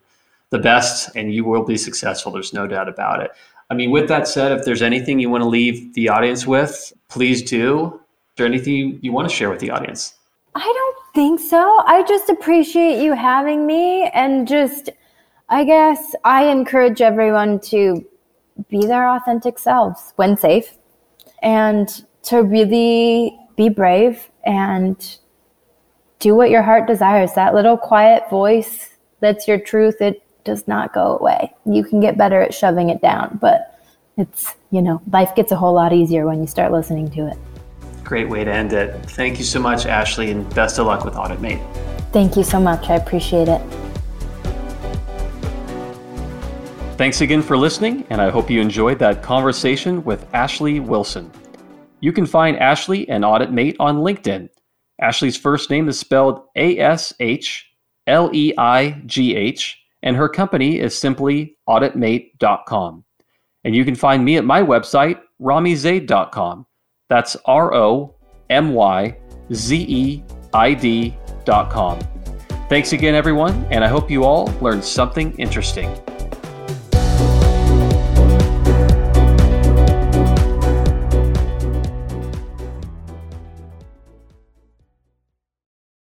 the 0.50 0.58
best, 0.58 1.14
and 1.14 1.32
you 1.32 1.44
will 1.44 1.64
be 1.64 1.76
successful. 1.76 2.32
There's 2.32 2.52
no 2.52 2.66
doubt 2.66 2.88
about 2.88 3.22
it. 3.22 3.30
I 3.70 3.74
mean, 3.74 3.90
with 3.90 4.08
that 4.08 4.26
said, 4.26 4.52
if 4.52 4.64
there's 4.64 4.82
anything 4.82 5.20
you 5.20 5.30
want 5.30 5.42
to 5.42 5.48
leave 5.48 5.94
the 5.94 6.08
audience 6.08 6.46
with, 6.46 6.92
please 7.08 7.42
do. 7.42 8.01
Is 8.32 8.36
there 8.38 8.46
anything 8.46 8.98
you 9.02 9.12
want 9.12 9.28
to 9.28 9.34
share 9.34 9.50
with 9.50 9.60
the 9.60 9.68
audience? 9.68 10.14
I 10.54 10.60
don't 10.60 11.14
think 11.14 11.38
so. 11.38 11.82
I 11.86 12.02
just 12.04 12.30
appreciate 12.30 13.02
you 13.02 13.12
having 13.12 13.66
me 13.66 14.08
and 14.14 14.48
just, 14.48 14.88
I 15.50 15.64
guess, 15.64 16.14
I 16.24 16.44
encourage 16.44 17.02
everyone 17.02 17.60
to 17.60 18.02
be 18.70 18.86
their 18.86 19.06
authentic 19.06 19.58
selves 19.58 20.14
when 20.16 20.38
safe 20.38 20.78
and 21.42 22.06
to 22.22 22.42
really 22.42 23.38
be 23.54 23.68
brave 23.68 24.30
and 24.46 25.18
do 26.18 26.34
what 26.34 26.48
your 26.48 26.62
heart 26.62 26.86
desires. 26.86 27.34
That 27.34 27.54
little 27.54 27.76
quiet 27.76 28.30
voice 28.30 28.94
that's 29.20 29.46
your 29.46 29.58
truth, 29.58 30.00
it 30.00 30.22
does 30.44 30.66
not 30.66 30.94
go 30.94 31.18
away. 31.18 31.52
You 31.66 31.84
can 31.84 32.00
get 32.00 32.16
better 32.16 32.40
at 32.40 32.54
shoving 32.54 32.88
it 32.88 33.02
down, 33.02 33.38
but 33.42 33.78
it's, 34.16 34.54
you 34.70 34.80
know, 34.80 35.02
life 35.10 35.34
gets 35.34 35.52
a 35.52 35.56
whole 35.56 35.74
lot 35.74 35.92
easier 35.92 36.26
when 36.26 36.40
you 36.40 36.46
start 36.46 36.72
listening 36.72 37.10
to 37.10 37.26
it. 37.26 37.38
Great 38.12 38.28
way 38.28 38.44
to 38.44 38.52
end 38.52 38.74
it. 38.74 38.94
Thank 39.12 39.38
you 39.38 39.44
so 39.44 39.58
much, 39.58 39.86
Ashleigh, 39.86 40.30
and 40.30 40.54
best 40.54 40.78
of 40.78 40.84
luck 40.84 41.02
with 41.02 41.14
AuditMate. 41.14 41.62
Thank 42.12 42.36
you 42.36 42.44
so 42.44 42.60
much. 42.60 42.90
I 42.90 42.96
appreciate 42.96 43.48
it. 43.48 43.62
Thanks 46.98 47.22
again 47.22 47.40
for 47.40 47.56
listening, 47.56 48.04
and 48.10 48.20
I 48.20 48.28
hope 48.28 48.50
you 48.50 48.60
enjoyed 48.60 48.98
that 48.98 49.22
conversation 49.22 50.04
with 50.04 50.30
Ashleigh 50.32 50.84
Wilson. 50.84 51.32
You 52.00 52.12
can 52.12 52.26
find 52.26 52.58
Ashleigh 52.58 53.06
and 53.08 53.24
AuditMate 53.24 53.76
on 53.80 54.00
LinkedIn. 54.00 54.50
Ashleigh's 55.00 55.38
first 55.38 55.70
name 55.70 55.88
is 55.88 55.98
spelled 55.98 56.42
A 56.54 56.78
S 56.78 57.14
H 57.18 57.66
L 58.06 58.28
E 58.34 58.52
I 58.58 59.00
G 59.06 59.34
H, 59.34 59.78
and 60.02 60.16
her 60.16 60.28
company 60.28 60.78
is 60.78 60.94
simply 60.94 61.56
auditmate.com. 61.66 63.04
And 63.64 63.74
you 63.74 63.86
can 63.86 63.94
find 63.94 64.22
me 64.22 64.36
at 64.36 64.44
my 64.44 64.62
website, 64.62 65.18
romyzeid.com. 65.40 66.66
That's 67.12 67.36
R 67.44 67.74
O 67.74 68.14
M 68.48 68.72
Y 68.72 69.14
Z 69.52 69.76
E 69.86 70.24
I 70.54 70.72
D.com. 70.72 71.98
Thanks 72.70 72.94
again, 72.94 73.14
everyone, 73.14 73.66
and 73.70 73.84
I 73.84 73.88
hope 73.88 74.10
you 74.10 74.24
all 74.24 74.46
learned 74.62 74.82
something 74.82 75.36
interesting. 75.36 75.94